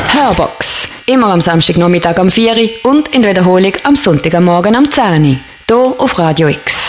Hörbox. 0.08 0.85
Immer 1.08 1.32
am 1.32 1.40
Samstagnachmittag 1.40 2.18
am 2.18 2.28
4 2.28 2.56
Uhr 2.56 2.90
und 2.90 3.14
in 3.14 3.22
der 3.22 3.30
Wiederholung 3.30 3.72
am 3.84 3.94
Sonntagmorgen 3.94 4.74
am 4.74 4.90
10 4.90 5.24
Uhr. 5.24 5.36
Hier 5.68 5.94
auf 5.98 6.18
Radio 6.18 6.48
X. 6.48 6.85